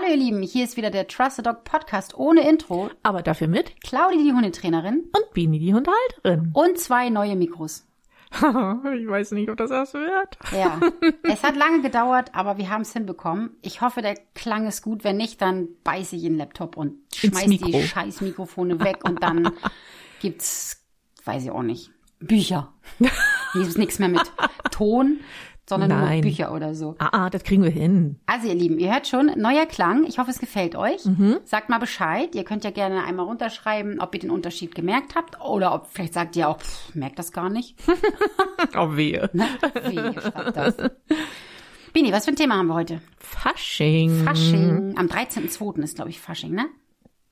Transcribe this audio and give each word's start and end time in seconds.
Hallo 0.00 0.12
ihr 0.12 0.16
Lieben, 0.16 0.42
hier 0.42 0.62
ist 0.62 0.76
wieder 0.76 0.90
der 0.90 1.08
Trust 1.08 1.36
the 1.36 1.42
Dog 1.42 1.64
Podcast 1.64 2.16
ohne 2.16 2.48
Intro. 2.48 2.88
Aber 3.02 3.20
dafür 3.20 3.48
mit 3.48 3.80
Claudi, 3.80 4.22
die 4.22 4.32
Hundetrainerin. 4.32 5.10
Und 5.12 5.34
Bini, 5.34 5.58
die 5.58 5.74
Hundehalterin. 5.74 6.52
Und 6.54 6.78
zwei 6.78 7.08
neue 7.08 7.34
Mikros. 7.34 7.84
ich 8.30 8.40
weiß 8.40 9.32
nicht, 9.32 9.50
ob 9.50 9.56
das 9.56 9.70
was 9.70 9.94
wird. 9.94 10.38
Ja, 10.52 10.80
es 11.24 11.42
hat 11.42 11.56
lange 11.56 11.82
gedauert, 11.82 12.30
aber 12.32 12.58
wir 12.58 12.70
haben 12.70 12.82
es 12.82 12.92
hinbekommen. 12.92 13.56
Ich 13.60 13.80
hoffe, 13.80 14.00
der 14.00 14.14
Klang 14.34 14.68
ist 14.68 14.82
gut. 14.82 15.02
Wenn 15.02 15.16
nicht, 15.16 15.42
dann 15.42 15.66
beiße 15.82 16.14
ich 16.14 16.22
in 16.22 16.34
den 16.34 16.38
Laptop 16.38 16.76
und 16.76 17.00
schmeiß 17.16 17.46
die 17.46 17.82
scheiß 17.82 18.20
Mikrofone 18.20 18.78
weg 18.78 19.04
und 19.04 19.20
dann 19.20 19.50
gibt's, 20.20 20.80
weiß 21.24 21.42
ich 21.42 21.50
auch 21.50 21.62
nicht, 21.62 21.90
Bücher. 22.20 22.72
Hier 23.52 23.62
ist 23.62 23.78
nichts 23.78 23.98
mehr 23.98 24.08
mit 24.08 24.30
Ton 24.70 25.18
sondern 25.68 25.90
Nein. 25.90 26.20
nur 26.20 26.22
Bücher 26.22 26.52
oder 26.52 26.74
so. 26.74 26.94
Ah, 26.98 27.26
ah, 27.26 27.30
das 27.30 27.44
kriegen 27.44 27.62
wir 27.62 27.70
hin. 27.70 28.18
Also 28.26 28.48
ihr 28.48 28.54
Lieben, 28.54 28.78
ihr 28.78 28.92
hört 28.92 29.06
schon, 29.06 29.26
neuer 29.36 29.66
Klang. 29.66 30.04
Ich 30.04 30.18
hoffe, 30.18 30.30
es 30.30 30.38
gefällt 30.38 30.76
euch. 30.76 31.04
Mhm. 31.04 31.38
Sagt 31.44 31.68
mal 31.68 31.78
Bescheid. 31.78 32.34
Ihr 32.34 32.44
könnt 32.44 32.64
ja 32.64 32.70
gerne 32.70 33.04
einmal 33.04 33.26
runterschreiben, 33.26 34.00
ob 34.00 34.14
ihr 34.14 34.20
den 34.20 34.30
Unterschied 34.30 34.74
gemerkt 34.74 35.14
habt 35.14 35.40
oder 35.40 35.74
ob 35.74 35.88
vielleicht 35.88 36.14
sagt 36.14 36.36
ihr 36.36 36.48
auch, 36.48 36.58
pff, 36.58 36.94
merkt 36.94 37.18
das 37.18 37.32
gar 37.32 37.50
nicht. 37.50 37.76
oh 38.76 38.96
wehe. 38.96 39.30
Ne? 39.32 39.46
Wehe, 39.84 40.12
schreibt 40.12 40.56
das. 40.56 40.76
Bini, 41.92 42.12
was 42.12 42.24
für 42.24 42.32
ein 42.32 42.36
Thema 42.36 42.56
haben 42.56 42.66
wir 42.68 42.74
heute? 42.74 43.00
Fasching. 43.18 44.24
Fasching. 44.24 44.94
Am 44.96 45.06
13.02. 45.06 45.82
ist, 45.82 45.96
glaube 45.96 46.10
ich, 46.10 46.20
Fasching, 46.20 46.52
ne? 46.52 46.66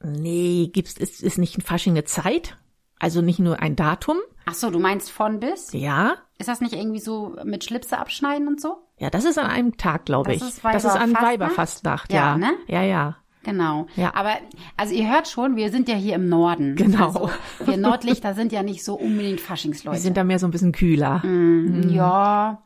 Nee, 0.03 0.71
gibt's, 0.73 0.95
ist, 0.95 1.23
ist 1.23 1.39
nicht 1.39 1.59
ein 1.59 1.63
Fasching 1.63 1.93
eine 1.95 2.05
Zeit? 2.05 2.57
Also 2.99 3.21
nicht 3.21 3.39
nur 3.39 3.61
ein 3.61 3.77
Datum? 3.77 4.19
Ach 4.47 4.55
so, 4.55 4.71
du 4.71 4.79
meinst 4.79 5.11
von 5.11 5.41
bis? 5.41 5.73
Ja. 5.73 6.17
Ist 6.39 6.49
das 6.49 6.61
nicht 6.61 6.75
irgendwie 6.75 7.01
so 7.01 7.37
mit 7.45 7.65
Schlipse 7.65 7.99
abschneiden 7.99 8.47
und 8.47 8.61
so? 8.61 8.77
Ja, 8.99 9.11
das 9.11 9.25
ist 9.25 9.39
an 9.39 9.47
einem 9.47 9.77
Tag, 9.77 10.05
glaube 10.05 10.35
ich. 10.35 10.43
Ist 10.43 10.63
das 10.63 10.85
ist 10.85 10.97
an 10.97 11.15
Weiberfastnacht, 11.15 12.13
ja. 12.13 12.33
Ja, 12.33 12.39
ne? 12.39 12.53
ja. 12.69 12.83
ja. 12.83 13.17
Genau. 13.47 13.87
Ja. 13.95 14.13
Aber 14.15 14.33
also 14.77 14.93
ihr 14.93 15.09
hört 15.09 15.29
schon, 15.29 15.55
wir 15.55 15.71
sind 15.71 15.89
ja 15.89 15.95
hier 15.95 16.17
im 16.17 16.29
Norden. 16.29 16.75
Genau. 16.75 17.07
Also, 17.07 17.31
wir 17.65 17.77
Nordlichter 17.77 18.35
sind 18.35 18.51
ja 18.51 18.65
nicht 18.65 18.85
so 18.85 18.95
unbedingt 18.95 19.41
Faschingsleute. 19.41 19.97
Wir 19.97 20.03
sind 20.03 20.17
da 20.17 20.25
mehr 20.25 20.41
so 20.41 20.49
ein 20.49 20.51
bisschen 20.51 20.73
kühler. 20.73 21.25
Mm. 21.25 21.89
Ja. 21.91 22.61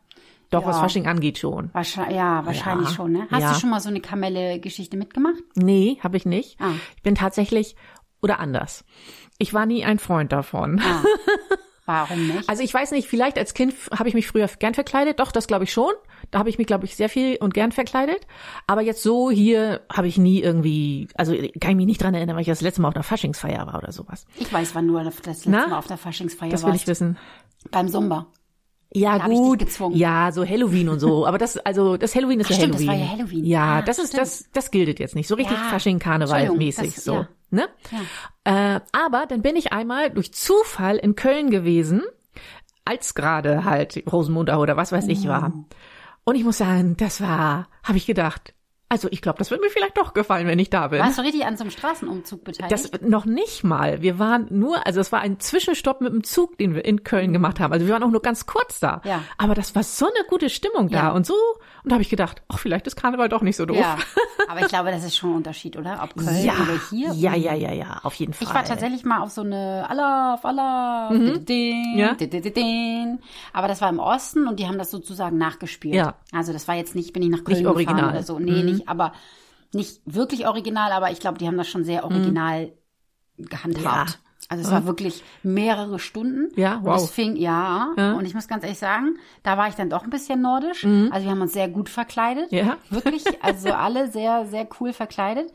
Doch, 0.48 0.62
ja. 0.62 0.68
was 0.68 0.78
Fasching 0.78 1.06
angeht 1.06 1.38
schon. 1.38 1.68
Wahrscheinlich, 1.74 2.16
ja, 2.16 2.44
wahrscheinlich 2.46 2.88
ja. 2.88 2.94
schon, 2.94 3.12
ne? 3.12 3.26
Hast 3.30 3.42
ja. 3.42 3.52
du 3.52 3.60
schon 3.60 3.70
mal 3.70 3.80
so 3.80 3.90
eine 3.90 4.00
Kamelle-Geschichte 4.00 4.96
mitgemacht? 4.96 5.42
Nee, 5.54 5.98
habe 6.02 6.16
ich 6.16 6.24
nicht. 6.24 6.58
Ah. 6.60 6.72
Ich 6.96 7.02
bin 7.02 7.14
tatsächlich, 7.14 7.76
oder 8.22 8.40
anders. 8.40 8.84
Ich 9.38 9.52
war 9.52 9.66
nie 9.66 9.84
ein 9.84 9.98
Freund 9.98 10.32
davon. 10.32 10.80
Ah. 10.80 11.04
Warum 11.86 12.26
nicht? 12.26 12.48
Also 12.48 12.62
ich 12.62 12.72
weiß 12.72 12.92
nicht, 12.92 13.08
vielleicht 13.08 13.38
als 13.38 13.54
Kind 13.54 13.74
habe 13.96 14.08
ich 14.08 14.14
mich 14.14 14.26
früher 14.26 14.48
gern 14.58 14.74
verkleidet. 14.74 15.18
Doch, 15.18 15.32
das 15.32 15.46
glaube 15.46 15.64
ich 15.64 15.72
schon. 15.72 15.92
Da 16.30 16.38
habe 16.38 16.48
ich 16.48 16.58
mich, 16.58 16.66
glaube 16.66 16.84
ich, 16.84 16.96
sehr 16.96 17.08
viel 17.08 17.36
und 17.36 17.54
gern 17.54 17.72
verkleidet. 17.72 18.26
Aber 18.66 18.82
jetzt 18.82 19.02
so 19.02 19.30
hier 19.30 19.80
habe 19.92 20.06
ich 20.06 20.18
nie 20.18 20.40
irgendwie, 20.40 21.08
also 21.14 21.32
kann 21.60 21.70
ich 21.70 21.76
mich 21.76 21.86
nicht 21.86 22.02
dran 22.02 22.14
erinnern, 22.14 22.36
weil 22.36 22.42
ich 22.42 22.48
das 22.48 22.60
letzte 22.60 22.82
Mal 22.82 22.88
auf 22.88 22.94
einer 22.94 23.02
Faschingsfeier 23.04 23.66
war 23.66 23.78
oder 23.78 23.92
sowas. 23.92 24.26
Ich 24.36 24.52
weiß, 24.52 24.74
wann 24.74 24.86
du 24.86 24.98
das 25.02 25.24
letzte 25.24 25.50
Na? 25.50 25.68
Mal 25.68 25.78
auf 25.78 25.86
der 25.86 25.96
Faschingsfeier 25.96 26.52
warst. 26.52 26.62
Das 26.62 26.68
will 26.68 26.76
ich 26.76 26.86
wissen. 26.86 27.18
Beim 27.70 27.88
Zumba. 27.88 28.26
Ja, 28.92 29.18
da 29.18 29.26
gut. 29.26 29.64
Ja, 29.92 30.32
so 30.32 30.44
Halloween 30.44 30.88
und 30.88 30.98
so. 30.98 31.26
Aber 31.28 31.38
das, 31.38 31.56
also, 31.58 31.96
das 31.96 32.14
Halloween 32.14 32.40
ist 32.40 32.46
Ach, 32.46 32.50
ja 32.50 32.56
stimmt, 32.56 32.74
Halloween. 32.74 32.88
Das 32.88 32.96
war 32.96 33.04
ja 33.04 33.12
Halloween. 33.12 33.44
Ja, 33.44 33.64
ah, 33.64 33.82
das 33.82 33.98
ist, 33.98 34.16
das, 34.16 34.48
das 34.52 34.70
gilt 34.70 34.98
jetzt 34.98 35.14
nicht. 35.14 35.28
So 35.28 35.36
richtig 35.36 35.56
ja. 35.56 35.68
Fasching, 35.68 35.98
Karneval 35.98 36.50
mäßig, 36.56 36.96
so. 36.96 37.14
Ja. 37.14 37.28
Ne? 37.50 37.68
Ja. 38.44 38.76
Äh, 38.76 38.80
aber 38.92 39.26
dann 39.26 39.42
bin 39.42 39.56
ich 39.56 39.72
einmal 39.72 40.10
durch 40.10 40.32
Zufall 40.32 40.96
in 40.96 41.16
Köln 41.16 41.50
gewesen, 41.50 42.02
als 42.84 43.14
gerade 43.14 43.64
halt 43.64 44.02
Rosenmunder 44.10 44.60
oder 44.60 44.76
was 44.76 44.92
weiß 44.92 45.08
ich 45.08 45.26
war. 45.26 45.52
Oh. 45.54 45.64
Und 46.24 46.34
ich 46.36 46.44
muss 46.44 46.58
sagen, 46.58 46.96
das 46.96 47.20
war, 47.20 47.68
habe 47.82 47.98
ich 47.98 48.06
gedacht, 48.06 48.54
also 48.92 49.06
ich 49.12 49.22
glaube, 49.22 49.38
das 49.38 49.52
wird 49.52 49.60
mir 49.60 49.70
vielleicht 49.70 49.96
doch 49.96 50.14
gefallen, 50.14 50.48
wenn 50.48 50.58
ich 50.58 50.68
da 50.68 50.88
bin. 50.88 50.98
Warst 50.98 51.16
du 51.16 51.22
richtig 51.22 51.46
an 51.46 51.56
so 51.56 51.62
einem 51.62 51.70
Straßenumzug 51.70 52.42
beteiligt? 52.42 52.72
Das 52.72 53.00
noch 53.02 53.24
nicht 53.24 53.62
mal. 53.62 54.02
Wir 54.02 54.18
waren 54.18 54.48
nur, 54.50 54.84
also 54.84 54.98
es 54.98 55.12
war 55.12 55.20
ein 55.20 55.38
Zwischenstopp 55.38 56.00
mit 56.00 56.12
dem 56.12 56.24
Zug, 56.24 56.58
den 56.58 56.74
wir 56.74 56.84
in 56.84 57.04
Köln 57.04 57.32
gemacht 57.32 57.60
haben. 57.60 57.72
Also 57.72 57.86
wir 57.86 57.94
waren 57.94 58.02
auch 58.02 58.10
nur 58.10 58.20
ganz 58.20 58.46
kurz 58.46 58.80
da. 58.80 59.00
Ja. 59.04 59.22
Aber 59.38 59.54
das 59.54 59.76
war 59.76 59.84
so 59.84 60.06
eine 60.06 60.26
gute 60.28 60.50
Stimmung 60.50 60.88
da 60.88 60.96
ja. 60.96 61.10
und 61.12 61.24
so. 61.24 61.34
Und 61.84 61.90
da 61.90 61.94
habe 61.94 62.02
ich 62.02 62.10
gedacht, 62.10 62.42
ach, 62.48 62.58
vielleicht 62.58 62.88
ist 62.88 62.96
Karneval 62.96 63.28
doch 63.28 63.42
nicht 63.42 63.56
so 63.56 63.64
doof. 63.64 63.78
Ja. 63.78 63.96
Aber 64.48 64.60
ich 64.60 64.68
glaube, 64.68 64.90
das 64.90 65.04
ist 65.04 65.16
schon 65.16 65.30
ein 65.30 65.36
Unterschied, 65.36 65.76
oder? 65.76 66.00
Ob 66.02 66.16
Köln 66.16 66.44
ja. 66.44 66.54
oder 66.54 66.80
hier. 66.90 67.12
Ja, 67.12 67.36
ja, 67.36 67.54
ja, 67.54 67.72
ja, 67.72 68.00
auf 68.02 68.14
jeden 68.14 68.32
Fall. 68.32 68.48
Ich 68.48 68.52
war 68.52 68.64
tatsächlich 68.64 69.04
mal 69.04 69.20
auf 69.20 69.30
so 69.30 69.42
eine 69.42 69.86
Allah, 69.88 70.34
auf 70.34 70.44
Allah, 70.44 71.10
mhm. 71.10 71.44
ja. 71.96 72.16
aber 73.52 73.68
das 73.68 73.80
war 73.80 73.88
im 73.88 74.00
Osten 74.00 74.48
und 74.48 74.58
die 74.58 74.66
haben 74.66 74.78
das 74.78 74.90
sozusagen 74.90 75.38
nachgespielt. 75.38 75.94
Ja. 75.94 76.14
Also 76.32 76.52
das 76.52 76.66
war 76.66 76.74
jetzt 76.74 76.96
nicht, 76.96 77.12
bin 77.12 77.22
ich 77.22 77.28
nach 77.28 77.44
Köln 77.44 77.58
nicht 77.58 77.66
original. 77.66 78.10
oder 78.10 78.22
so. 78.24 78.40
Nee, 78.40 78.64
mhm. 78.64 78.79
Nicht, 78.80 78.88
aber 78.88 79.12
nicht 79.72 80.00
wirklich 80.04 80.46
original, 80.46 80.92
aber 80.92 81.10
ich 81.10 81.20
glaube, 81.20 81.38
die 81.38 81.46
haben 81.46 81.56
das 81.56 81.68
schon 81.68 81.84
sehr 81.84 82.04
original 82.04 82.72
mhm. 83.36 83.44
gehandhabt. 83.46 84.10
Ja. 84.10 84.16
Also 84.48 84.64
es 84.64 84.70
war 84.72 84.84
wirklich 84.84 85.22
mehrere 85.44 86.00
Stunden. 86.00 86.48
Ja, 86.56 86.80
wow. 86.82 86.94
Und 86.94 87.04
es 87.04 87.10
fing, 87.12 87.36
ja, 87.36 87.92
ja, 87.96 88.14
Und 88.14 88.24
ich 88.24 88.34
muss 88.34 88.48
ganz 88.48 88.64
ehrlich 88.64 88.80
sagen, 88.80 89.16
da 89.44 89.56
war 89.56 89.68
ich 89.68 89.76
dann 89.76 89.88
doch 89.90 90.02
ein 90.02 90.10
bisschen 90.10 90.42
nordisch. 90.42 90.82
Mhm. 90.82 91.10
Also 91.12 91.24
wir 91.24 91.30
haben 91.30 91.40
uns 91.40 91.52
sehr 91.52 91.68
gut 91.68 91.88
verkleidet. 91.88 92.50
Ja. 92.50 92.76
Wirklich. 92.88 93.22
Also 93.44 93.68
alle 93.72 94.10
sehr, 94.10 94.46
sehr 94.46 94.66
cool 94.80 94.92
verkleidet. 94.92 95.52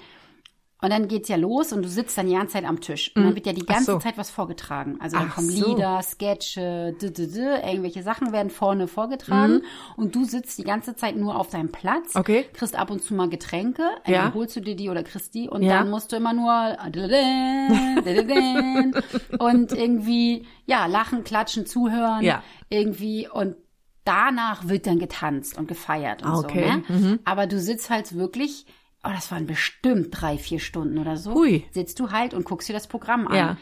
Und 0.86 0.92
dann 0.92 1.08
geht's 1.08 1.30
ja 1.30 1.36
los 1.36 1.74
und 1.74 1.82
du 1.82 1.90
sitzt 1.90 2.16
dann 2.16 2.28
die 2.28 2.36
ganze 2.36 2.54
Zeit 2.54 2.64
am 2.64 2.80
Tisch. 2.80 3.12
Und 3.16 3.24
dann 3.24 3.32
mhm. 3.32 3.36
wird 3.38 3.48
ja 3.48 3.54
die 3.54 3.66
ganze 3.66 3.94
so. 3.94 3.98
Zeit 3.98 4.20
was 4.20 4.30
vorgetragen. 4.30 5.00
Also 5.02 5.18
dann 5.18 5.30
Ach 5.32 5.38
kommen 5.38 5.50
so. 5.50 5.70
Lieder, 5.70 6.00
Sketche, 6.04 6.96
d 7.02 7.08
-d 7.08 7.26
-d, 7.26 7.68
irgendwelche 7.68 8.04
Sachen 8.04 8.32
werden 8.32 8.52
vorne 8.52 8.88
vorgetragen. 8.88 9.54
Mhm. 9.54 9.64
Und 9.96 10.14
du 10.14 10.26
sitzt 10.26 10.60
die 10.60 10.64
ganze 10.64 10.96
Zeit 10.96 11.16
nur 11.16 11.40
auf 11.40 11.50
deinem 11.50 11.72
Platz. 11.72 12.16
Okay. 12.16 12.46
Kriegst 12.54 12.76
ab 12.76 12.92
und 12.92 13.02
zu 13.02 13.16
mal 13.16 13.30
Getränke. 13.30 13.82
Ja. 14.06 14.32
holst 14.36 14.58
du 14.58 14.60
dir 14.60 14.76
die 14.76 14.92
oder 14.92 15.02
kriegst 15.02 15.34
die. 15.34 15.50
Und 15.50 15.64
ja. 15.64 15.80
dann 15.80 15.90
musst 15.90 16.12
du 16.12 16.18
immer 16.18 16.34
nur 16.34 16.46
und 19.40 19.72
irgendwie, 19.72 20.46
ja, 20.68 20.86
lachen, 20.86 21.24
klatschen, 21.24 21.66
zuhören. 21.66 22.24
Ja. 22.24 22.44
Irgendwie 22.70 23.28
und 23.28 23.56
danach 24.04 24.68
wird 24.68 24.86
dann 24.86 25.00
getanzt 25.00 25.58
und 25.58 25.68
gefeiert 25.68 26.22
und 26.22 26.32
okay. 26.32 26.84
so. 26.88 26.94
Ne? 26.94 27.00
Mhm. 27.00 27.20
Aber 27.26 27.48
du 27.48 27.60
sitzt 27.60 27.90
halt 27.90 28.16
wirklich 28.16 28.68
oh, 29.06 29.12
das 29.14 29.32
waren 29.32 29.46
bestimmt 29.46 30.10
drei, 30.12 30.38
vier 30.38 30.60
Stunden 30.60 30.98
oder 30.98 31.18
so. 31.18 31.34
Hui. 31.34 31.66
Sitzt 31.72 32.00
du 32.00 32.12
halt 32.12 32.34
und 32.34 32.46
guckst 32.46 32.68
dir 32.70 32.74
das 32.74 32.88
Programm 32.88 33.28
an. 33.28 33.36
Ja. 33.36 33.58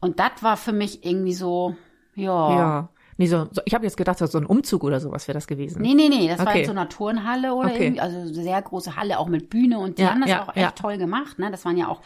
Und 0.00 0.18
das 0.18 0.42
war 0.42 0.56
für 0.56 0.72
mich 0.72 1.04
irgendwie 1.04 1.34
so, 1.34 1.76
ja. 2.14 2.58
Ja. 2.58 2.88
Nee, 3.18 3.26
so, 3.26 3.46
so 3.50 3.60
ich 3.64 3.74
habe 3.74 3.84
jetzt 3.84 3.96
gedacht, 3.96 4.18
so 4.18 4.38
ein 4.38 4.46
Umzug 4.46 4.84
oder 4.84 4.98
sowas 4.98 5.28
wäre 5.28 5.34
das 5.34 5.46
gewesen. 5.46 5.82
Nee, 5.82 5.94
nee, 5.94 6.08
nee, 6.08 6.28
das 6.28 6.40
okay. 6.40 6.46
war 6.46 6.56
in 6.56 6.64
so 6.64 6.70
einer 6.70 6.88
Turnhalle 6.88 7.54
oder 7.54 7.70
okay. 7.70 7.84
irgendwie, 7.84 8.00
also 8.00 8.32
sehr 8.32 8.60
große 8.60 8.96
Halle, 8.96 9.18
auch 9.18 9.28
mit 9.28 9.50
Bühne 9.50 9.78
und 9.78 9.98
die 9.98 10.02
ja, 10.02 10.10
haben 10.10 10.20
das 10.22 10.30
ja, 10.30 10.42
auch 10.42 10.48
echt 10.48 10.56
ja. 10.56 10.70
toll 10.70 10.98
gemacht, 10.98 11.38
ne? 11.38 11.50
Das 11.50 11.64
waren 11.64 11.76
ja 11.76 11.88
auch 11.88 12.00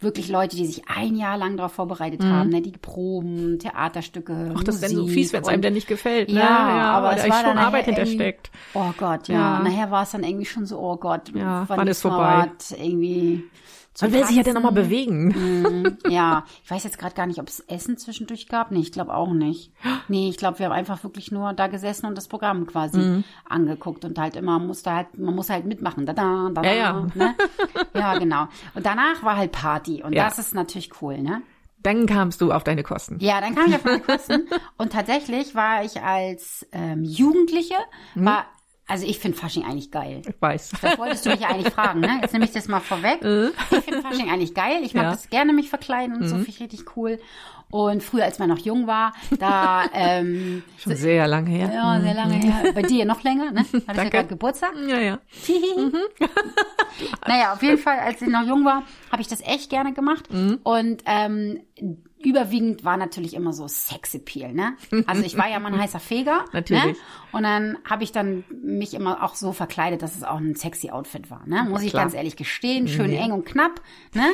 wirklich 0.00 0.28
Leute, 0.28 0.56
die 0.56 0.66
sich 0.66 0.88
ein 0.88 1.16
Jahr 1.16 1.38
lang 1.38 1.56
darauf 1.56 1.72
vorbereitet 1.72 2.22
mhm. 2.22 2.30
haben, 2.30 2.48
ne? 2.50 2.60
die 2.60 2.72
Proben, 2.72 3.58
Theaterstücke, 3.58 4.54
Ach, 4.56 4.64
das 4.64 4.82
ist 4.82 4.94
so 4.94 5.06
fies, 5.06 5.32
wenn 5.32 5.42
es 5.42 5.48
einem 5.48 5.62
denn 5.62 5.74
nicht 5.74 5.88
gefällt. 5.88 6.28
Ne? 6.28 6.40
Ja, 6.40 6.76
ja, 6.76 6.90
aber 6.92 7.16
es 7.16 7.28
war 7.28 7.44
schon 7.44 7.58
Arbeit 7.58 7.86
hintersteckt. 7.86 8.50
Oh 8.74 8.92
Gott, 8.96 9.28
ja. 9.28 9.34
ja. 9.34 9.62
Nachher 9.62 9.90
war 9.90 10.02
es 10.02 10.10
dann 10.10 10.24
irgendwie 10.24 10.46
schon 10.46 10.66
so, 10.66 10.78
oh 10.78 10.96
Gott, 10.96 11.32
ja, 11.34 11.64
wann 11.68 11.88
ist 11.88 12.02
vorbei? 12.02 12.50
Irgendwie 12.76 13.44
man 14.00 14.12
will 14.12 14.24
sich 14.24 14.36
ja 14.36 14.42
dann 14.42 14.54
nochmal 14.54 14.72
bewegen. 14.72 15.28
Mm, 15.28 15.98
ja, 16.08 16.44
ich 16.64 16.70
weiß 16.70 16.84
jetzt 16.84 16.98
gerade 16.98 17.14
gar 17.14 17.26
nicht, 17.26 17.38
ob 17.38 17.48
es 17.48 17.60
Essen 17.60 17.96
zwischendurch 17.96 18.48
gab. 18.48 18.70
Nee, 18.70 18.80
ich 18.80 18.92
glaube 18.92 19.14
auch 19.14 19.32
nicht. 19.32 19.72
Nee, 20.08 20.28
ich 20.28 20.36
glaube, 20.36 20.60
wir 20.60 20.66
haben 20.66 20.72
einfach 20.72 21.02
wirklich 21.02 21.32
nur 21.32 21.52
da 21.52 21.66
gesessen 21.66 22.06
und 22.06 22.16
das 22.16 22.28
Programm 22.28 22.66
quasi 22.66 22.98
mm. 23.00 23.24
angeguckt 23.48 24.04
und 24.04 24.16
halt 24.18 24.36
immer 24.36 24.60
musste 24.60 24.92
halt, 24.92 25.18
man 25.18 25.34
muss 25.34 25.50
halt 25.50 25.64
mitmachen. 25.64 26.06
Da, 26.06 26.12
da, 26.12 26.48
da, 26.54 26.62
ja, 26.62 26.72
ja. 26.72 27.06
Ne? 27.14 27.34
ja, 27.92 28.16
genau. 28.16 28.46
Und 28.74 28.86
danach 28.86 29.24
war 29.24 29.36
halt 29.36 29.50
Party 29.50 30.04
und 30.04 30.12
ja. 30.12 30.28
das 30.28 30.38
ist 30.38 30.54
natürlich 30.54 31.02
cool, 31.02 31.18
ne? 31.18 31.42
Dann 31.86 32.06
kamst 32.06 32.40
du 32.40 32.52
auf 32.52 32.64
deine 32.64 32.82
Kosten. 32.82 33.18
Ja, 33.20 33.40
dann 33.40 33.54
kam 33.54 33.68
ich 33.68 33.74
auf 33.76 33.84
meine 33.84 34.00
Kosten. 34.06 34.48
und 34.76 34.92
tatsächlich 34.92 35.54
war 35.54 35.84
ich 35.84 36.02
als 36.02 36.66
ähm, 36.72 37.04
Jugendliche, 37.04 37.76
mhm. 38.14 38.24
war 38.24 38.44
also 38.88 39.04
ich 39.04 39.18
finde 39.18 39.36
Fasching 39.36 39.64
eigentlich 39.64 39.90
geil. 39.90 40.22
Ich 40.28 40.40
weiß. 40.40 40.72
Das 40.80 40.98
wolltest 40.98 41.26
du 41.26 41.30
mich 41.30 41.40
ja 41.40 41.48
eigentlich 41.48 41.72
fragen, 41.72 42.00
ne? 42.00 42.20
Jetzt 42.22 42.32
nehme 42.32 42.44
ich 42.44 42.52
das 42.52 42.68
mal 42.68 42.80
vorweg. 42.80 43.20
Äh. 43.22 43.48
ich 43.48 43.84
finde 43.84 44.02
Fasching 44.02 44.30
eigentlich 44.30 44.54
geil. 44.54 44.78
Ich 44.82 44.94
mag 44.94 45.04
ja. 45.04 45.10
das 45.10 45.28
gerne 45.28 45.52
mich 45.52 45.68
verkleiden 45.68 46.14
und 46.14 46.22
mhm. 46.22 46.28
so 46.28 46.34
finde 46.36 46.50
ich 46.50 46.60
richtig 46.60 46.96
cool. 46.96 47.18
Und 47.68 48.00
früher, 48.00 48.22
als 48.22 48.38
man 48.38 48.48
noch 48.48 48.58
jung 48.58 48.86
war, 48.86 49.12
da 49.40 49.86
ähm, 49.92 50.62
schon 50.78 50.94
sehr 50.94 51.26
lange 51.26 51.50
her. 51.50 51.70
Ja, 51.74 52.00
sehr 52.00 52.14
lange 52.14 52.36
mhm. 52.36 52.42
her. 52.42 52.72
Bei 52.72 52.82
dir 52.82 53.04
noch 53.04 53.24
länger, 53.24 53.50
ne? 53.50 53.66
Hattest 53.88 53.96
ja 53.96 54.08
gerade 54.08 54.28
Geburtstag? 54.28 54.72
Ja, 54.86 55.00
ja. 55.00 55.18
mhm. 55.76 55.92
naja, 57.26 57.54
auf 57.54 57.62
jeden 57.64 57.78
Fall, 57.78 57.98
als 57.98 58.22
ich 58.22 58.28
noch 58.28 58.46
jung 58.46 58.64
war, 58.64 58.84
habe 59.10 59.20
ich 59.20 59.26
das 59.26 59.40
echt 59.40 59.68
gerne 59.68 59.94
gemacht. 59.94 60.32
Mhm. 60.32 60.60
Und 60.62 61.02
ähm, 61.06 61.60
überwiegend 62.26 62.84
war 62.84 62.96
natürlich 62.96 63.34
immer 63.34 63.52
so 63.52 63.68
Sexappeal, 63.68 64.52
ne? 64.52 64.76
Also 65.06 65.22
ich 65.22 65.38
war 65.38 65.48
ja 65.48 65.60
mal 65.60 65.72
ein 65.72 65.80
heißer 65.80 66.00
Feger. 66.00 66.44
natürlich. 66.52 66.84
Ne? 66.84 66.96
Und 67.30 67.44
dann 67.44 67.78
habe 67.88 68.02
ich 68.02 68.10
dann 68.10 68.42
mich 68.50 68.94
immer 68.94 69.22
auch 69.22 69.36
so 69.36 69.52
verkleidet, 69.52 70.02
dass 70.02 70.16
es 70.16 70.24
auch 70.24 70.38
ein 70.38 70.56
sexy 70.56 70.90
Outfit 70.90 71.30
war, 71.30 71.46
ne? 71.46 71.64
Muss 71.68 71.82
ich 71.82 71.90
Klar. 71.90 72.02
ganz 72.02 72.14
ehrlich 72.14 72.34
gestehen. 72.34 72.88
Schön 72.88 73.10
nee. 73.10 73.18
eng 73.18 73.30
und 73.30 73.46
knapp, 73.46 73.80
ne? 74.12 74.26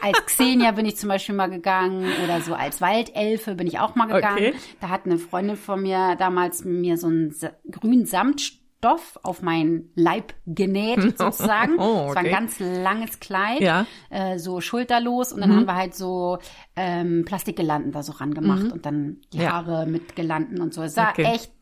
Als 0.00 0.24
Xenia 0.24 0.72
bin 0.72 0.86
ich 0.86 0.96
zum 0.96 1.10
Beispiel 1.10 1.34
mal 1.34 1.50
gegangen 1.50 2.10
oder 2.24 2.40
so 2.40 2.54
als 2.54 2.80
Waldelfe 2.80 3.54
bin 3.54 3.66
ich 3.66 3.78
auch 3.80 3.94
mal 3.96 4.06
gegangen. 4.06 4.38
Okay. 4.38 4.54
Da 4.80 4.88
hat 4.88 5.04
eine 5.04 5.18
Freundin 5.18 5.56
von 5.56 5.82
mir 5.82 6.16
damals 6.16 6.64
mir 6.64 6.96
so 6.96 7.08
einen 7.08 7.34
grünen 7.70 8.06
Samt 8.06 8.65
Stoff 8.86 9.18
auf 9.22 9.42
meinen 9.42 9.90
Leib 9.94 10.34
genäht, 10.46 11.00
sozusagen. 11.18 11.78
oh, 11.78 11.82
okay. 11.82 12.08
Es 12.08 12.14
war 12.14 12.22
ein 12.22 12.30
ganz 12.30 12.60
langes 12.60 13.20
Kleid, 13.20 13.60
ja. 13.60 13.86
äh, 14.10 14.38
so 14.38 14.60
schulterlos. 14.60 15.32
Und 15.32 15.40
dann 15.40 15.50
mhm. 15.50 15.56
haben 15.56 15.66
wir 15.66 15.74
halt 15.74 15.94
so 15.94 16.38
ähm, 16.76 17.24
Plastikgelanden 17.24 17.92
da 17.92 18.02
so 18.02 18.12
rangemacht 18.12 18.64
mhm. 18.64 18.72
und 18.72 18.86
dann 18.86 19.18
die 19.32 19.46
Haare 19.46 19.80
ja. 19.80 19.86
mit 19.86 20.14
Gelanden 20.14 20.60
und 20.60 20.72
so. 20.72 20.82
Es 20.82 20.94
sah 20.94 21.10
okay. 21.10 21.24
echt 21.24 21.52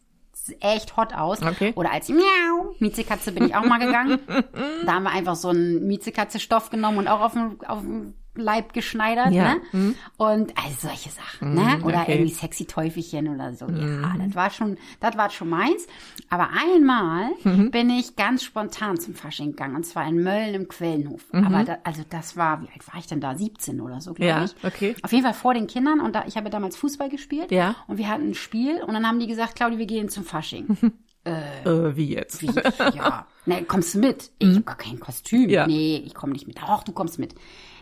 echt 0.60 0.96
hot 0.96 1.14
aus. 1.14 1.40
Okay. 1.42 1.72
Oder 1.76 1.92
als 1.92 2.08
Miau, 2.08 2.74
Miezekatze 2.78 3.32
bin 3.32 3.46
ich 3.46 3.54
auch 3.54 3.64
mal 3.64 3.78
gegangen. 3.78 4.18
da 4.84 4.94
haben 4.94 5.04
wir 5.04 5.12
einfach 5.12 5.36
so 5.36 5.48
einen 5.48 5.86
Miezekatze-Stoff 5.86 6.70
genommen 6.70 6.98
und 6.98 7.08
auch 7.08 7.20
auf 7.20 7.32
dem, 7.32 7.58
auf 7.66 7.80
dem 7.80 8.14
Leib 8.36 8.72
geschneidert, 8.72 9.32
ja. 9.32 9.54
ne? 9.54 9.60
Mhm. 9.72 9.94
Und 10.16 10.52
also 10.56 10.88
solche 10.88 11.10
Sachen, 11.10 11.54
ne? 11.54 11.60
mhm, 11.60 11.66
ne? 11.66 11.84
Oder 11.84 12.02
okay. 12.02 12.14
irgendwie 12.14 12.32
sexy 12.32 12.64
Teufelchen 12.66 13.28
oder 13.28 13.54
so. 13.54 13.66
Mhm. 13.66 14.02
Ja, 14.02 14.14
das 14.18 14.34
war 14.34 14.50
schon, 14.50 14.76
das 15.00 15.16
war 15.16 15.30
schon 15.30 15.48
meins. 15.48 15.86
Aber 16.30 16.50
einmal 16.50 17.30
mhm. 17.44 17.70
bin 17.70 17.90
ich 17.90 18.16
ganz 18.16 18.42
spontan 18.42 18.98
zum 18.98 19.14
Fasching 19.14 19.50
gegangen 19.50 19.76
und 19.76 19.84
zwar 19.84 20.06
in 20.08 20.22
Mölln 20.22 20.54
im 20.54 20.68
Quellenhof. 20.68 21.32
Mhm. 21.32 21.44
Aber 21.44 21.64
da, 21.64 21.78
also 21.84 22.02
das 22.08 22.36
war, 22.36 22.62
wie 22.62 22.68
alt 22.72 22.86
war 22.92 22.98
ich 22.98 23.06
denn 23.06 23.20
da? 23.20 23.34
17 23.36 23.80
oder 23.80 24.00
so, 24.00 24.14
glaube 24.14 24.28
ja, 24.28 24.44
ich. 24.44 24.54
okay. 24.64 24.96
Auf 25.02 25.12
jeden 25.12 25.24
Fall 25.24 25.34
vor 25.34 25.54
den 25.54 25.66
Kindern 25.66 26.00
und 26.00 26.14
da, 26.14 26.24
ich 26.26 26.36
habe 26.36 26.50
damals 26.50 26.76
Fußball 26.76 27.08
gespielt. 27.08 27.50
Ja. 27.50 27.76
Und 27.86 27.98
wir 27.98 28.08
hatten 28.08 28.30
ein 28.30 28.34
Spiel 28.34 28.82
und 28.82 28.94
dann 28.94 29.06
haben 29.06 29.20
die 29.20 29.26
gesagt, 29.26 29.56
Claudia, 29.56 29.78
wir 29.78 29.86
gehen 29.86 30.08
zum 30.08 30.24
Fasching. 30.24 30.76
Äh, 31.26 31.62
äh, 31.64 31.96
wie 31.96 32.14
jetzt? 32.14 32.42
Wie? 32.42 32.50
Ja. 32.94 33.26
Ne, 33.46 33.62
kommst 33.62 33.94
du 33.94 33.98
mit? 33.98 34.30
Ich 34.38 34.48
mhm. 34.48 34.54
habe 34.54 34.62
gar 34.62 34.76
kein 34.78 34.98
Kostüm. 34.98 35.50
Ja. 35.50 35.66
Nee, 35.66 36.02
ich 36.06 36.14
komme 36.14 36.32
nicht 36.32 36.46
mit. 36.46 36.56
Ach, 36.62 36.82
du 36.82 36.92
kommst 36.92 37.18
mit. 37.18 37.34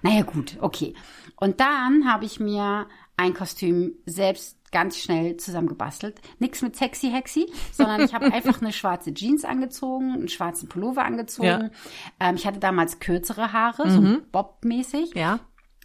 Naja, 0.02 0.22
gut, 0.22 0.58
okay. 0.60 0.94
Und 1.36 1.60
dann 1.60 2.10
habe 2.10 2.24
ich 2.24 2.40
mir 2.40 2.86
ein 3.16 3.34
Kostüm 3.34 3.94
selbst 4.06 4.58
ganz 4.72 4.98
schnell 4.98 5.36
zusammengebastelt. 5.36 6.20
Nix 6.38 6.62
mit 6.62 6.76
sexy 6.76 7.10
hexy, 7.10 7.52
sondern 7.72 8.00
ich 8.02 8.14
habe 8.14 8.24
einfach 8.32 8.60
eine 8.60 8.72
schwarze 8.72 9.14
Jeans 9.14 9.44
angezogen, 9.44 10.12
einen 10.12 10.28
schwarzen 10.28 10.68
Pullover 10.68 11.04
angezogen. 11.04 11.70
Ja. 12.20 12.28
Ähm, 12.28 12.36
ich 12.36 12.46
hatte 12.46 12.58
damals 12.58 12.98
kürzere 12.98 13.52
Haare, 13.52 13.86
mhm. 13.86 13.90
so 13.90 14.20
Bob-mäßig. 14.32 15.14
Ja. 15.14 15.40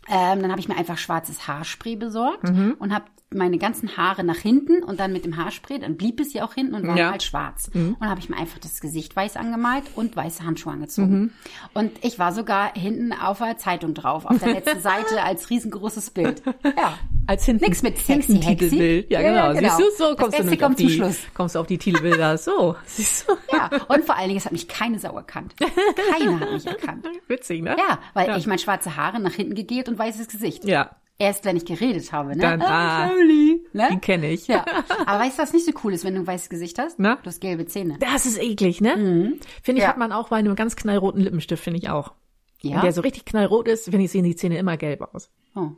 Ähm, 0.09 0.41
dann 0.41 0.51
habe 0.51 0.61
ich 0.61 0.69
mir 0.69 0.77
einfach 0.77 0.97
schwarzes 0.97 1.47
Haarspray 1.47 1.97
besorgt 1.97 2.43
mhm. 2.43 2.75
und 2.79 2.93
habe 2.93 3.05
meine 3.33 3.57
ganzen 3.57 3.97
Haare 3.97 4.23
nach 4.23 4.37
hinten 4.37 4.83
und 4.83 4.99
dann 4.99 5.11
mit 5.11 5.25
dem 5.25 5.35
Haarspray, 5.35 5.79
dann 5.79 5.97
blieb 5.97 6.19
es 6.21 6.33
ja 6.33 6.45
auch 6.45 6.53
hinten 6.53 6.75
und 6.75 6.87
war 6.87 6.97
ja. 6.97 7.11
halt 7.11 7.23
schwarz. 7.23 7.69
Mhm. 7.73 7.97
Und 7.99 8.07
habe 8.07 8.21
ich 8.21 8.29
mir 8.29 8.37
einfach 8.37 8.57
das 8.59 8.79
Gesicht 8.79 9.15
weiß 9.15 9.35
angemalt 9.35 9.83
und 9.95 10.15
weiße 10.15 10.45
Handschuhe 10.45 10.71
angezogen. 10.71 11.19
Mhm. 11.19 11.31
Und 11.73 11.91
ich 12.03 12.19
war 12.19 12.31
sogar 12.31 12.73
hinten 12.73 13.11
auf 13.11 13.39
der 13.39 13.57
Zeitung 13.57 13.93
drauf, 13.93 14.25
auf 14.25 14.39
der 14.39 14.53
letzten 14.53 14.79
Seite 14.79 15.21
als 15.23 15.49
riesengroßes 15.49 16.11
Bild. 16.11 16.41
Ja. 16.63 16.97
Als 17.27 17.43
hinten, 17.43 17.65
Nix 17.65 17.83
mit 17.83 17.97
sexy 17.97 18.39
Titelbild. 18.39 19.11
Ja, 19.11 19.21
genau. 19.21 19.35
Ja, 19.35 19.53
genau. 19.53 19.75
Siehst 19.75 19.99
du, 19.99 20.05
so 20.05 20.15
kommst 20.15 20.39
du 20.39 20.43
kommt 20.43 20.63
auf 20.63 20.75
die, 20.75 20.89
Schluss. 20.89 21.19
kommst 21.33 21.55
du 21.55 21.59
auf 21.59 21.67
die 21.67 21.77
Titelbilder. 21.77 22.37
So, 22.37 22.77
siehst 22.85 23.27
du. 23.27 23.33
Ja, 23.51 23.69
und 23.89 24.05
vor 24.05 24.15
allen 24.15 24.29
Dingen, 24.29 24.37
es 24.37 24.45
hat 24.45 24.53
mich 24.53 24.69
keine 24.69 24.97
Sau 24.99 25.13
erkannt. 25.17 25.53
Keiner 25.57 26.39
hat 26.39 26.51
mich 26.53 26.65
erkannt. 26.65 27.05
Witzig, 27.27 27.61
ne? 27.61 27.75
Ja, 27.77 27.99
weil 28.13 28.29
ja. 28.29 28.37
ich 28.37 28.47
mein 28.47 28.59
schwarze 28.59 28.95
Haare 28.95 29.19
nach 29.19 29.33
hinten 29.33 29.55
gegelt 29.55 29.89
und 29.89 29.99
weißes 29.99 30.29
Gesicht. 30.29 30.63
Ja. 30.63 30.95
Erst 31.19 31.45
wenn 31.45 31.57
ich 31.57 31.65
geredet 31.65 32.11
habe, 32.11 32.35
ne? 32.35 32.37
Dann, 32.37 32.61
ah, 32.61 33.07
Family, 33.07 33.65
ne? 33.73 33.89
Die 33.91 33.97
kenne 33.97 34.29
ich. 34.29 34.47
Ja. 34.47 34.63
Aber 35.07 35.19
weißt 35.19 35.39
du, 35.39 35.41
was 35.41 35.51
nicht 35.51 35.65
so 35.65 35.71
cool 35.83 35.93
ist, 35.93 36.03
wenn 36.03 36.13
du 36.13 36.19
ein 36.21 36.27
weißes 36.27 36.49
Gesicht 36.49 36.77
hast? 36.77 36.99
Na? 36.99 37.15
Du 37.15 37.25
hast 37.25 37.41
gelbe 37.41 37.65
Zähne. 37.65 37.97
Das 37.99 38.27
ist 38.27 38.39
eklig, 38.39 38.81
ne? 38.81 38.95
Mhm. 38.95 39.39
Finde 39.63 39.79
ich, 39.79 39.83
ja. 39.83 39.89
hat 39.89 39.97
man 39.97 40.11
auch 40.11 40.29
bei 40.29 40.35
einem 40.35 40.55
ganz 40.55 40.75
knallroten 40.75 41.21
Lippenstift, 41.21 41.63
finde 41.63 41.79
ich 41.79 41.89
auch. 41.89 42.13
Ja. 42.61 42.75
Wenn 42.75 42.81
der 42.81 42.93
so 42.93 43.01
richtig 43.01 43.25
knallrot 43.25 43.67
ist, 43.67 43.85
finde 43.85 44.05
ich, 44.05 44.11
sehen 44.11 44.25
die 44.25 44.35
Zähne 44.35 44.59
immer 44.59 44.77
gelb 44.77 45.01
aus. 45.01 45.31
Oh. 45.55 45.71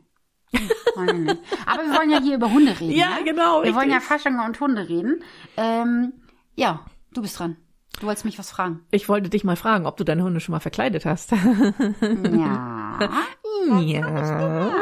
Aber 1.66 1.82
wir 1.84 1.98
wollen 1.98 2.10
ja 2.10 2.20
hier 2.20 2.34
über 2.34 2.50
Hunde 2.50 2.78
reden. 2.78 2.92
Ja, 2.92 3.18
ne? 3.18 3.24
genau. 3.24 3.58
Wir 3.58 3.62
richtig. 3.62 3.76
wollen 3.76 3.90
ja 3.90 4.00
Fasching 4.00 4.38
und 4.40 4.60
Hunde 4.60 4.88
reden. 4.88 5.22
Ähm, 5.56 6.12
ja, 6.54 6.84
du 7.14 7.22
bist 7.22 7.38
dran. 7.38 7.56
Du 7.98 8.06
wolltest 8.06 8.24
mich 8.24 8.38
was 8.38 8.50
fragen. 8.50 8.80
Ich 8.90 9.08
wollte 9.08 9.30
dich 9.30 9.44
mal 9.44 9.56
fragen, 9.56 9.86
ob 9.86 9.96
du 9.96 10.04
deine 10.04 10.22
Hunde 10.22 10.40
schon 10.40 10.52
mal 10.52 10.60
verkleidet 10.60 11.04
hast. 11.04 11.32
Ja. 11.32 12.98
ja. 13.80 14.72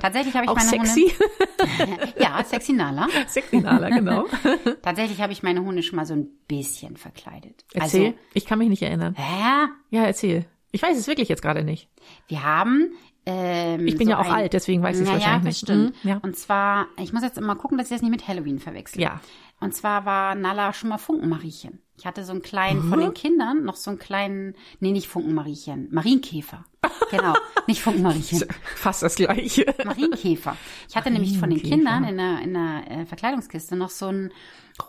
Tatsächlich 0.00 0.34
habe 0.34 0.44
ich 0.44 0.50
Auch 0.50 0.56
meine 0.56 0.68
sexy? 0.68 1.12
Hunde. 1.12 2.12
ja, 2.18 2.42
sexy 2.44 2.72
Nala. 2.72 3.08
Sexy 3.28 3.60
Nala, 3.60 3.88
genau. 3.88 4.26
Tatsächlich 4.82 5.20
habe 5.20 5.32
ich 5.32 5.42
meine 5.42 5.62
Hunde 5.62 5.82
schon 5.82 5.96
mal 5.96 6.06
so 6.06 6.14
ein 6.14 6.28
bisschen 6.48 6.96
verkleidet. 6.96 7.64
Erzähl. 7.72 8.06
Also, 8.06 8.18
ich 8.34 8.46
kann 8.46 8.58
mich 8.58 8.68
nicht 8.68 8.82
erinnern. 8.82 9.14
Hä? 9.16 9.68
Ja, 9.90 10.04
erzähl. 10.04 10.46
Ich 10.70 10.82
weiß 10.82 10.96
es 10.96 11.06
wirklich 11.06 11.28
jetzt 11.28 11.42
gerade 11.42 11.64
nicht. 11.64 11.88
Wir 12.28 12.42
haben 12.42 12.92
ähm, 13.24 13.86
ich 13.86 13.96
bin 13.96 14.06
so 14.06 14.12
ja 14.12 14.18
auch 14.18 14.26
ein, 14.26 14.32
alt, 14.32 14.52
deswegen 14.52 14.82
weiß 14.82 14.96
ich 14.96 15.02
es 15.02 15.08
ja, 15.08 15.14
wahrscheinlich 15.14 15.44
ja, 15.44 15.48
nicht. 15.48 15.58
Stimmt. 15.58 16.04
Mhm, 16.04 16.10
ja. 16.10 16.20
Und 16.22 16.36
zwar, 16.36 16.88
ich 16.98 17.12
muss 17.12 17.22
jetzt 17.22 17.38
immer 17.38 17.54
gucken, 17.54 17.78
dass 17.78 17.86
ich 17.88 17.94
das 17.94 18.02
nicht 18.02 18.10
mit 18.10 18.26
Halloween 18.26 18.58
verwechsel. 18.58 19.00
Ja. 19.00 19.20
Und 19.60 19.74
zwar 19.74 20.04
war 20.04 20.34
Nala 20.34 20.72
schon 20.72 20.88
mal 20.88 20.98
Funkenmariechen. 20.98 21.80
Ich 21.96 22.04
hatte 22.04 22.24
so 22.24 22.32
einen 22.32 22.42
kleinen, 22.42 22.86
mhm. 22.86 22.90
von 22.90 22.98
den 22.98 23.14
Kindern, 23.14 23.64
noch 23.64 23.76
so 23.76 23.90
einen 23.90 24.00
kleinen, 24.00 24.56
nee, 24.80 24.90
nicht 24.90 25.06
Funkenmariechen, 25.06 25.88
Marienkäfer. 25.92 26.64
Genau, 27.12 27.34
nicht 27.66 27.80
Funkenmariechen. 27.82 28.44
Fast 28.76 29.02
das 29.02 29.14
gleiche. 29.14 29.66
Marienkäfer. 29.84 30.56
Ich 30.88 30.96
hatte 30.96 31.10
nämlich 31.10 31.38
von 31.38 31.50
den 31.50 31.62
Kindern 31.62 32.04
in 32.04 32.16
der, 32.16 32.40
in 32.40 32.54
der 32.54 32.90
äh, 32.90 33.06
Verkleidungskiste 33.06 33.76
noch 33.76 33.90
so 33.90 34.06
einen 34.06 34.32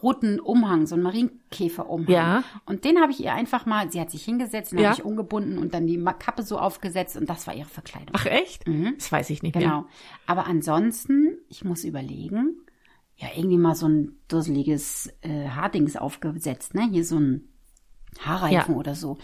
roten 0.01 0.39
Umhang, 0.39 0.87
so 0.87 0.95
einen 0.95 1.03
Marienkäfer-Umhang. 1.03 2.09
Ja. 2.09 2.43
Und 2.65 2.85
den 2.85 2.99
habe 3.01 3.11
ich 3.11 3.19
ihr 3.19 3.33
einfach 3.33 3.65
mal, 3.65 3.91
sie 3.91 3.99
hat 3.99 4.11
sich 4.11 4.23
hingesetzt, 4.23 4.71
den 4.71 4.79
ja. 4.79 4.89
habe 4.89 4.99
ich 4.99 5.05
umgebunden 5.05 5.57
und 5.57 5.73
dann 5.73 5.87
die 5.87 6.01
Kappe 6.19 6.43
so 6.43 6.57
aufgesetzt 6.57 7.17
und 7.17 7.29
das 7.29 7.47
war 7.47 7.53
ihre 7.53 7.69
Verkleidung. 7.69 8.13
Ach 8.13 8.25
echt? 8.25 8.67
Mhm. 8.67 8.95
Das 8.97 9.11
weiß 9.11 9.29
ich 9.29 9.43
nicht 9.43 9.53
genau. 9.53 9.65
mehr. 9.65 9.77
Genau. 9.77 9.89
Aber 10.25 10.47
ansonsten, 10.47 11.37
ich 11.49 11.63
muss 11.63 11.83
überlegen, 11.83 12.57
ja, 13.15 13.27
irgendwie 13.35 13.57
mal 13.57 13.75
so 13.75 13.87
ein 13.87 14.17
dusseliges 14.27 15.13
äh, 15.21 15.49
Haardings 15.49 15.95
aufgesetzt, 15.95 16.73
ne? 16.73 16.87
Hier 16.91 17.05
so 17.05 17.19
ein 17.19 17.52
Haarreifen 18.19 18.73
ja. 18.73 18.79
oder 18.79 18.95
so. 18.95 19.17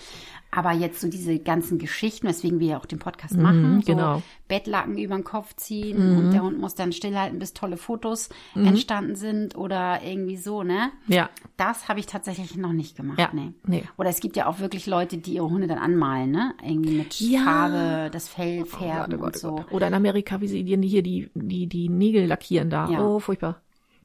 Aber 0.51 0.71
jetzt 0.71 0.99
so 0.99 1.07
diese 1.07 1.37
ganzen 1.37 1.77
Geschichten, 1.77 2.27
weswegen 2.27 2.59
wir 2.59 2.67
ja 2.67 2.79
auch 2.79 2.87
den 2.87 2.97
Podcast 2.97 3.35
mhm, 3.35 3.43
machen, 3.43 3.81
so 3.81 3.93
genau. 3.93 4.23
Bettlaken 4.47 4.97
über 4.97 5.13
den 5.13 5.23
Kopf 5.23 5.55
ziehen 5.55 6.13
mhm. 6.13 6.17
und 6.17 6.31
der 6.31 6.41
Hund 6.41 6.59
muss 6.59 6.73
dann 6.73 6.91
stillhalten, 6.91 7.37
bis 7.37 7.53
tolle 7.53 7.77
Fotos 7.77 8.29
mhm. 8.55 8.65
entstanden 8.65 9.15
sind 9.15 9.55
oder 9.55 10.01
irgendwie 10.03 10.37
so, 10.37 10.63
ne? 10.63 10.89
Ja. 11.05 11.29
Das 11.55 11.87
habe 11.87 11.99
ich 11.99 12.07
tatsächlich 12.07 12.55
noch 12.55 12.73
nicht 12.73 12.97
gemacht, 12.97 13.19
ja. 13.19 13.29
nee. 13.31 13.53
nee. 13.67 13.83
Oder 13.97 14.09
es 14.09 14.21
gibt 14.21 14.35
ja 14.37 14.47
auch 14.47 14.57
wirklich 14.57 14.87
Leute, 14.87 15.17
die 15.17 15.33
ihre 15.35 15.47
Hunde 15.47 15.67
dann 15.67 15.77
anmalen, 15.77 16.31
ne? 16.31 16.55
Irgendwie 16.63 16.97
mit 16.97 17.19
ja. 17.19 17.43
Farbe, 17.43 18.09
das 18.11 18.27
Fell 18.27 18.65
färben 18.65 19.19
oh, 19.19 19.25
Gott, 19.25 19.43
oh 19.43 19.51
Gott, 19.51 19.55
und 19.55 19.67
so. 19.69 19.75
Oder 19.75 19.87
in 19.87 19.93
Amerika, 19.93 20.41
wie 20.41 20.47
sie 20.47 20.63
hier 20.63 21.03
die, 21.03 21.29
die, 21.35 21.67
die 21.67 21.89
Nägel 21.89 22.25
lackieren 22.25 22.71
da. 22.71 22.89
Ja. 22.89 23.05
Oh, 23.05 23.19
furchtbar. 23.19 23.61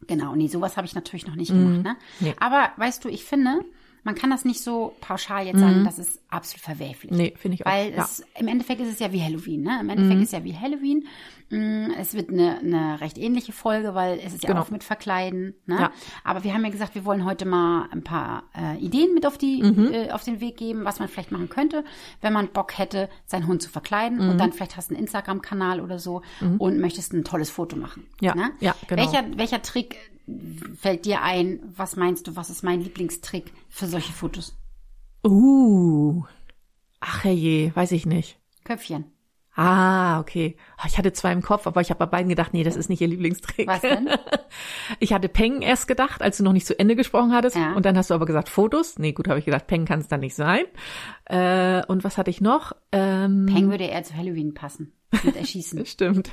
Genau, 0.07 0.35
nee, 0.35 0.49
sowas 0.49 0.77
habe 0.77 0.87
ich 0.87 0.95
natürlich 0.95 1.27
noch 1.27 1.37
nicht 1.37 1.53
gemacht. 1.53 1.79
Mhm. 1.79 1.83
Ne? 1.83 1.97
Nee. 2.21 2.35
Aber 2.39 2.69
weißt 2.77 3.03
du, 3.03 3.09
ich 3.09 3.25
finde, 3.25 3.65
man 4.05 4.15
kann 4.15 4.31
das 4.31 4.45
nicht 4.45 4.63
so 4.63 4.95
pauschal 5.01 5.47
jetzt 5.47 5.59
sagen, 5.59 5.81
mhm. 5.81 5.85
das 5.85 5.99
ist 5.99 6.21
absolut 6.35 6.63
verwerflich. 6.63 7.13
Nee, 7.13 7.35
finde 7.37 7.57
ich 7.57 7.67
auch. 7.67 7.71
Weil 7.71 7.93
ja. 7.93 8.03
es, 8.03 8.25
im 8.39 8.49
Endeffekt 8.49 8.81
ist 8.81 8.93
es 8.93 8.99
ja 8.99 9.13
wie 9.13 9.23
Halloween, 9.23 9.63
ne? 9.63 9.79
Im 9.81 9.89
Endeffekt 9.89 10.17
mhm. 10.17 10.23
ist 10.23 10.29
es 10.29 10.39
ja 10.39 10.45
wie 10.45 10.57
Halloween. 10.57 11.07
Mm, 11.51 11.91
es 11.99 12.15
wird 12.15 12.31
eine, 12.31 12.59
eine 12.59 13.01
recht 13.01 13.19
ähnliche 13.19 13.53
Folge, 13.53 13.95
weil 13.95 14.19
es 14.19 14.35
ist 14.35 14.43
ja 14.43 14.49
genau. 14.49 14.63
auch 14.63 14.71
mit 14.71 14.83
Verkleiden. 14.83 15.55
Ne? 15.67 15.79
Ja. 15.79 15.93
Aber 16.25 16.43
wir 16.43 16.55
haben 16.55 16.65
ja 16.65 16.71
gesagt, 16.71 16.95
wir 16.95 17.05
wollen 17.05 17.25
heute 17.25 17.45
mal 17.45 17.89
ein 17.93 18.03
paar 18.03 18.45
äh, 18.57 18.79
Ideen 18.79 19.15
mit 19.15 19.27
auf 19.27 19.39
die 19.39 19.63
mhm. 19.63 19.93
äh, 19.93 20.11
auf 20.11 20.25
den 20.25 20.41
Weg 20.41 20.57
geben, 20.57 20.85
was 20.85 20.99
man 20.99 21.09
vielleicht 21.09 21.33
machen 21.33 21.49
könnte, 21.49 21.85
wenn 22.21 22.33
man 22.33 22.49
Bock 22.49 22.79
hätte, 22.79 23.09
seinen 23.27 23.47
Hund 23.47 23.63
zu 23.63 23.71
verkleiden 23.71 24.19
mhm. 24.19 24.31
und 24.31 24.39
dann 24.39 24.53
vielleicht 24.53 24.77
hast 24.77 24.91
du 24.91 24.95
einen 24.95 25.03
Instagram-Kanal 25.03 25.81
oder 25.81 25.99
so 25.99 26.23
mhm. 26.41 26.57
und 26.57 26.81
möchtest 26.81 27.13
ein 27.13 27.25
tolles 27.25 27.51
Foto 27.51 27.77
machen. 27.77 28.07
Ja, 28.21 28.35
ne? 28.35 28.51
ja 28.61 28.75
genau. 28.89 29.03
Welcher, 29.03 29.25
welcher 29.37 29.63
Trick 29.63 29.97
fällt 30.81 31.05
dir 31.05 31.23
ein? 31.23 31.61
Was 31.77 31.97
meinst 31.97 32.27
du, 32.27 32.37
was 32.37 32.51
ist 32.51 32.63
mein 32.63 32.81
Lieblingstrick 32.81 33.53
für 33.69 33.87
solche 33.87 34.13
Fotos? 34.13 34.57
Uh, 35.25 36.23
ach 37.01 37.25
je, 37.25 37.73
weiß 37.75 37.93
ich 37.93 38.07
nicht. 38.07 38.39
Köpfchen. 38.65 39.07
Ah, 39.57 40.19
okay. 40.19 40.57
Ah, 40.77 40.87
ich 40.87 40.99
hatte 40.99 41.13
zwei 41.13 41.33
im 41.33 41.41
Kopf, 41.41 41.69
aber 41.69 41.81
ich 41.81 41.91
habe 41.91 41.99
bei 41.99 42.07
beiden 42.07 42.29
gedacht, 42.29 42.53
nee, 42.53 42.65
das 42.65 42.75
ist 42.75 42.89
nicht 42.89 43.01
ihr 43.01 43.09
Lieblingstrick. 43.09 43.69
Was 43.69 43.83
denn? 43.83 44.09
Ich 45.01 45.13
hatte 45.13 45.29
Peng 45.29 45.63
erst 45.63 45.89
gedacht, 45.89 46.23
als 46.23 46.37
du 46.37 46.45
noch 46.45 46.53
nicht 46.53 46.67
zu 46.67 46.79
Ende 46.79 46.95
gesprochen 46.95 47.33
hattest. 47.33 47.57
Ja. 47.57 47.73
Und 47.73 47.85
dann 47.85 47.97
hast 47.97 48.11
du 48.11 48.15
aber 48.15 48.25
gesagt 48.25 48.49
Fotos. 48.49 49.01
Nee, 49.01 49.11
gut, 49.13 49.27
habe 49.27 49.41
ich 49.41 49.45
gedacht, 49.45 49.67
Peng 49.67 49.85
kann 49.85 49.99
es 49.99 50.07
dann 50.07 50.21
nicht 50.21 50.37
sein. 50.37 50.65
Äh, 51.25 51.85
und 51.87 52.05
was 52.05 52.19
hatte 52.19 52.31
ich 52.31 52.41
noch? 52.41 52.73
Ähm, 52.93 53.47
Peng 53.47 53.71
würde 53.71 53.83
eher 53.83 54.05
zu 54.05 54.15
Halloween 54.15 54.55
passen. 54.55 54.93
Mit 55.25 55.35
Erschießen. 55.35 55.85
Stimmt. 55.87 56.31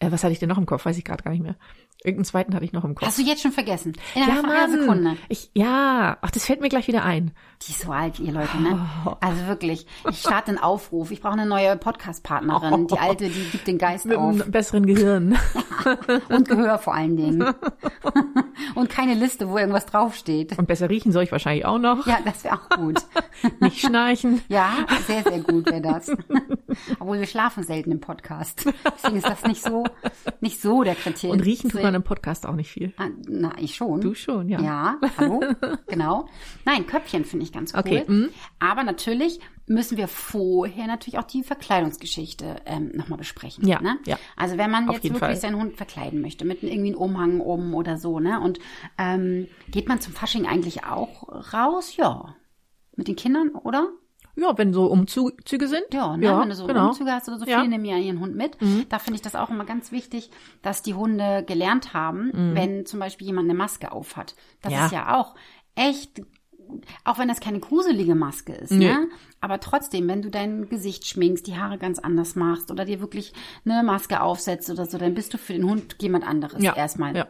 Äh, 0.00 0.10
was 0.10 0.24
hatte 0.24 0.32
ich 0.32 0.38
denn 0.38 0.48
noch 0.48 0.58
im 0.58 0.66
Kopf? 0.66 0.84
Weiß 0.84 0.98
ich 0.98 1.04
gerade 1.04 1.22
gar 1.22 1.30
nicht 1.30 1.42
mehr. 1.42 1.56
Irgendeinen 2.02 2.24
zweiten 2.24 2.54
hatte 2.54 2.64
ich 2.64 2.72
noch 2.72 2.84
im 2.84 2.94
Kopf. 2.94 3.06
Hast 3.06 3.18
du 3.18 3.22
jetzt 3.22 3.42
schon 3.42 3.52
vergessen? 3.52 3.92
Innerhalb 4.14 4.44
ja, 4.44 4.50
einer 4.50 4.70
Sekunde. 4.70 5.16
Ich, 5.28 5.50
ja, 5.52 6.16
ach, 6.22 6.30
das 6.30 6.46
fällt 6.46 6.62
mir 6.62 6.70
gleich 6.70 6.88
wieder 6.88 7.04
ein. 7.04 7.32
Die 7.62 7.72
ist 7.72 7.82
so 7.82 7.92
alt, 7.92 8.18
ihr 8.18 8.32
Leute, 8.32 8.56
ne? 8.56 8.88
Oh. 9.04 9.16
Also 9.20 9.46
wirklich. 9.46 9.86
Ich 10.08 10.20
starte 10.20 10.48
einen 10.48 10.58
Aufruf. 10.58 11.10
Ich 11.10 11.20
brauche 11.20 11.34
eine 11.34 11.44
neue 11.44 11.76
Podcast-Partnerin. 11.76 12.72
Oh. 12.72 12.86
Die 12.86 12.98
alte, 12.98 13.28
die 13.28 13.50
gibt 13.50 13.66
den 13.66 13.76
Geist 13.76 14.06
Mit 14.06 14.16
auf. 14.16 14.32
Einem 14.32 14.50
besseren 14.50 14.86
Gehirn. 14.86 15.36
Und 16.30 16.48
Gehör 16.48 16.78
vor 16.78 16.94
allen 16.94 17.18
Dingen. 17.18 17.54
Und 18.74 18.88
keine 18.88 19.12
Liste, 19.12 19.50
wo 19.50 19.58
irgendwas 19.58 19.84
draufsteht. 19.84 20.58
Und 20.58 20.68
besser 20.68 20.88
riechen 20.88 21.12
soll 21.12 21.24
ich 21.24 21.32
wahrscheinlich 21.32 21.66
auch 21.66 21.78
noch. 21.78 22.06
Ja, 22.06 22.18
das 22.24 22.44
wäre 22.44 22.54
auch 22.54 22.68
gut. 22.76 22.98
Nicht 23.60 23.80
schnarchen. 23.80 24.40
Ja, 24.48 24.72
sehr, 25.06 25.22
sehr 25.22 25.40
gut 25.40 25.66
wäre 25.66 25.82
das. 25.82 26.10
Obwohl 26.98 27.18
wir 27.18 27.26
schlafen 27.26 27.62
selten 27.62 27.92
im 27.92 28.00
Podcast. 28.00 28.64
Deswegen 28.94 29.16
ist 29.16 29.28
das 29.28 29.42
nicht 29.42 29.62
so, 29.62 29.84
nicht 30.40 30.60
so 30.60 30.82
der 30.82 30.94
Kriterium. 30.94 31.38
Und 31.38 31.44
riechen 31.44 31.70
tut 31.70 31.82
man 31.82 31.94
im 31.94 32.02
Podcast 32.02 32.46
auch 32.46 32.54
nicht 32.54 32.70
viel. 32.70 32.92
Ah, 32.96 33.08
na, 33.28 33.52
ich 33.58 33.74
schon. 33.74 34.00
Du 34.00 34.14
schon, 34.14 34.48
ja. 34.48 34.60
Ja, 34.60 34.98
hallo, 35.18 35.42
genau. 35.86 36.28
Nein, 36.64 36.86
Köpfchen 36.86 37.24
finde 37.24 37.44
ich 37.44 37.52
ganz 37.52 37.72
cool. 37.74 37.80
Okay. 37.80 38.04
Mhm. 38.06 38.30
Aber 38.58 38.84
natürlich 38.84 39.40
müssen 39.66 39.96
wir 39.96 40.08
vorher 40.08 40.88
natürlich 40.88 41.18
auch 41.18 41.24
die 41.24 41.44
Verkleidungsgeschichte 41.44 42.56
ähm, 42.66 42.90
nochmal 42.94 43.18
besprechen. 43.18 43.66
Ja, 43.66 43.80
ne? 43.80 43.98
ja. 44.04 44.18
Also 44.36 44.58
wenn 44.58 44.70
man 44.70 44.88
Auf 44.88 44.96
jetzt 44.96 45.04
wirklich 45.04 45.20
Fall. 45.20 45.36
seinen 45.36 45.56
Hund 45.56 45.76
verkleiden 45.76 46.20
möchte, 46.20 46.44
mit 46.44 46.62
irgendwie 46.62 46.90
einem 46.90 46.98
Umhang 46.98 47.40
um 47.40 47.74
oder 47.74 47.96
so, 47.96 48.18
ne? 48.18 48.40
Und 48.40 48.58
ähm, 48.98 49.46
geht 49.70 49.88
man 49.88 50.00
zum 50.00 50.12
Fasching 50.12 50.46
eigentlich 50.46 50.84
auch 50.84 51.52
raus? 51.52 51.96
Ja. 51.96 52.34
Mit 52.96 53.06
den 53.06 53.16
Kindern, 53.16 53.50
oder? 53.50 53.90
Ja, 54.36 54.56
wenn 54.56 54.72
so 54.72 54.86
Umzüge 54.86 55.68
sind. 55.68 55.84
Ja, 55.92 56.16
ne? 56.16 56.24
Ja, 56.26 56.40
wenn 56.40 56.48
du 56.48 56.54
so 56.54 56.66
genau. 56.66 56.88
Umzüge 56.88 57.10
hast 57.12 57.28
oder 57.28 57.38
so, 57.38 57.44
Ja. 57.46 57.58
Mhm. 57.58 57.60
viele 57.62 57.70
nehmen 57.78 57.84
ja 57.84 57.96
ihren 57.98 58.20
Hund 58.20 58.34
mit. 58.36 58.56
Da 58.88 58.98
finde 58.98 59.16
ich 59.16 59.22
das 59.22 59.34
auch 59.34 59.50
immer 59.50 59.64
ganz 59.64 59.92
wichtig, 59.92 60.30
dass 60.62 60.82
die 60.82 60.94
Hunde 60.94 61.44
gelernt 61.46 61.94
haben, 61.94 62.30
wenn 62.54 62.86
zum 62.86 63.00
Beispiel 63.00 63.26
jemand 63.26 63.46
eine 63.48 63.58
Maske 63.58 63.92
aufhat. 63.92 64.34
Das 64.62 64.72
Mhm. 64.72 64.78
Ja. 64.78 64.86
ist 64.86 64.92
ja 64.92 65.14
auch 65.20 65.34
echt, 65.74 66.22
auch 67.04 67.18
wenn 67.18 67.28
das 67.28 67.40
keine 67.40 67.58
gruselige 67.60 68.14
Maske 68.14 68.52
ist, 68.52 68.70
Nee. 68.72 68.86
ne? 68.92 69.08
Aber 69.40 69.58
trotzdem, 69.58 70.06
wenn 70.06 70.22
du 70.22 70.30
dein 70.30 70.68
Gesicht 70.68 71.06
schminkst, 71.06 71.46
die 71.46 71.56
Haare 71.58 71.78
ganz 71.78 71.98
anders 71.98 72.36
machst 72.36 72.70
oder 72.70 72.84
dir 72.84 73.00
wirklich 73.00 73.32
eine 73.64 73.82
Maske 73.82 74.20
aufsetzt 74.22 74.70
oder 74.70 74.86
so, 74.86 74.96
dann 74.98 75.14
bist 75.14 75.32
du 75.34 75.38
für 75.38 75.54
den 75.54 75.64
Hund 75.64 75.96
jemand 76.00 76.26
anderes 76.26 76.62
Ja, 76.62 76.76
erstmal. 76.76 77.16
ja. 77.16 77.26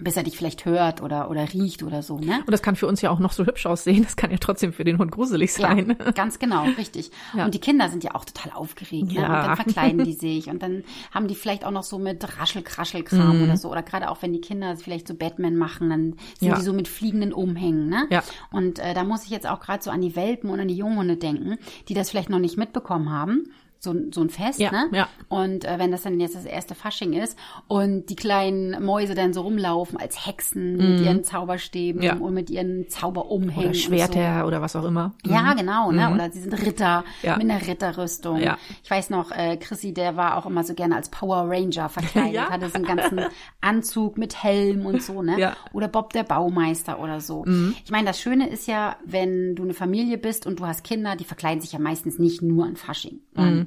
Bis 0.00 0.16
er 0.16 0.22
dich 0.22 0.36
vielleicht 0.36 0.64
hört 0.64 1.02
oder, 1.02 1.30
oder 1.30 1.52
riecht 1.52 1.82
oder 1.82 2.02
so, 2.02 2.18
ne? 2.18 2.38
Und 2.46 2.50
das 2.52 2.62
kann 2.62 2.76
für 2.76 2.86
uns 2.86 3.00
ja 3.02 3.10
auch 3.10 3.18
noch 3.18 3.32
so 3.32 3.44
hübsch 3.46 3.66
aussehen. 3.66 4.02
Das 4.04 4.16
kann 4.16 4.30
ja 4.30 4.36
trotzdem 4.38 4.72
für 4.72 4.84
den 4.84 4.98
Hund 4.98 5.10
gruselig 5.12 5.52
sein. 5.52 5.96
Ja, 5.98 6.10
ganz 6.12 6.38
genau, 6.38 6.64
richtig. 6.78 7.10
Ja. 7.36 7.44
Und 7.44 7.54
die 7.54 7.60
Kinder 7.60 7.88
sind 7.88 8.04
ja 8.04 8.14
auch 8.14 8.24
total 8.24 8.52
aufgeregt. 8.52 9.08
Ne? 9.08 9.14
Ja. 9.20 9.26
Und 9.26 9.46
dann 9.48 9.56
verkleiden 9.56 10.04
die 10.04 10.12
sich 10.14 10.48
und 10.48 10.62
dann 10.62 10.84
haben 11.12 11.28
die 11.28 11.34
vielleicht 11.34 11.64
auch 11.64 11.70
noch 11.70 11.82
so 11.82 11.98
mit 11.98 12.24
Raschel-Kraschel-Kram 12.40 13.38
Mhm. 13.38 13.44
oder 13.44 13.56
so. 13.56 13.70
Oder 13.70 13.82
gerade 13.82 14.10
auch, 14.10 14.22
wenn 14.22 14.32
die 14.32 14.40
Kinder 14.40 14.76
vielleicht 14.76 15.08
so 15.08 15.14
Batman 15.14 15.56
machen, 15.56 15.90
dann 15.90 16.14
sind 16.38 16.48
Ja. 16.48 16.56
die 16.56 16.62
so 16.62 16.72
mit 16.72 16.88
fliegenden 16.88 17.32
Umhängen. 17.32 17.88
Ne? 17.88 18.06
Ja. 18.10 18.22
Und 18.52 18.78
äh, 18.78 18.94
da 18.94 19.04
muss 19.04 19.24
ich 19.24 19.30
jetzt 19.30 19.48
auch 19.48 19.60
gerade 19.60 19.82
so 19.82 19.90
an 19.90 20.00
die 20.00 20.14
Welpen 20.16 20.50
und 20.50 20.60
an 20.60 20.68
die 20.68 20.76
Junghunde 20.76 21.16
denken, 21.16 21.56
die 21.88 21.94
das 21.94 22.10
vielleicht 22.10 22.30
noch 22.30 22.38
nicht 22.38 22.56
mitbekommen 22.56 23.10
haben. 23.10 23.50
So, 23.80 23.94
so 24.12 24.22
ein 24.22 24.28
Fest, 24.30 24.58
Ja, 24.58 24.72
ne? 24.72 24.88
ja. 24.92 25.08
Und 25.28 25.64
äh, 25.64 25.78
wenn 25.78 25.92
das 25.92 26.02
dann 26.02 26.18
jetzt 26.18 26.34
das 26.34 26.44
erste 26.44 26.74
Fasching 26.74 27.12
ist 27.12 27.38
und 27.68 28.06
die 28.10 28.16
kleinen 28.16 28.84
Mäuse 28.84 29.14
dann 29.14 29.32
so 29.32 29.42
rumlaufen 29.42 29.96
als 30.00 30.26
Hexen 30.26 30.76
mit 30.76 31.00
ihren 31.06 31.22
Zauberstäben 31.22 32.00
Mhm. 32.00 32.04
Ja. 32.06 32.14
und 32.16 32.34
mit 32.34 32.50
ihren 32.50 32.88
Zauberumhängen. 32.88 33.56
Oder 33.56 33.66
und 33.68 33.74
so. 33.76 33.80
Schwerter 33.82 34.46
oder 34.46 34.60
was 34.60 34.74
auch 34.74 34.84
immer. 34.84 35.12
Ja, 35.24 35.54
genau, 35.54 35.92
ne? 35.92 36.12
Oder 36.12 36.30
sie 36.32 36.40
sind 36.40 36.54
Ritter 36.54 37.04
Ja. 37.22 37.36
mit 37.36 37.48
einer 37.50 37.64
Ritterrüstung. 37.66 38.40
Ja. 38.40 38.58
Ich 38.82 38.90
weiß 38.90 39.10
noch, 39.10 39.30
äh, 39.30 39.56
Chrissy, 39.58 39.94
der 39.94 40.16
war 40.16 40.36
auch 40.36 40.46
immer 40.46 40.64
so 40.64 40.74
gerne 40.74 40.96
als 40.96 41.08
Power 41.08 41.44
Ranger 41.48 41.88
verkleidet, 41.88 42.32
Ja. 42.34 42.50
hatte 42.50 42.68
so 42.68 42.74
einen 42.74 42.84
ganzen 42.84 43.20
Anzug 43.60 44.18
mit 44.18 44.42
Helm 44.42 44.86
und 44.86 45.02
so, 45.02 45.22
ne? 45.22 45.38
Ja. 45.38 45.56
Oder 45.72 45.88
Bob 45.88 46.12
der 46.12 46.24
Baumeister 46.24 47.00
oder 47.00 47.20
so. 47.20 47.44
Ich 47.84 47.90
meine, 47.90 48.06
das 48.08 48.20
Schöne 48.20 48.48
ist 48.48 48.66
ja, 48.66 48.96
wenn 49.04 49.54
du 49.54 49.62
eine 49.62 49.74
Familie 49.74 50.18
bist 50.18 50.46
und 50.46 50.58
du 50.60 50.66
hast 50.66 50.82
Kinder, 50.84 51.16
die 51.16 51.24
verkleiden 51.24 51.60
sich 51.60 51.72
ja 51.72 51.78
meistens 51.78 52.18
nicht 52.18 52.42
nur 52.42 52.64
an 52.66 52.76
Fasching. 52.76 53.20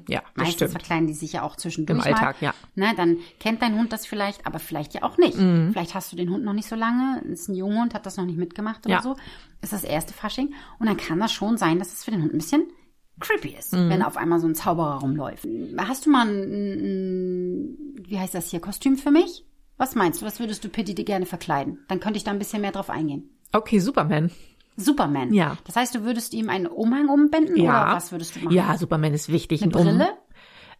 Mhm, 0.08 0.13
ja, 0.13 0.22
Meistens 0.36 0.53
stimmt. 0.55 0.72
verkleiden 0.72 1.08
die 1.08 1.13
sich 1.13 1.34
ja 1.34 1.43
auch 1.43 1.55
zwischendurch 1.55 2.05
Im 2.05 2.13
Alltag, 2.13 2.41
mal. 2.41 2.48
ja. 2.48 2.53
Ne, 2.75 2.93
dann 2.96 3.17
kennt 3.39 3.62
dein 3.62 3.75
Hund 3.77 3.91
das 3.93 4.05
vielleicht, 4.05 4.46
aber 4.46 4.60
vielleicht 4.60 4.93
ja 4.93 5.03
auch 5.03 5.17
nicht. 5.17 5.38
Mhm. 5.38 5.70
Vielleicht 5.72 5.96
hast 5.96 6.12
du 6.12 6.15
den 6.15 6.29
Hund 6.29 6.43
noch 6.43 6.53
nicht 6.53 6.67
so 6.67 6.75
lange, 6.75 7.20
ist 7.31 7.48
ein 7.50 7.55
Junghund, 7.55 7.93
hat 7.93 8.05
das 8.05 8.17
noch 8.17 8.25
nicht 8.25 8.38
mitgemacht 8.38 8.86
oder 8.86 8.96
Ja. 8.96 9.01
so. 9.01 9.15
Ist 9.62 9.74
das 9.74 9.84
erste 9.84 10.13
Fasching. 10.13 10.53
Und 10.79 10.88
dann 10.88 10.98
kann 10.98 11.20
das 11.20 11.31
schon 11.31 11.58
sein, 11.58 11.79
dass 11.79 11.93
es 11.93 12.03
für 12.03 12.12
den 12.12 12.22
Hund 12.24 12.34
ein 12.34 12.38
bisschen 12.39 12.63
creepy 13.20 13.55
ist, 13.58 13.74
Mhm. 13.74 13.89
wenn 13.89 14.01
auf 14.01 14.17
einmal 14.17 14.39
so 14.39 14.48
ein 14.48 14.55
Zauberer 14.55 15.00
rumläuft. 15.01 15.48
Hast 15.77 16.05
du 16.05 16.10
mal 16.10 16.27
ein, 16.27 16.41
ein, 16.96 17.77
wie 18.08 18.20
heißt 18.20 18.34
das 18.34 18.50
hier, 18.50 18.60
Kostüm 18.60 18.98
für 18.98 19.12
mich? 19.12 19.46
Was 19.77 19.96
meinst 19.96 20.22
du? 20.22 20.25
Was 20.25 20.39
würdest 20.39 20.63
du 20.63 20.70
Pitti 20.70 20.93
dir 20.96 21.05
gerne 21.05 21.25
verkleiden? 21.25 21.79
Dann 21.88 22.00
könnte 22.00 22.17
ich 22.17 22.24
da 22.24 22.31
ein 22.31 22.39
bisschen 22.39 22.62
mehr 22.62 22.72
drauf 22.72 22.89
eingehen. 22.89 23.29
Okay, 23.51 23.79
Superman. 23.79 24.31
Superman. 24.78 25.34
Ja. 25.34 25.58
Das 25.66 25.75
heißt, 25.75 25.94
du 25.96 26.04
würdest 26.04 26.34
ihm 26.34 26.50
einen 26.50 26.68
Umhang 26.68 27.10
umbinden 27.10 27.58
Ja. 27.58 27.84
oder 27.88 27.96
was 27.98 28.12
würdest 28.12 28.36
du 28.36 28.40
machen? 28.42 28.54
Ja, 28.56 28.78
Superman 28.78 29.13
ist 29.13 29.30
wichtig. 29.32 29.62
Eine 29.63 29.74
Ein 29.74 29.78
Um- 29.80 29.86
Brille? 29.98 30.08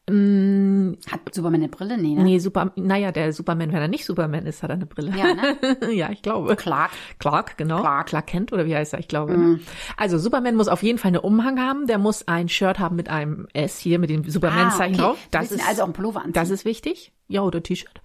Mm, 0.10 0.94
Hat 1.12 1.34
Superman 1.34 1.62
eine 1.62 1.70
Brille? 1.70 1.96
Nee, 1.98 2.16
ne? 2.16 2.24
nee, 2.24 2.40
Super, 2.40 2.72
naja, 2.76 3.12
der 3.12 3.32
Superman, 3.34 3.72
wenn 3.72 3.82
er 3.82 3.88
nicht 3.88 4.04
Superman 4.06 4.48
ist, 4.48 4.64
hat 4.64 4.72
er 4.72 4.76
eine 4.76 4.88
Brille. 4.88 5.14
Ja, 5.16 5.34
ne? 5.36 5.58
ja, 5.94 6.10
ich 6.12 6.24
glaube. 6.24 6.56
Clark. 6.56 6.92
Clark, 7.20 7.56
genau. 7.58 7.82
Clark. 7.82 8.08
Clark 8.08 8.28
Kent 8.28 8.52
oder 8.52 8.66
wie 8.66 8.76
heißt 8.76 8.94
er, 8.94 9.00
ich 9.00 9.08
glaube. 9.08 9.38
ne? 9.38 9.60
Also 9.98 10.18
Superman 10.18 10.56
muss 10.56 10.68
auf 10.70 10.82
jeden 10.82 10.98
Fall 10.98 11.10
einen 11.10 11.20
Umhang 11.20 11.60
haben. 11.60 11.86
Der 11.86 12.00
muss 12.00 12.28
ein 12.28 12.50
Shirt 12.50 12.80
haben 12.80 12.96
mit 12.96 13.10
einem 13.10 13.48
S 13.54 13.78
hier, 13.78 14.00
mit 14.00 14.10
dem 14.10 14.28
Superman-Zeichen 14.28 15.00
Ah, 15.00 15.10
okay. 15.10 15.14
drauf. 15.14 15.28
Das 15.30 15.52
ist, 15.52 15.68
also 15.68 15.82
auch 15.84 15.86
einen 15.86 15.94
Pullover 15.94 16.20
anziehen. 16.22 16.34
das 16.34 16.50
ist 16.50 16.66
wichtig. 16.66 17.12
Ja, 17.28 17.42
oder 17.44 17.62
T-Shirt. 17.64 18.02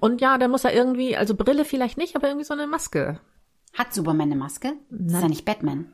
Und 0.00 0.20
ja, 0.20 0.38
dann 0.38 0.50
muss 0.52 0.64
er 0.64 0.72
irgendwie, 0.72 1.16
also 1.16 1.34
Brille 1.34 1.64
vielleicht 1.64 1.98
nicht, 1.98 2.14
aber 2.16 2.28
irgendwie 2.28 2.44
so 2.46 2.54
eine 2.54 2.66
Maske. 2.68 3.18
Hat 3.74 3.92
Superman 3.94 4.28
eine 4.30 4.36
Maske? 4.36 4.72
Das 4.90 5.16
ist 5.16 5.22
ja 5.22 5.28
nicht 5.28 5.44
Batman. 5.44 5.86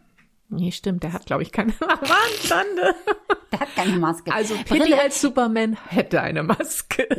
Nee, 0.53 0.73
stimmt, 0.73 1.05
der 1.05 1.13
hat, 1.13 1.27
glaube 1.27 1.43
ich, 1.43 1.53
keine. 1.53 1.73
Schande. 2.43 2.95
Der 3.53 3.61
hat 3.61 3.75
keine 3.77 3.97
Maske. 3.99 4.33
Also 4.33 4.55
Pitti 4.65 4.95
als 4.95 5.21
Superman 5.21 5.77
hätte 5.89 6.21
eine 6.21 6.43
Maske. 6.43 7.07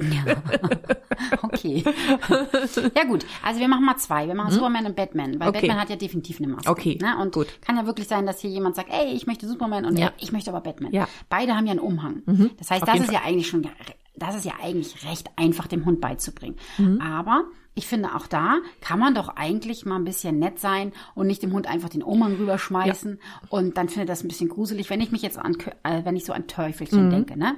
Okay. 1.44 1.84
ja 2.96 3.04
gut, 3.06 3.26
also 3.44 3.60
wir 3.60 3.68
machen 3.68 3.86
mal 3.86 3.98
zwei. 3.98 4.28
Wir 4.28 4.34
machen 4.36 4.52
Superman 4.52 4.86
und 4.88 4.96
Batman, 4.96 5.40
weil 5.40 5.50
Mhm. 5.52 5.56
Okay. 5.56 5.68
Batman 5.68 5.80
hat 5.82 5.90
ja 5.90 5.96
definitiv 5.96 6.40
eine 6.40 6.48
Maske. 6.48 6.70
Okay, 6.70 6.98
Ne? 7.02 7.16
Und 7.22 7.34
gut. 7.34 7.48
kann 7.62 7.78
ja 7.78 7.86
wirklich 7.86 8.08
sein, 8.08 8.26
dass 8.26 8.40
hier 8.42 8.50
jemand 8.50 8.76
sagt, 8.76 8.90
ey, 8.92 9.14
ich 9.14 9.28
möchte 9.28 9.48
Superman 9.48 9.86
und 9.86 9.98
Ja. 9.98 10.08
ey, 10.08 10.14
ich 10.20 10.32
möchte 10.32 10.50
aber 10.52 10.62
Batman. 10.62 10.92
Ja. 10.94 11.04
Mhm. 11.04 11.08
Beide 11.30 11.56
haben 11.56 11.66
ja 11.66 11.72
einen 11.72 11.80
Umhang. 11.80 12.24
Das 12.58 12.72
heißt, 12.72 12.84
auf 12.84 12.90
das 12.92 13.02
ist 13.02 13.12
ja 13.12 13.22
eigentlich 13.24 13.48
schon, 13.48 13.68
das 14.16 14.36
ist 14.36 14.46
ja 14.46 14.54
eigentlich 14.64 15.08
recht 15.10 15.30
einfach, 15.36 15.68
dem 15.68 15.86
Hund 15.86 16.02
beizubringen. 16.02 16.56
Mhm. 16.78 17.00
Aber 17.02 17.44
ich 17.74 17.88
finde 17.88 18.16
auch 18.16 18.28
da 18.28 18.58
kann 18.82 19.00
man 19.00 19.16
doch 19.16 19.30
eigentlich 19.30 19.86
mal 19.86 19.96
ein 19.96 20.04
bisschen 20.04 20.40
nett 20.40 20.60
sein 20.60 20.92
und 21.16 21.28
nicht 21.28 21.42
dem 21.42 21.54
Hund 21.54 21.68
einfach 21.68 21.90
den 21.90 22.04
Umhang 22.04 22.36
rüberschmeißen. 22.36 23.20
Und 23.50 23.78
dann 23.78 23.88
finde 23.88 24.04
ich 24.04 24.08
das 24.10 24.24
ein 24.24 24.28
bisschen 24.28 24.50
gruselig, 24.50 24.90
wenn 24.90 25.00
ich 25.02 25.12
mich 25.12 25.22
jetzt 25.22 25.38
an, 25.40 25.56
äh, 25.84 26.04
wenn 26.04 26.16
ich 26.18 26.26
so 26.26 26.34
an 26.34 26.48
Teufelchen 26.48 27.08
Mhm. 27.08 27.12
denke, 27.12 27.38
ne? 27.40 27.56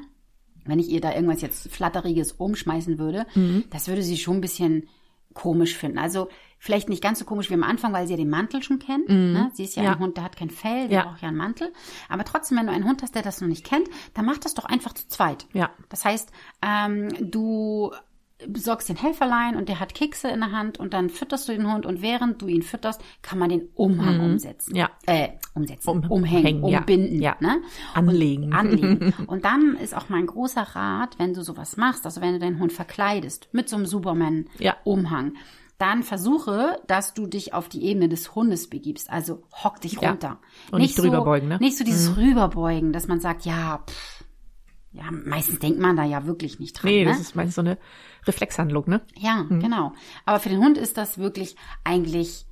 wenn 0.66 0.80
ich 0.80 0.88
ihr 0.90 1.02
da 1.02 1.14
irgendwas 1.14 1.42
jetzt 1.42 1.70
Flatteriges 1.74 2.32
umschmeißen 2.34 2.98
würde, 2.98 3.26
Mhm. 3.36 3.66
das 3.72 3.88
würde 3.90 4.02
sie 4.02 4.16
schon 4.18 4.38
ein 4.38 4.42
bisschen 4.42 4.88
komisch 5.34 5.76
finden. 5.76 5.98
Also 5.98 6.30
vielleicht 6.60 6.88
nicht 6.90 7.02
ganz 7.04 7.18
so 7.20 7.26
komisch 7.26 7.50
wie 7.50 7.56
am 7.56 7.64
Anfang, 7.64 7.92
weil 7.92 8.06
sie 8.06 8.14
ja 8.14 8.18
den 8.18 8.30
Mantel 8.30 8.62
schon 8.64 8.78
kennt. 8.80 9.10
Ne? 9.10 9.50
Sie 9.56 9.64
ist 9.64 9.76
ja. 9.76 9.84
Ja. 9.84 9.92
ein 9.94 10.00
Hund, 10.00 10.16
der 10.16 10.24
hat 10.24 10.38
kein 10.38 10.52
Fell, 10.52 10.88
der 10.88 11.00
Ja. 11.00 11.06
braucht 11.06 11.22
ja 11.24 11.28
einen 11.30 11.38
Mantel. 11.38 11.74
Aber 12.08 12.24
trotzdem, 12.24 12.60
wenn 12.60 12.68
du 12.68 12.72
einen 12.72 12.86
Hund 12.86 13.02
hast, 13.02 13.16
der 13.16 13.24
das 13.24 13.42
noch 13.42 13.48
nicht 13.50 13.66
kennt, 13.66 13.90
dann 14.14 14.26
mach 14.26 14.38
das 14.38 14.54
doch 14.54 14.66
einfach 14.66 14.94
zu 14.94 15.08
zweit. 15.08 15.48
Ja. 15.54 15.72
Das 15.90 16.06
heißt, 16.06 16.32
ähm, 16.62 17.10
du 17.20 17.92
besorgst 18.48 18.90
den 18.90 18.96
Helferlein 18.96 19.56
und 19.56 19.70
der 19.70 19.80
hat 19.80 19.94
Kekse 19.94 20.30
in 20.30 20.40
der 20.40 20.52
Hand 20.52 20.80
und 20.80 20.94
dann 20.94 21.10
fütterst 21.10 21.48
du 21.48 21.54
den 21.54 21.72
Hund 21.72 21.86
und 21.86 22.02
während 22.02 22.42
du 22.42 22.48
ihn 22.48 22.62
fütterst, 22.62 23.02
kann 23.22 23.40
man 23.40 23.50
den 23.50 23.70
Umhang 23.76 24.20
umsetzen. 24.20 24.72
Mhm. 24.72 24.78
Ja. 24.78 24.90
Äh, 25.06 25.30
umsetzen. 25.54 25.90
Um- 25.90 26.12
umhängen, 26.12 26.66
ja. 26.68 26.80
umbinden. 26.80 27.22
Ja. 27.22 27.36
Ne? 27.40 27.62
Anlegen. 27.94 28.46
Und, 28.46 28.54
anlegen. 28.54 29.14
Und 29.28 29.46
dann 29.46 29.76
ist 29.76 29.96
auch 29.96 30.10
mein 30.10 30.26
großer 30.26 30.62
Rat, 30.62 31.18
wenn 31.20 31.34
du 31.34 31.44
sowas 31.44 31.78
machst, 31.78 32.06
also 32.06 32.22
wenn 32.22 32.34
du 32.34 32.40
deinen 32.40 32.60
Hund 32.60 32.74
verkleidest 32.74 33.50
mit 33.52 33.70
so 33.70 33.76
einem 33.76 33.86
Ja. 33.86 33.90
Superman-Umhang, 33.90 35.34
dann 35.78 36.04
versuche, 36.04 36.80
dass 36.88 37.14
du 37.14 37.28
dich 37.28 37.54
auf 37.54 37.68
die 37.68 37.84
Ebene 37.84 38.08
des 38.08 38.36
Hundes 38.36 38.70
begibst. 38.70 39.10
Also 39.10 39.44
hock 39.52 39.82
dich 39.82 39.94
Ja. 40.00 40.10
runter. 40.10 40.40
Und 40.72 40.82
nicht 40.82 40.98
drüber 40.98 41.18
so, 41.18 41.24
beugen, 41.26 41.48
ne? 41.48 41.58
Nicht 41.60 41.78
so 41.78 41.84
dieses 41.84 42.16
Rüberbeugen, 42.16 42.94
dass 42.94 43.08
man 43.08 43.20
sagt, 43.20 43.46
ja, 43.46 43.84
pff, 43.86 44.24
ja, 44.94 45.06
meistens 45.12 45.60
denkt 45.60 45.80
man 45.80 45.96
da 45.96 46.04
ja 46.04 46.26
wirklich 46.26 46.60
nicht 46.60 46.74
dran. 46.74 46.92
Nee, 46.92 47.04
ne? 47.04 47.10
das 47.10 47.20
ist 47.20 47.36
meistens 47.36 47.56
so 47.56 47.62
eine 47.62 47.78
Reflexhandlung, 48.28 48.86
ne? 48.88 49.02
Ja, 49.18 49.46
genau. 49.50 49.94
Aber 50.26 50.40
für 50.40 50.50
den 50.50 50.60
Hund 50.60 50.78
ist 50.78 50.98
das 50.98 51.18
wirklich 51.18 51.56
eigentlich 51.84 52.46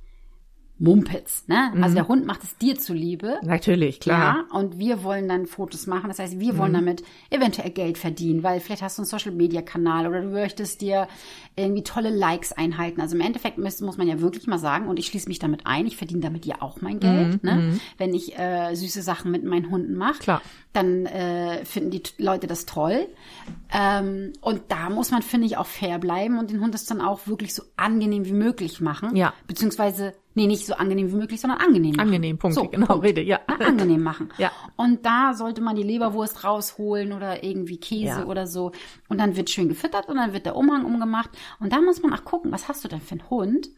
Mumpitz. 0.82 1.44
Ne? 1.46 1.70
Mhm. 1.74 1.82
Also 1.84 1.94
der 1.94 2.08
Hund 2.08 2.26
macht 2.26 2.42
es 2.42 2.56
dir 2.58 2.76
zuliebe. 2.78 3.38
Natürlich, 3.42 4.00
klar. 4.00 4.46
Ja, 4.50 4.58
und 4.58 4.78
wir 4.78 5.04
wollen 5.04 5.28
dann 5.28 5.46
Fotos 5.46 5.86
machen. 5.86 6.08
Das 6.08 6.18
heißt, 6.18 6.40
wir 6.40 6.54
Mhm. 6.54 6.58
wollen 6.58 6.72
damit 6.74 7.02
eventuell 7.30 7.70
Geld 7.70 7.98
verdienen, 7.98 8.42
weil 8.42 8.58
vielleicht 8.60 8.82
hast 8.82 8.98
du 8.98 9.02
einen 9.02 9.06
Social-Media-Kanal 9.08 10.06
oder 10.08 10.22
du 10.22 10.28
möchtest 10.28 10.80
dir 10.80 11.06
irgendwie 11.56 11.84
tolle 11.84 12.10
Likes 12.10 12.52
einhalten. 12.52 13.00
Also 13.00 13.14
im 13.14 13.20
Endeffekt 13.20 13.58
muss, 13.58 13.80
muss 13.80 13.96
man 13.96 14.08
ja 14.08 14.20
wirklich 14.20 14.46
mal 14.46 14.58
sagen, 14.58 14.88
und 14.88 14.98
ich 14.98 15.06
schließe 15.06 15.28
mich 15.28 15.38
damit 15.38 15.66
ein, 15.66 15.86
ich 15.86 15.96
verdiene 15.96 16.20
damit 16.20 16.46
ja 16.46 16.56
auch 16.60 16.80
mein 16.80 16.98
Geld. 16.98 17.44
Ne? 17.44 17.78
Wenn 17.98 18.12
ich 18.14 18.38
äh, 18.38 18.74
süße 18.74 19.02
Sachen 19.02 19.30
mit 19.30 19.44
meinen 19.44 19.70
Hunden 19.70 19.94
mache, 19.94 20.12
Mhm. 20.14 20.18
Klar. 20.18 20.42
dann 20.72 21.06
äh, 21.06 21.64
finden 21.64 21.90
die 21.90 22.02
Leute 22.18 22.46
das 22.46 22.66
toll. 22.66 23.06
Ähm, 23.72 24.32
und 24.40 24.62
da 24.68 24.90
muss 24.90 25.10
man, 25.10 25.22
finde 25.22 25.46
ich, 25.46 25.56
auch 25.56 25.66
fair 25.66 25.98
bleiben 25.98 26.38
und 26.38 26.50
den 26.50 26.60
Hund 26.60 26.74
das 26.74 26.84
dann 26.84 27.00
auch 27.00 27.26
wirklich 27.26 27.54
so 27.54 27.62
angenehm 27.76 28.24
wie 28.24 28.32
möglich 28.32 28.80
machen. 28.80 29.16
Ja. 29.16 29.32
Beziehungsweise, 29.46 30.12
nee, 30.34 30.46
nicht 30.46 30.66
so 30.66 30.74
angenehm 30.74 31.10
wie 31.12 31.16
möglich, 31.16 31.40
sondern 31.40 31.60
angenehm 31.60 31.92
machen. 31.96 32.08
Angenehm, 32.08 32.38
Punkt. 32.38 32.54
So, 32.54 32.68
genau, 32.68 32.86
Punkt. 32.86 33.04
Rede, 33.06 33.22
ja. 33.22 33.40
Angenehm 33.60 34.02
machen. 34.02 34.30
Ja. 34.38 34.50
Und 34.76 35.04
da 35.06 35.34
sollte 35.34 35.60
man 35.60 35.76
die 35.76 35.82
Leberwurst 35.82 36.44
rausholen 36.44 37.12
oder 37.12 37.42
irgendwie 37.44 37.78
Käse 37.78 38.20
Ja. 38.20 38.26
oder 38.26 38.46
so. 38.46 38.72
Und 39.08 39.18
dann 39.18 39.36
wird 39.36 39.50
schön 39.50 39.68
gefüttert 39.68 40.08
und 40.08 40.16
dann 40.16 40.32
wird 40.32 40.46
der 40.46 40.56
Umhang 40.56 40.84
umgemacht. 40.84 41.30
Und 41.60 41.72
da 41.72 41.80
muss 41.80 42.02
man 42.02 42.12
auch 42.12 42.24
gucken, 42.24 42.52
was 42.52 42.68
hast 42.68 42.84
du 42.84 42.88
denn 42.88 43.00
für 43.00 43.12
einen 43.12 43.30
Hund? 43.30 43.68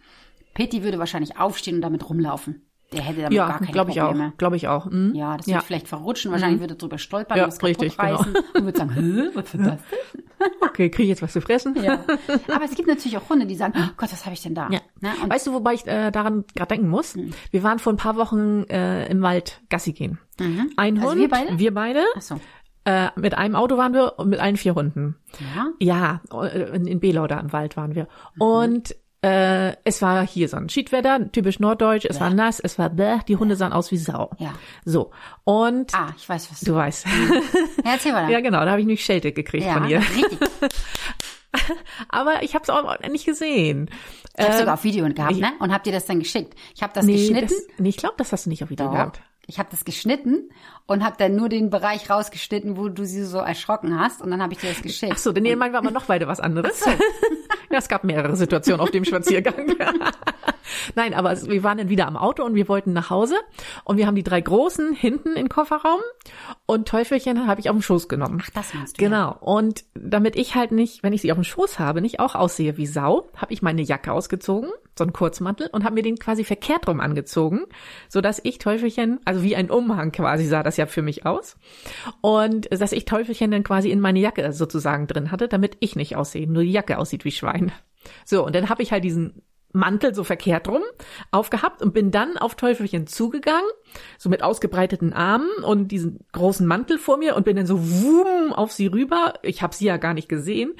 Pitti 0.54 0.82
würde 0.84 0.98
wahrscheinlich 0.98 1.38
aufstehen 1.38 1.76
und 1.76 1.82
damit 1.82 2.08
rumlaufen. 2.08 2.62
Der 2.92 3.02
hätte 3.02 3.22
damit 3.22 3.32
ja, 3.32 3.48
gar 3.48 3.58
keine 3.58 3.72
glaub 3.72 3.88
Probleme. 3.88 4.28
auch, 4.32 4.38
glaube 4.38 4.56
ich 4.56 4.68
auch. 4.68 4.86
Hm? 4.86 5.14
Ja, 5.14 5.36
das 5.36 5.46
Ja. 5.46 5.56
wird 5.56 5.64
vielleicht 5.64 5.88
verrutschen. 5.88 6.30
Wahrscheinlich 6.32 6.60
würde 6.60 6.74
er 6.74 6.78
drüber 6.78 6.98
stolpern, 6.98 7.36
Ja, 7.38 7.46
das 7.46 7.58
kaputt 7.58 7.80
richtig, 7.82 7.96
genau. 7.96 8.16
reißen 8.16 8.34
und 8.54 8.64
würde 8.64 8.78
sagen, 8.78 8.90
Hä, 8.94 9.30
was 9.34 9.48
für 9.48 9.58
das 9.58 9.78
Okay, 10.60 10.90
kriege 10.90 11.04
ich 11.04 11.08
jetzt 11.08 11.22
was 11.22 11.32
zu 11.32 11.40
fressen? 11.40 11.74
denn? 11.74 11.84
Ja. 11.84 12.04
Aber 12.54 12.64
es 12.64 12.74
gibt 12.74 12.88
natürlich 12.88 13.16
auch 13.16 13.28
Hunde, 13.30 13.46
die 13.46 13.54
sagen, 13.54 13.72
oh 13.76 13.90
Gott, 13.96 14.12
was 14.12 14.24
habe 14.24 14.34
ich 14.34 14.42
denn 14.42 14.54
da? 14.54 14.68
Ja. 14.70 14.80
Ne? 15.00 15.10
Und 15.22 15.30
weißt 15.32 15.46
du, 15.46 15.52
wobei 15.54 15.74
ich 15.74 15.86
äh, 15.86 16.10
daran 16.10 16.44
gerade 16.54 16.68
denken 16.74 16.88
muss? 16.88 17.16
Wir 17.50 17.62
waren 17.62 17.78
vor 17.78 17.92
ein 17.92 17.96
paar 17.96 18.16
Wochen 18.16 18.64
äh, 18.64 19.06
im 19.08 19.22
Wald 19.22 19.60
Gassi 19.70 19.92
gehen. 19.92 20.18
Ein 20.76 20.98
Also 20.98 21.10
Hund, 21.12 21.20
wir 21.20 21.28
beide? 21.28 21.58
wir 21.58 21.72
beide. 21.74 22.00
ach 22.16 22.20
so. 22.22 22.40
Äh, 22.86 23.08
mit 23.16 23.32
einem 23.34 23.56
Auto 23.56 23.78
waren 23.78 23.94
wir 23.94 24.18
und 24.18 24.28
mit 24.28 24.38
allen 24.40 24.58
vier 24.58 24.74
Hunden. 24.74 25.16
Ja. 25.80 26.20
Ja, 26.30 26.42
äh, 26.42 26.76
in, 26.76 26.86
in 26.86 27.00
Belau 27.00 27.26
da 27.26 27.40
im 27.40 27.50
Wald 27.50 27.78
waren 27.78 27.94
wir. 27.94 28.08
Und 28.38 28.94
äh, 29.24 29.76
es 29.84 30.02
war 30.02 30.26
hier 30.26 30.48
so 30.48 30.56
ein 30.58 30.68
Schiedwetter, 30.68 31.30
typisch 31.32 31.58
norddeutsch, 31.58 32.04
es 32.04 32.20
war 32.20 32.28
nass, 32.30 32.60
es 32.60 32.78
war 32.78 32.90
bäh, 32.90 33.18
die 33.26 33.36
Hunde 33.36 33.56
sahen 33.56 33.72
aus 33.72 33.90
wie 33.90 33.96
Sau. 33.96 34.30
Ja. 34.38 34.52
So, 34.84 35.10
und 35.44 35.94
Ah, 35.94 36.08
ich 36.16 36.28
weiß 36.28 36.50
was. 36.50 36.60
du 36.60 36.74
weißt. 36.74 37.06
Ja, 37.06 37.92
erzähl 37.92 38.12
mal. 38.12 38.30
ja, 38.30 38.40
genau, 38.40 38.60
da 38.64 38.70
habe 38.72 38.80
ich 38.80 38.86
nämlich 38.86 39.04
Schelte 39.04 39.32
gekriegt 39.32 39.64
ja 39.66 39.74
von 39.74 39.88
ihr. 39.88 40.00
richtig. 40.00 40.38
Aber 42.08 42.42
ich 42.42 42.54
habe 42.54 42.64
es 42.64 42.70
auch 42.70 42.98
nicht 43.08 43.24
gesehen. 43.26 43.88
Ich 44.36 44.42
habe 44.44 44.52
Ähm, 44.54 44.58
sogar 44.58 44.74
auf 44.74 44.84
Video 44.84 45.06
gehabt, 45.08 45.36
ne? 45.36 45.52
Und 45.60 45.72
habt 45.72 45.86
ihr 45.86 45.92
das 45.92 46.04
dann 46.06 46.18
geschickt? 46.18 46.54
Ich 46.74 46.82
habe 46.82 46.92
das 46.92 47.04
nee, 47.06 47.12
geschnitten. 47.16 47.46
das, 47.48 47.78
nee, 47.78 47.88
ich 47.90 47.96
glaube, 47.96 48.16
das 48.18 48.32
hast 48.32 48.46
du 48.46 48.50
nicht 48.50 48.62
auf 48.64 48.70
Video 48.70 48.86
Doch. 48.86 48.92
gehabt. 48.92 49.20
Ich 49.46 49.58
habe 49.58 49.68
das 49.70 49.84
geschnitten 49.84 50.50
und 50.86 51.04
habe 51.04 51.16
dann 51.18 51.36
nur 51.36 51.48
den 51.48 51.70
Bereich 51.70 52.08
rausgeschnitten, 52.08 52.76
wo 52.76 52.88
du 52.88 53.04
sie 53.04 53.24
so 53.24 53.38
erschrocken 53.38 53.98
hast. 53.98 54.22
Und 54.22 54.30
dann 54.30 54.42
habe 54.42 54.52
ich 54.54 54.60
dir 54.60 54.70
das 54.70 54.82
geschickt. 54.82 55.12
Ach 55.14 55.18
so, 55.18 55.32
denn 55.32 55.44
ihr 55.44 55.56
meint 55.56 55.72
war 55.72 55.80
aber 55.80 55.90
noch 55.90 56.08
weiter 56.08 56.26
was 56.28 56.40
anderes. 56.40 56.84
ja, 57.70 57.78
es 57.78 57.88
gab 57.88 58.04
mehrere 58.04 58.36
Situationen 58.36 58.80
auf 58.80 58.90
dem 58.90 59.04
Spaziergang. 59.04 59.54
Nein, 60.94 61.14
aber 61.14 61.40
wir 61.48 61.62
waren 61.62 61.78
dann 61.78 61.88
wieder 61.88 62.06
am 62.06 62.16
Auto 62.16 62.44
und 62.44 62.54
wir 62.54 62.68
wollten 62.68 62.92
nach 62.92 63.10
Hause 63.10 63.36
und 63.84 63.96
wir 63.96 64.06
haben 64.06 64.14
die 64.14 64.22
drei 64.22 64.40
großen 64.40 64.94
hinten 64.94 65.36
im 65.36 65.48
Kofferraum 65.48 66.00
und 66.66 66.88
Teufelchen 66.88 67.46
habe 67.46 67.60
ich 67.60 67.70
auf 67.70 67.76
den 67.76 67.82
Schoß 67.82 68.08
genommen. 68.08 68.42
Ach, 68.42 68.50
das 68.50 68.74
meinst 68.74 68.98
du. 68.98 69.02
Ja. 69.02 69.08
Genau. 69.08 69.36
Und 69.40 69.84
damit 69.94 70.36
ich 70.36 70.54
halt 70.54 70.72
nicht, 70.72 71.02
wenn 71.02 71.12
ich 71.12 71.22
sie 71.22 71.32
auf 71.32 71.38
dem 71.38 71.44
Schoß 71.44 71.78
habe, 71.78 72.00
nicht 72.00 72.20
auch 72.20 72.34
aussehe 72.34 72.76
wie 72.76 72.86
Sau, 72.86 73.28
habe 73.36 73.52
ich 73.52 73.62
meine 73.62 73.82
Jacke 73.82 74.12
ausgezogen, 74.12 74.70
so 74.96 75.04
einen 75.04 75.12
Kurzmantel 75.12 75.68
und 75.72 75.84
habe 75.84 75.96
mir 75.96 76.02
den 76.02 76.18
quasi 76.18 76.44
verkehrt 76.44 76.88
rum 76.88 77.00
angezogen, 77.00 77.62
so 78.08 78.20
dass 78.20 78.40
ich 78.42 78.58
Teufelchen, 78.58 79.20
also 79.24 79.42
wie 79.42 79.56
ein 79.56 79.70
Umhang 79.70 80.12
quasi 80.12 80.46
sah 80.46 80.62
das 80.62 80.76
ja 80.76 80.86
für 80.86 81.02
mich 81.02 81.26
aus. 81.26 81.56
Und 82.20 82.68
dass 82.72 82.92
ich 82.92 83.04
Teufelchen 83.04 83.50
dann 83.50 83.64
quasi 83.64 83.90
in 83.90 84.00
meine 84.00 84.20
Jacke 84.20 84.52
sozusagen 84.52 85.06
drin 85.06 85.30
hatte, 85.30 85.48
damit 85.48 85.76
ich 85.80 85.96
nicht 85.96 86.16
aussehe, 86.16 86.50
nur 86.50 86.62
die 86.62 86.72
Jacke 86.72 86.98
aussieht 86.98 87.24
wie 87.24 87.32
Schwein. 87.32 87.72
So, 88.24 88.44
und 88.44 88.54
dann 88.54 88.68
habe 88.68 88.82
ich 88.82 88.92
halt 88.92 89.04
diesen 89.04 89.42
Mantel 89.74 90.14
so 90.14 90.24
verkehrt 90.24 90.68
rum 90.68 90.82
aufgehabt 91.32 91.82
und 91.82 91.92
bin 91.92 92.10
dann 92.10 92.38
auf 92.38 92.54
Teufelchen 92.54 93.06
zugegangen, 93.06 93.68
so 94.18 94.30
mit 94.30 94.42
ausgebreiteten 94.42 95.12
Armen 95.12 95.50
und 95.64 95.88
diesen 95.88 96.20
großen 96.32 96.66
Mantel 96.66 96.96
vor 96.98 97.18
mir 97.18 97.34
und 97.36 97.44
bin 97.44 97.56
dann 97.56 97.66
so 97.66 97.78
wum 97.80 98.52
auf 98.52 98.72
sie 98.72 98.86
rüber. 98.86 99.34
Ich 99.42 99.62
habe 99.62 99.74
sie 99.74 99.86
ja 99.86 99.96
gar 99.96 100.14
nicht 100.14 100.28
gesehen. 100.28 100.74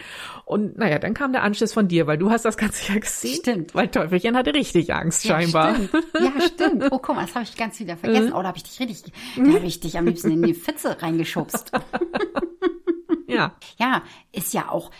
Und 0.44 0.78
naja, 0.78 0.98
dann 0.98 1.12
kam 1.12 1.32
der 1.32 1.42
Anschluss 1.42 1.72
von 1.72 1.88
dir, 1.88 2.06
weil 2.06 2.18
du 2.18 2.30
hast 2.30 2.44
das 2.44 2.56
Ganze 2.56 2.92
ja 2.92 2.98
gesehen. 2.98 3.36
Stimmt. 3.36 3.74
Weil 3.74 3.88
Teufelchen 3.88 4.36
hatte 4.36 4.54
richtig 4.54 4.94
Angst 4.94 5.26
scheinbar. 5.26 5.70
Ja, 5.70 5.74
stimmt. 5.74 6.04
Ja, 6.20 6.40
stimmt. 6.46 6.84
Oh, 6.92 6.98
guck 6.98 7.16
mal, 7.16 7.26
das 7.26 7.34
habe 7.34 7.44
ich 7.44 7.56
ganz 7.56 7.80
wieder 7.80 7.96
vergessen. 7.96 8.32
Oh, 8.32 8.42
da 8.42 8.48
habe 8.48 8.58
ich 8.58 8.62
dich 8.62 8.78
richtig, 8.80 9.12
da 9.36 9.52
habe 9.54 9.66
ich 9.66 9.80
dich 9.80 9.98
am 9.98 10.06
liebsten 10.06 10.30
in 10.30 10.42
die 10.42 10.54
Pfütze 10.54 11.02
reingeschubst. 11.02 11.72
Ja. 13.26 13.54
Ja, 13.78 14.02
ist 14.32 14.54
ja 14.54 14.68
auch 14.68 14.90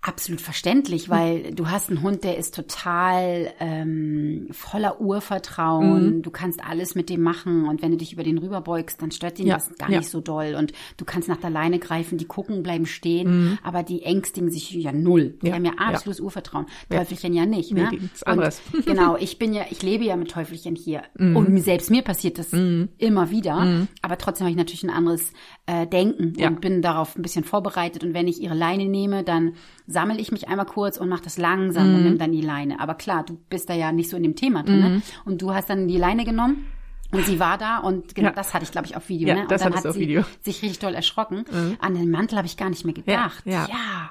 absolut 0.00 0.40
verständlich, 0.40 1.08
weil 1.10 1.52
du 1.54 1.68
hast 1.70 1.90
einen 1.90 2.02
Hund, 2.02 2.22
der 2.24 2.36
ist 2.38 2.54
total 2.54 3.50
ähm, 3.58 4.46
voller 4.52 5.00
Urvertrauen. 5.00 6.22
Du 6.22 6.30
kannst 6.30 6.62
alles 6.64 6.94
mit 6.94 7.10
dem 7.10 7.22
machen 7.22 7.66
und 7.68 7.82
wenn 7.82 7.90
du 7.90 7.96
dich 7.96 8.12
über 8.12 8.22
den 8.22 8.38
rüberbeugst, 8.38 9.02
dann 9.02 9.10
stört 9.10 9.38
ihn 9.40 9.46
Ja, 9.48 9.54
das 9.56 9.74
gar 9.76 9.90
ja. 9.90 9.98
nicht 9.98 10.08
so 10.08 10.20
doll 10.20 10.54
und 10.56 10.72
du 10.96 11.04
kannst 11.04 11.28
nach 11.28 11.36
der 11.38 11.50
Leine 11.50 11.78
greifen, 11.78 12.16
die 12.18 12.26
gucken, 12.26 12.62
bleiben 12.62 12.86
stehen, 12.86 13.58
aber 13.62 13.82
die 13.82 14.02
ängstigen 14.02 14.50
sich 14.50 14.70
ja 14.70 14.92
null. 14.92 15.36
Die 15.42 15.48
Ja, 15.48 15.54
haben 15.54 15.64
ja 15.64 15.72
absolutes 15.78 16.20
Urvertrauen. 16.20 16.66
Teufelchen 16.90 17.34
ja 17.34 17.44
nicht. 17.46 17.72
Nee, 17.72 17.82
ne? 17.82 17.90
anderes. 18.24 18.60
Und 18.72 18.86
genau, 18.86 19.16
ich 19.16 19.38
bin 19.38 19.52
ja, 19.52 19.64
ich 19.70 19.82
lebe 19.82 20.04
ja 20.04 20.16
mit 20.16 20.30
Teufelchen 20.30 20.76
hier 20.76 21.02
und 21.18 21.48
mir- 21.48 21.62
selbst 21.62 21.90
mir 21.90 22.02
passiert 22.02 22.38
das 22.38 22.52
immer 22.52 23.30
wieder, 23.30 23.86
aber 24.02 24.16
trotzdem 24.18 24.44
habe 24.46 24.52
ich 24.52 24.56
natürlich 24.56 24.84
ein 24.84 24.90
anderes 24.90 25.32
äh, 25.66 25.86
Denken 25.86 26.34
und 26.46 26.60
bin 26.60 26.82
darauf 26.82 27.16
ein 27.16 27.22
bisschen 27.22 27.44
vorbereitet 27.44 28.04
und 28.04 28.14
wenn 28.14 28.28
ich 28.28 28.40
ihre 28.40 28.54
Leine 28.54 28.86
nehme, 28.86 29.24
dann 29.24 29.54
sammle 29.90 30.18
ich 30.20 30.30
mich 30.30 30.48
einmal 30.48 30.66
kurz 30.66 30.98
und 30.98 31.08
mache 31.08 31.22
das 31.24 31.38
langsam 31.38 31.88
Mhm. 31.88 31.94
und 31.96 32.02
nehme 32.04 32.16
dann 32.18 32.30
die 32.32 32.42
Leine. 32.42 32.78
Aber 32.78 32.94
klar, 32.94 33.24
du 33.24 33.38
bist 33.48 33.68
da 33.70 33.74
ja 33.74 33.90
nicht 33.90 34.10
so 34.10 34.16
in 34.18 34.22
dem 34.22 34.36
Thema 34.36 34.62
drin 34.62 34.80
ne? 34.80 35.02
und 35.24 35.40
du 35.42 35.52
hast 35.54 35.70
dann 35.70 35.88
die 35.88 35.96
Leine 35.98 36.24
genommen. 36.24 36.66
Und 37.10 37.24
sie 37.24 37.40
war 37.40 37.56
da 37.56 37.78
und 37.78 38.14
genau 38.14 38.28
Ja. 38.28 38.34
das 38.34 38.52
hatte 38.52 38.64
ich, 38.64 38.70
glaube 38.70 38.86
ich, 38.86 38.94
auf 38.94 39.08
Video. 39.08 39.28
Ja, 39.28 39.34
ne? 39.36 39.40
Und 39.44 39.50
das 39.50 39.62
dann 39.62 39.74
hat 39.74 39.82
sie 39.94 39.98
Video. 39.98 40.24
sich 40.42 40.60
richtig 40.60 40.78
doll 40.78 40.92
erschrocken. 40.94 41.46
An 41.80 41.94
den 41.94 42.10
Mantel 42.10 42.36
habe 42.36 42.46
ich 42.46 42.58
gar 42.58 42.68
nicht 42.68 42.84
mehr 42.84 42.92
gedacht. 42.92 43.46
ja. 43.46 43.52
ja, 43.62 43.68
ja, 43.70 44.10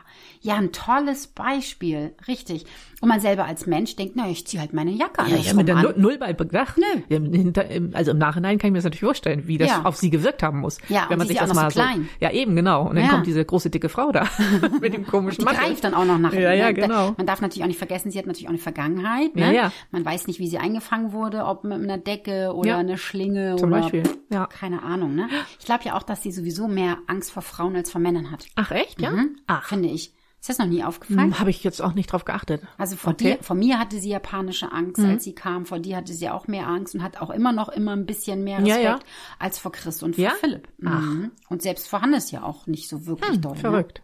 ein 0.55 0.71
tolles 0.71 1.27
Beispiel, 1.27 2.13
richtig. 2.27 2.65
Und 3.01 3.09
man 3.09 3.19
selber 3.19 3.45
als 3.45 3.67
Mensch 3.67 3.95
denkt, 3.95 4.15
na, 4.15 4.27
ich 4.29 4.47
ziehe 4.47 4.59
halt 4.59 4.73
meine 4.73 4.91
Jacke 4.91 5.19
an. 5.19 5.29
Ja, 5.29 5.35
ich 5.37 5.47
ja, 5.47 5.53
mit 5.53 5.67
der 5.67 5.75
rum 5.75 5.83
Null. 5.83 5.93
Null 5.97 6.17
bei 6.17 6.33
bedacht. 6.33 6.77
Nö. 6.77 7.51
Also 7.93 8.11
im 8.11 8.17
Nachhinein 8.17 8.57
kann 8.57 8.69
ich 8.69 8.71
mir 8.71 8.77
das 8.79 8.85
natürlich 8.85 9.01
vorstellen, 9.01 9.47
wie 9.47 9.57
das 9.57 9.69
Ja. 9.69 9.83
auf 9.83 9.95
sie 9.97 10.09
gewirkt 10.09 10.41
haben 10.43 10.59
muss. 10.61 10.77
Ja, 10.89 11.05
wenn 11.09 11.17
man 11.19 11.27
sie 11.27 11.33
sich 11.33 11.41
ja 11.41 11.47
das 11.47 11.51
auch 11.51 11.61
mal 11.61 11.69
so 11.71 11.79
klein. 11.79 12.09
Ja, 12.19 12.31
eben, 12.31 12.55
genau. 12.55 12.87
Und 12.89 12.95
dann 12.95 13.05
Ja. 13.05 13.11
kommt 13.11 13.27
diese 13.27 13.43
große, 13.45 13.69
dicke 13.69 13.89
Frau 13.89 14.11
da 14.11 14.27
mit 14.81 14.93
dem 14.93 15.05
komischen 15.05 15.39
Die 15.41 15.45
Mantel. 15.45 15.65
greift 15.65 15.83
dann 15.83 15.93
auch 15.93 16.05
noch 16.05 16.17
nach. 16.17 16.33
Ja, 16.33 16.53
ja, 16.53 16.71
genau. 16.71 17.13
Man 17.17 17.25
darf 17.27 17.41
natürlich 17.41 17.63
auch 17.63 17.67
nicht 17.67 17.77
vergessen, 17.77 18.09
sie 18.11 18.17
hat 18.17 18.25
natürlich 18.25 18.47
auch 18.47 18.51
eine 18.51 18.57
Vergangenheit. 18.59 19.31
Ja, 19.35 19.47
Ne? 19.47 19.55
ja. 19.55 19.71
Man 19.91 20.03
weiß 20.03 20.27
nicht, 20.27 20.39
wie 20.39 20.47
sie 20.47 20.57
eingefangen 20.57 21.11
wurde, 21.13 21.45
ob 21.45 21.63
mit 21.63 21.73
einer 21.81 21.97
Decke 21.97 22.53
oder 22.55 22.69
Ja. 22.69 22.77
einer 22.77 22.97
Schlinge 22.97 23.55
Zum 23.57 23.71
oder 23.71 23.81
Beispiel, 23.81 24.03
ja. 24.31 24.47
keine 24.47 24.81
Ahnung. 24.83 25.13
Ne? 25.15 25.29
Ich 25.59 25.65
glaube 25.65 25.83
ja 25.85 25.95
auch, 25.95 26.03
dass 26.03 26.23
sie 26.23 26.31
sowieso 26.31 26.67
mehr 26.67 26.97
Angst 27.07 27.31
vor 27.31 27.43
Frauen 27.43 27.75
als 27.75 27.91
vor 27.91 28.01
Männern 28.01 28.31
hat. 28.31 28.45
Ach, 28.55 28.71
echt? 28.71 28.99
Ja? 29.01 29.11
Mhm. 29.11 29.37
Ach, 29.47 29.67
Finde 29.67 29.89
ich. 29.89 30.13
Ist 30.39 30.49
das 30.49 30.59
noch 30.59 30.67
nie 30.67 30.83
aufgefallen? 30.83 31.31
hm, 31.33 31.39
habe 31.39 31.49
ich 31.49 31.63
jetzt 31.63 31.81
auch 31.81 31.93
nicht 31.93 32.11
drauf 32.11 32.23
geachtet. 32.23 32.61
Also 32.77 32.95
vor 32.95 33.13
Okay. 33.13 33.33
Mhm. 33.33 33.37
dir, 33.37 33.43
vor 33.43 33.55
mir 33.55 33.79
hatte 33.79 33.99
sie 33.99 34.09
ja 34.09 34.19
panische 34.19 34.71
Angst, 34.71 34.99
als 35.01 35.23
sie 35.23 35.33
kam. 35.33 35.65
Vor 35.65 35.79
dir 35.79 35.97
hatte 35.97 36.13
sie 36.13 36.29
auch 36.29 36.47
mehr 36.47 36.67
Angst 36.67 36.95
und 36.95 37.03
hat 37.03 37.19
auch 37.21 37.31
immer 37.31 37.51
noch 37.51 37.69
immer 37.69 37.93
ein 37.93 38.05
bisschen 38.05 38.43
mehr 38.43 38.59
Ja, 38.61 38.75
Respekt 38.75 38.83
ja. 38.85 38.99
als 39.39 39.59
vor 39.59 39.71
Chris 39.71 40.03
und 40.03 40.15
vor 40.15 40.23
Ja? 40.23 40.31
Philipp. 40.39 40.67
Mhm. 40.77 41.31
Und 41.49 41.61
selbst 41.63 41.87
vor 41.89 42.01
Hannes 42.01 42.31
ja 42.31 42.43
auch 42.43 42.65
nicht 42.67 42.87
so 42.87 43.05
wirklich 43.07 43.41
doll. 43.41 43.53
Ne? 43.53 43.59
Verrückt. 43.59 44.01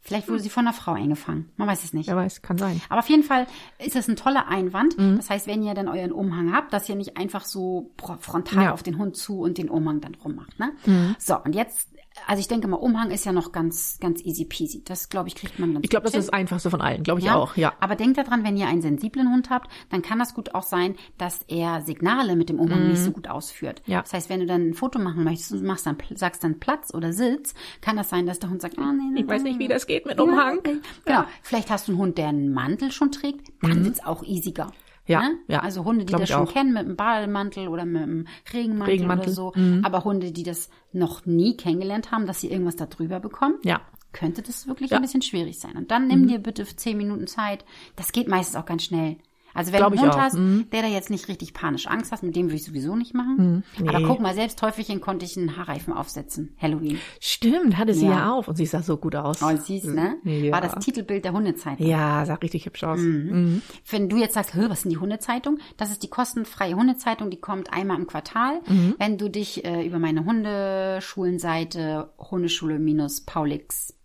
Vielleicht 0.00 0.28
wurde 0.28 0.40
sie 0.40 0.48
von 0.48 0.66
einer 0.66 0.72
Frau 0.74 0.92
eingefangen. 0.92 1.50
Man 1.56 1.68
weiß 1.68 1.84
es 1.84 1.92
nicht. 1.92 2.08
Wer 2.08 2.16
weiß, 2.16 2.40
kann 2.40 2.56
sein. 2.56 2.80
Aber 2.88 3.00
auf 3.00 3.08
jeden 3.10 3.24
Fall 3.24 3.46
ist 3.78 3.94
es 3.94 4.08
ein 4.08 4.16
toller 4.16 4.48
Einwand. 4.48 4.96
Mhm. 4.96 5.16
Das 5.18 5.28
heißt, 5.28 5.46
wenn 5.46 5.62
ihr 5.62 5.74
dann 5.74 5.86
euren 5.88 6.12
Umhang 6.12 6.52
habt, 6.54 6.72
dass 6.72 6.88
ihr 6.88 6.94
nicht 6.94 7.16
einfach 7.18 7.44
so 7.44 7.90
frontal 8.20 8.62
Ja. 8.64 8.68
Mhm. 8.68 8.72
auf 8.74 8.82
den 8.82 8.96
Hund 8.98 9.16
zu 9.16 9.40
und 9.40 9.58
den 9.58 9.68
Umhang 9.68 10.00
dann 10.00 10.14
rummacht. 10.14 10.58
Ne? 10.58 10.72
So, 11.18 11.36
und 11.42 11.54
jetzt, 11.54 11.90
also 12.26 12.40
ich 12.40 12.48
denke 12.48 12.68
mal, 12.68 12.76
Umhang 12.76 13.10
ist 13.10 13.24
ja 13.24 13.32
noch 13.32 13.52
ganz, 13.52 13.98
ganz 14.00 14.24
easy 14.24 14.44
peasy. 14.44 14.82
Das, 14.84 15.08
glaube 15.08 15.28
ich, 15.28 15.34
kriegt 15.34 15.58
man 15.58 15.74
ganz 15.74 15.84
Ich 15.84 15.90
glaube, 15.90 16.04
das 16.04 16.14
ist 16.14 16.28
das 16.28 16.32
einfachste 16.32 16.70
von 16.70 16.80
allen, 16.80 17.02
glaube 17.02 17.20
ich 17.20 17.30
auch, 17.30 17.56
ja. 17.56 17.72
Aber 17.80 17.96
denkt 17.96 18.18
daran, 18.18 18.44
wenn 18.44 18.56
ihr 18.56 18.66
einen 18.66 18.82
sensiblen 18.82 19.30
Hund 19.32 19.50
habt, 19.50 19.70
dann 19.90 20.02
kann 20.02 20.18
das 20.18 20.34
gut 20.34 20.54
auch 20.54 20.62
sein, 20.62 20.96
dass 21.16 21.40
er 21.48 21.82
Signale 21.82 22.36
mit 22.36 22.48
dem 22.48 22.58
Umhang 22.58 22.88
nicht 22.88 23.02
so 23.02 23.10
gut 23.10 23.28
ausführt. 23.28 23.82
Mhm. 23.86 23.92
Ja. 23.92 24.02
Das 24.02 24.12
heißt, 24.12 24.28
wenn 24.28 24.40
du 24.40 24.46
dann 24.46 24.70
ein 24.70 24.74
Foto 24.74 24.98
machen 24.98 25.24
möchtest 25.24 25.52
und 25.52 25.62
machst 25.64 25.86
dann, 25.86 25.96
sagst 26.14 26.44
dann 26.44 26.58
Platz 26.58 26.92
oder 26.94 27.12
Sitz, 27.12 27.54
kann 27.80 27.96
das 27.96 28.10
sein, 28.10 28.26
dass 28.26 28.38
der 28.38 28.50
Hund 28.50 28.60
sagt, 28.60 28.78
ah, 28.78 28.92
nee, 28.92 29.02
nee, 29.12 29.20
Ich 29.20 29.28
weiß 29.28 29.42
nicht, 29.42 29.58
wie 29.58 29.68
das 29.68 29.86
geht 29.86 30.06
mit 30.06 30.18
ja, 30.18 30.22
Umhang. 30.22 30.58
okay. 30.58 30.78
Genau. 31.04 31.24
Vielleicht 31.42 31.70
hast 31.70 31.88
du 31.88 31.92
einen 31.92 32.00
Hund, 32.00 32.18
der 32.18 32.28
einen 32.28 32.52
Mantel 32.52 32.92
schon 32.92 33.12
trägt, 33.12 33.52
dann 33.62 33.84
wird's 33.84 34.04
auch 34.04 34.22
easiger. 34.24 34.70
Mhm. 35.08 35.12
Ja, 35.12 35.20
ne? 35.22 35.38
ja. 35.48 35.60
Also 35.60 35.84
Hunde, 35.84 36.04
die 36.04 36.12
das 36.12 36.28
schon 36.28 36.42
auch. 36.48 36.52
kennen 36.52 36.72
mit 36.72 36.84
einem 36.84 36.96
Bademantel 36.96 37.68
oder 37.68 37.84
mit 37.84 38.02
einem 38.02 38.26
Regenmantel, 38.52 38.92
Regenmantel. 38.92 39.24
oder 39.26 39.32
so. 39.34 39.52
Mhm. 39.54 39.84
Aber 39.84 40.04
Hunde, 40.04 40.32
die 40.32 40.42
das 40.42 40.68
noch 40.92 41.24
nie 41.26 41.56
kennengelernt 41.56 42.10
haben, 42.12 42.26
dass 42.26 42.40
sie 42.40 42.50
irgendwas 42.50 42.76
da 42.76 42.86
drüber 42.86 43.18
bekommen, 43.20 43.56
Ja. 43.64 43.80
könnte 44.12 44.42
das 44.42 44.66
wirklich 44.66 44.90
Ja. 44.90 44.96
Mhm. 44.98 45.02
ein 45.02 45.06
bisschen 45.06 45.22
schwierig 45.22 45.58
sein. 45.58 45.76
Und 45.76 45.90
dann 45.90 46.06
nimm 46.08 46.26
dir 46.28 46.38
bitte 46.38 46.64
zehn 46.64 46.96
Minuten 46.96 47.26
Zeit. 47.26 47.64
Das 47.96 48.12
geht 48.12 48.28
meistens 48.28 48.56
auch 48.56 48.66
ganz 48.66 48.84
schnell. 48.84 49.16
Also 49.58 49.72
wenn 49.72 49.78
Glaub 49.80 49.92
du 49.92 49.98
einen 49.98 50.10
Hund 50.12 50.20
hast, 50.20 50.34
Mhm. 50.34 50.66
der 50.72 50.82
da 50.82 50.88
jetzt 50.88 51.10
nicht 51.10 51.26
richtig 51.28 51.52
panisch 51.52 51.86
Angst 51.88 52.12
hat, 52.12 52.22
mit 52.22 52.36
dem 52.36 52.46
würde 52.46 52.56
ich 52.56 52.64
sowieso 52.64 52.94
nicht 52.96 53.12
machen. 53.14 53.64
Nee. 53.78 53.88
Aber 53.88 54.00
guck 54.06 54.20
mal, 54.20 54.34
selbst 54.34 54.58
Teufelchen 54.58 55.00
konnte 55.00 55.24
ich 55.26 55.36
einen 55.36 55.56
Haarreifen 55.56 55.92
aufsetzen. 55.92 56.54
Halloween. 56.62 56.98
Stimmt, 57.20 57.76
hatte 57.76 57.92
sie 57.92 58.06
ja, 58.06 58.12
Ja. 58.12 58.32
auf 58.32 58.48
und 58.48 58.56
sie 58.56 58.66
sah 58.66 58.82
so 58.82 58.96
gut 58.96 59.16
aus. 59.16 59.42
Oh, 59.42 59.50
siehst, 59.56 59.86
ne? 59.86 60.16
Ja. 60.24 60.52
War 60.52 60.60
das 60.60 60.76
Titelbild 60.84 61.24
der 61.24 61.32
Hundezeitung. 61.32 61.86
Ja, 61.86 62.24
sah 62.24 62.34
richtig 62.34 62.66
hübsch 62.66 62.84
aus. 62.84 63.00
Mhm. 63.00 63.62
Wenn 63.90 64.08
du 64.08 64.16
jetzt 64.16 64.34
sagst, 64.34 64.56
was 64.56 64.82
sind 64.82 64.90
die 64.90 64.98
Hundezeitung? 64.98 65.58
Das 65.76 65.90
ist 65.90 66.02
die 66.02 66.08
kostenfreie 66.08 66.74
Hundezeitung, 66.76 67.30
die 67.30 67.40
kommt 67.40 67.72
einmal 67.72 67.98
im 67.98 68.06
Quartal. 68.06 68.60
Mhm. 68.68 68.94
Wenn 68.98 69.18
du 69.18 69.28
dich 69.28 69.64
äh, 69.64 69.84
über 69.84 69.98
meine 69.98 70.24
Hundeschulenseite 70.24 72.10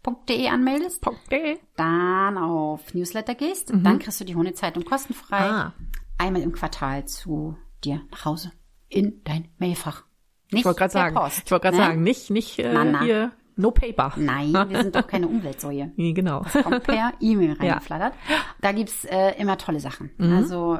hundeschule-paulix.de 0.05 0.47
anmeldest, 0.49 1.05
Okay. 1.07 1.59
dann 1.75 2.37
auf 2.37 2.93
Newsletter 2.93 3.35
gehst, 3.35 3.71
dann 3.73 3.99
kriegst 3.99 4.19
du 4.19 4.25
die 4.25 4.35
Hundezeitung 4.35 4.83
kostenfrei 4.85 5.39
Mhm. 5.49 5.53
Ah. 5.55 5.73
einmal 6.17 6.41
im 6.41 6.51
Quartal 6.51 7.05
zu 7.05 7.57
dir 7.83 8.01
nach 8.11 8.25
Hause 8.25 8.51
in 8.89 9.21
dein 9.23 9.49
Mailfach. 9.57 10.03
Nicht 10.51 10.59
Ich 10.61 10.65
wollte 10.65 10.79
gerade 10.79 10.93
sagen, 10.93 11.15
Post, 11.15 11.41
ich 11.45 11.51
wollte 11.51 11.63
gerade 11.63 11.77
ne? 11.77 11.83
sagen, 11.83 12.03
nicht, 12.03 12.29
nicht 12.29 12.59
äh, 12.59 12.71
Na, 12.73 12.83
na. 12.85 13.01
hier, 13.01 13.31
no 13.55 13.71
paper. 13.71 14.13
Nein, 14.17 14.53
wir 14.69 14.83
sind 14.83 14.95
doch 14.95 15.07
keine 15.07 15.27
Umweltsäue. 15.27 15.91
Nee, 15.95 16.13
genau. 16.13 16.43
kommt 16.63 16.83
per 16.83 17.13
E-Mail 17.19 17.53
reingeflattert. 17.53 18.13
Da 18.61 18.71
gibt's 18.71 19.05
äh, 19.05 19.31
immer 19.39 19.57
tolle 19.57 19.79
Sachen. 19.79 20.11
Mhm. 20.17 20.33
Also 20.33 20.79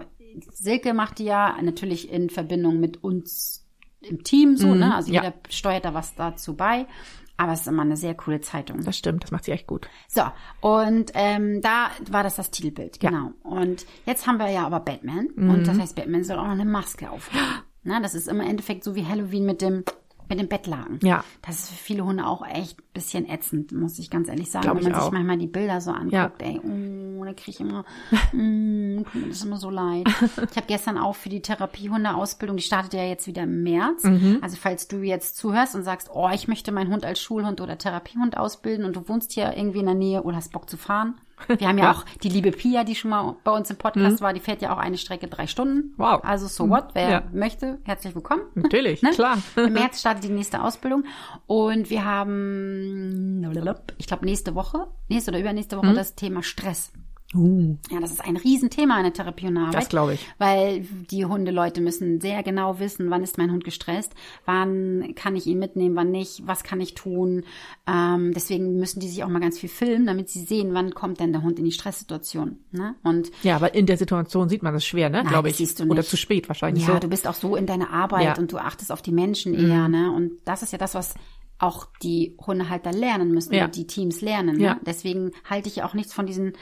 Silke 0.51 0.93
macht 0.93 1.19
die 1.19 1.25
ja 1.25 1.57
natürlich 1.61 2.11
in 2.11 2.29
Verbindung 2.29 2.79
mit 2.79 3.03
uns 3.03 3.67
im 4.01 4.23
Team 4.23 4.57
so, 4.57 4.67
mhm, 4.67 4.79
ne? 4.79 4.95
Also 4.95 5.11
jeder 5.11 5.25
ja. 5.29 5.33
steuert 5.49 5.85
da 5.85 5.93
was 5.93 6.13
dazu 6.15 6.55
bei. 6.55 6.85
Aber 7.37 7.53
es 7.53 7.61
ist 7.61 7.67
immer 7.67 7.81
eine 7.81 7.97
sehr 7.97 8.13
coole 8.13 8.41
Zeitung. 8.41 8.83
Das 8.83 8.97
stimmt, 8.97 9.23
das 9.23 9.31
macht 9.31 9.45
sie 9.45 9.51
echt 9.51 9.67
gut. 9.67 9.87
So, 10.07 10.21
und 10.61 11.11
ähm, 11.15 11.61
da 11.61 11.89
war 12.09 12.23
das 12.23 12.35
das 12.35 12.51
Titelbild, 12.51 12.99
genau. 12.99 13.31
Ja. 13.43 13.49
Und 13.49 13.85
jetzt 14.05 14.27
haben 14.27 14.37
wir 14.37 14.49
ja 14.49 14.65
aber 14.65 14.79
Batman. 14.79 15.29
Mhm. 15.35 15.49
Und 15.49 15.67
das 15.67 15.79
heißt, 15.79 15.95
Batman 15.95 16.23
soll 16.23 16.37
auch 16.37 16.45
noch 16.45 16.51
eine 16.51 16.65
Maske 16.65 17.09
aufhaben. 17.09 17.63
Na, 17.83 17.99
das 17.99 18.15
ist 18.15 18.29
immer 18.29 18.43
im 18.43 18.51
Endeffekt 18.51 18.83
so 18.85 18.95
wie 18.95 19.05
Halloween 19.05 19.45
mit 19.45 19.61
dem 19.61 19.83
mit 20.29 20.39
dem 20.39 20.47
Bettlaken. 20.47 20.99
Ja. 21.03 21.23
Das 21.41 21.59
ist 21.59 21.69
für 21.69 21.83
viele 21.83 22.05
Hunde 22.05 22.25
auch 22.25 22.45
echt 22.45 22.79
ein 22.79 22.93
bisschen 22.93 23.29
ätzend, 23.29 23.71
muss 23.71 23.99
ich 23.99 24.09
ganz 24.09 24.27
ehrlich 24.29 24.49
sagen. 24.49 24.63
Glaub 24.63 24.83
Wenn 24.83 24.91
man 24.91 25.01
sich 25.01 25.11
manchmal 25.11 25.37
die 25.37 25.47
Bilder 25.47 25.81
so 25.81 25.91
anguckt, 25.91 26.13
ja. 26.13 26.31
ey, 26.39 26.59
oh, 26.63 27.23
da 27.23 27.33
kriege 27.33 27.51
ich 27.51 27.59
immer, 27.59 27.85
mm, 28.31 29.03
tut 29.03 29.15
mir 29.15 29.27
das 29.29 29.43
immer 29.43 29.57
so 29.57 29.69
leid. 29.69 30.07
Ich 30.51 30.57
habe 30.57 30.67
gestern 30.67 30.97
auch 30.97 31.15
für 31.15 31.29
die 31.29 31.41
Therapiehunde-Ausbildung, 31.41 32.57
die 32.57 32.63
startet 32.63 32.93
ja 32.93 33.03
jetzt 33.03 33.27
wieder 33.27 33.43
im 33.43 33.63
März. 33.63 34.03
Mhm. 34.03 34.39
Also 34.41 34.57
falls 34.59 34.87
du 34.87 34.97
jetzt 34.97 35.37
zuhörst 35.37 35.75
und 35.75 35.83
sagst, 35.83 36.09
oh, 36.13 36.29
ich 36.33 36.47
möchte 36.47 36.71
meinen 36.71 36.91
Hund 36.91 37.05
als 37.05 37.21
Schulhund 37.21 37.61
oder 37.61 37.77
Therapiehund 37.77 38.37
ausbilden 38.37 38.85
und 38.85 38.95
du 38.95 39.07
wohnst 39.07 39.31
hier 39.31 39.55
irgendwie 39.55 39.79
in 39.79 39.85
der 39.85 39.95
Nähe 39.95 40.23
oder 40.23 40.37
hast 40.37 40.51
Bock 40.51 40.69
zu 40.69 40.77
fahren, 40.77 41.15
wir 41.47 41.67
haben 41.67 41.77
ja, 41.77 41.91
auch 41.91 42.05
die 42.23 42.29
liebe 42.29 42.51
Pia, 42.51 42.83
die 42.83 42.95
schon 42.95 43.11
mal 43.11 43.35
bei 43.43 43.51
uns 43.51 43.69
im 43.69 43.77
Podcast 43.77 44.19
mhm. 44.19 44.23
war, 44.23 44.33
die 44.33 44.39
fährt 44.39 44.61
ja 44.61 44.73
auch 44.73 44.77
eine 44.77 44.97
Strecke 44.97 45.27
drei 45.27 45.47
Stunden. 45.47 45.93
Wow. 45.97 46.21
Also 46.23 46.47
so 46.47 46.69
what, 46.69 46.89
wer 46.93 47.09
ja. 47.09 47.23
möchte, 47.31 47.79
herzlich 47.83 48.15
willkommen. 48.15 48.43
Natürlich, 48.55 49.01
ne? 49.01 49.11
klar. 49.11 49.37
Im 49.55 49.73
März 49.73 49.99
startet 49.99 50.23
die 50.23 50.29
nächste 50.29 50.61
Ausbildung 50.63 51.05
und 51.47 51.89
wir 51.89 52.05
haben, 52.05 53.43
ich 53.97 54.07
glaube 54.07 54.25
nächste 54.25 54.55
Woche, 54.55 54.87
nächste 55.09 55.31
oder 55.31 55.39
übernächste 55.39 55.77
Woche 55.77 55.87
mhm. 55.87 55.95
das 55.95 56.15
Thema 56.15 56.43
Stress. 56.43 56.91
Uh. 57.35 57.77
Ja, 57.89 57.99
das 57.99 58.11
ist 58.11 58.23
ein 58.23 58.37
Riesenthema 58.37 58.97
in 58.97 59.03
der 59.03 59.13
Therapie 59.13 59.47
und 59.47 59.57
Arbeit. 59.57 59.73
Das 59.73 59.89
glaube 59.89 60.13
ich. 60.13 60.27
Weil 60.37 60.81
die 61.09 61.25
Hundeleute 61.25 61.81
müssen 61.81 62.21
sehr 62.21 62.43
genau 62.43 62.79
wissen, 62.79 63.09
wann 63.09 63.23
ist 63.23 63.37
mein 63.37 63.51
Hund 63.51 63.63
gestresst, 63.63 64.13
wann 64.45 65.13
kann 65.15 65.35
ich 65.35 65.47
ihn 65.47 65.59
mitnehmen, 65.59 65.95
wann 65.95 66.11
nicht, 66.11 66.45
was 66.45 66.63
kann 66.63 66.79
ich 66.81 66.93
tun. 66.93 67.43
Ähm, 67.87 68.33
deswegen 68.33 68.77
müssen 68.77 68.99
die 68.99 69.07
sich 69.07 69.23
auch 69.23 69.29
mal 69.29 69.39
ganz 69.39 69.59
viel 69.59 69.69
filmen, 69.69 70.05
damit 70.05 70.29
sie 70.29 70.43
sehen, 70.43 70.73
wann 70.73 70.93
kommt 70.93 71.19
denn 71.19 71.33
der 71.33 71.43
Hund 71.43 71.59
in 71.59 71.65
die 71.65 71.71
Stresssituation. 71.71 72.57
Ne? 72.71 72.95
Und 73.03 73.31
ja, 73.43 73.55
aber 73.55 73.73
in 73.73 73.85
der 73.85 73.97
Situation 73.97 74.49
sieht 74.49 74.63
man 74.63 74.73
das 74.73 74.85
schwer, 74.85 75.09
ne? 75.09 75.23
Glaube 75.23 75.49
ich. 75.49 75.57
Siehst 75.57 75.79
du 75.79 75.83
nicht. 75.83 75.91
Oder 75.91 76.03
zu 76.03 76.17
spät 76.17 76.47
wahrscheinlich. 76.47 76.87
Ja, 76.87 76.93
so. 76.93 76.99
du 76.99 77.07
bist 77.07 77.27
auch 77.27 77.33
so 77.33 77.55
in 77.55 77.65
deiner 77.65 77.89
Arbeit 77.91 78.23
ja. 78.23 78.37
und 78.37 78.51
du 78.51 78.57
achtest 78.57 78.91
auf 78.91 79.01
die 79.01 79.11
Menschen 79.11 79.53
mhm. 79.53 79.71
eher, 79.71 79.87
ne? 79.87 80.11
Und 80.11 80.33
das 80.45 80.63
ist 80.63 80.71
ja 80.71 80.77
das, 80.77 80.95
was 80.95 81.15
auch 81.59 81.87
die 82.01 82.35
Hundehalter 82.45 82.91
lernen 82.91 83.31
müssen, 83.31 83.53
ja. 83.53 83.67
die 83.67 83.87
Teams 83.87 84.21
lernen. 84.21 84.57
Ne? 84.57 84.63
Ja. 84.63 84.79
Deswegen 84.85 85.31
halte 85.49 85.69
ich 85.69 85.83
auch 85.83 85.93
nichts 85.93 86.13
von 86.13 86.25
diesen 86.25 86.53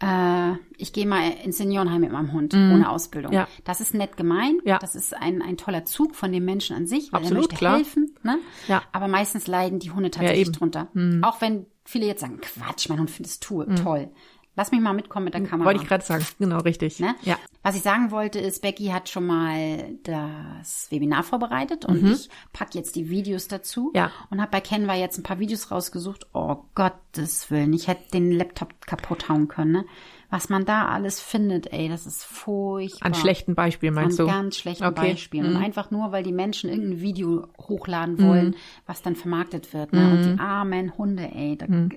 äh, 0.00 0.52
ich 0.76 0.92
gehe 0.92 1.06
mal 1.06 1.30
ins 1.44 1.58
Seniorenheim 1.58 2.00
mit 2.00 2.12
meinem 2.12 2.32
Hund 2.32 2.52
mm. 2.54 2.72
ohne 2.72 2.90
Ausbildung. 2.90 3.32
Ja. 3.32 3.48
Das 3.64 3.80
ist 3.80 3.94
nett 3.94 4.16
gemeint. 4.16 4.60
Ja. 4.64 4.78
Das 4.78 4.94
ist 4.94 5.14
ein, 5.16 5.42
ein 5.42 5.56
toller 5.56 5.84
Zug 5.84 6.14
von 6.14 6.32
dem 6.32 6.44
Menschen 6.44 6.76
an 6.76 6.86
sich, 6.86 7.12
weil 7.12 7.20
Absolut, 7.20 7.32
er 7.32 7.40
möchte 7.42 7.56
klar. 7.56 7.76
helfen. 7.76 8.14
Ne? 8.22 8.38
Ja. 8.68 8.82
Aber 8.92 9.08
meistens 9.08 9.46
leiden 9.46 9.78
die 9.78 9.90
Hunde 9.90 10.10
tatsächlich 10.10 10.48
ja, 10.48 10.52
drunter. 10.52 10.88
Mm. 10.94 11.22
Auch 11.22 11.40
wenn 11.40 11.66
viele 11.84 12.06
jetzt 12.06 12.20
sagen, 12.20 12.40
Quatsch, 12.40 12.88
mein 12.88 12.98
Hund 12.98 13.10
findet 13.10 13.32
es 13.32 13.40
mm. 13.40 13.76
toll. 13.76 14.10
Lass 14.54 14.70
mich 14.70 14.80
mal 14.82 14.92
mitkommen 14.92 15.24
mit 15.24 15.34
der 15.34 15.42
Kamera. 15.44 15.66
Wollte 15.66 15.82
ich 15.82 15.88
gerade 15.88 16.04
sagen, 16.04 16.26
genau, 16.38 16.58
richtig. 16.58 17.00
Ne? 17.00 17.14
Ja. 17.22 17.38
Was 17.62 17.74
ich 17.74 17.82
sagen 17.82 18.10
wollte, 18.10 18.38
ist, 18.38 18.60
Becky 18.60 18.86
hat 18.88 19.08
schon 19.08 19.26
mal 19.26 19.94
das 20.02 20.88
Webinar 20.90 21.22
vorbereitet 21.22 21.86
und 21.86 22.02
mhm. 22.02 22.12
ich 22.12 22.28
pack 22.52 22.74
jetzt 22.74 22.96
die 22.96 23.08
Videos 23.08 23.48
dazu. 23.48 23.92
Ja. 23.94 24.10
Und 24.30 24.42
habe 24.42 24.50
bei 24.50 24.60
Canva 24.60 24.94
jetzt 24.94 25.16
ein 25.16 25.22
paar 25.22 25.38
Videos 25.38 25.70
rausgesucht. 25.70 26.26
Oh 26.34 26.56
Gottes 26.74 27.50
Willen, 27.50 27.72
ich 27.72 27.88
hätte 27.88 28.10
den 28.12 28.30
Laptop 28.30 28.84
kaputt 28.84 29.30
hauen 29.30 29.48
können. 29.48 29.72
Ne? 29.72 29.84
Was 30.28 30.50
man 30.50 30.66
da 30.66 30.86
alles 30.86 31.20
findet, 31.20 31.72
ey, 31.72 31.88
das 31.88 32.06
ist 32.06 32.24
furchtbar. 32.24 33.06
An 33.06 33.14
schlechten 33.14 33.54
Beispielen 33.54 33.94
meinst 33.94 34.20
An 34.20 34.26
du? 34.26 34.32
An 34.32 34.42
ganz 34.42 34.56
schlechten 34.56 34.84
okay. 34.84 35.12
Beispielen. 35.12 35.50
Mhm. 35.50 35.56
Und 35.56 35.62
einfach 35.62 35.90
nur, 35.90 36.12
weil 36.12 36.24
die 36.24 36.32
Menschen 36.32 36.68
irgendein 36.68 37.00
Video 37.00 37.48
hochladen 37.58 38.18
wollen, 38.18 38.48
mhm. 38.48 38.54
was 38.86 39.00
dann 39.00 39.16
vermarktet 39.16 39.72
wird. 39.72 39.94
Ne? 39.94 40.10
Und 40.10 40.22
die 40.24 40.32
mhm. 40.32 40.40
armen 40.40 40.98
Hunde, 40.98 41.30
ey, 41.34 41.56
da, 41.56 41.66
mhm. 41.68 41.90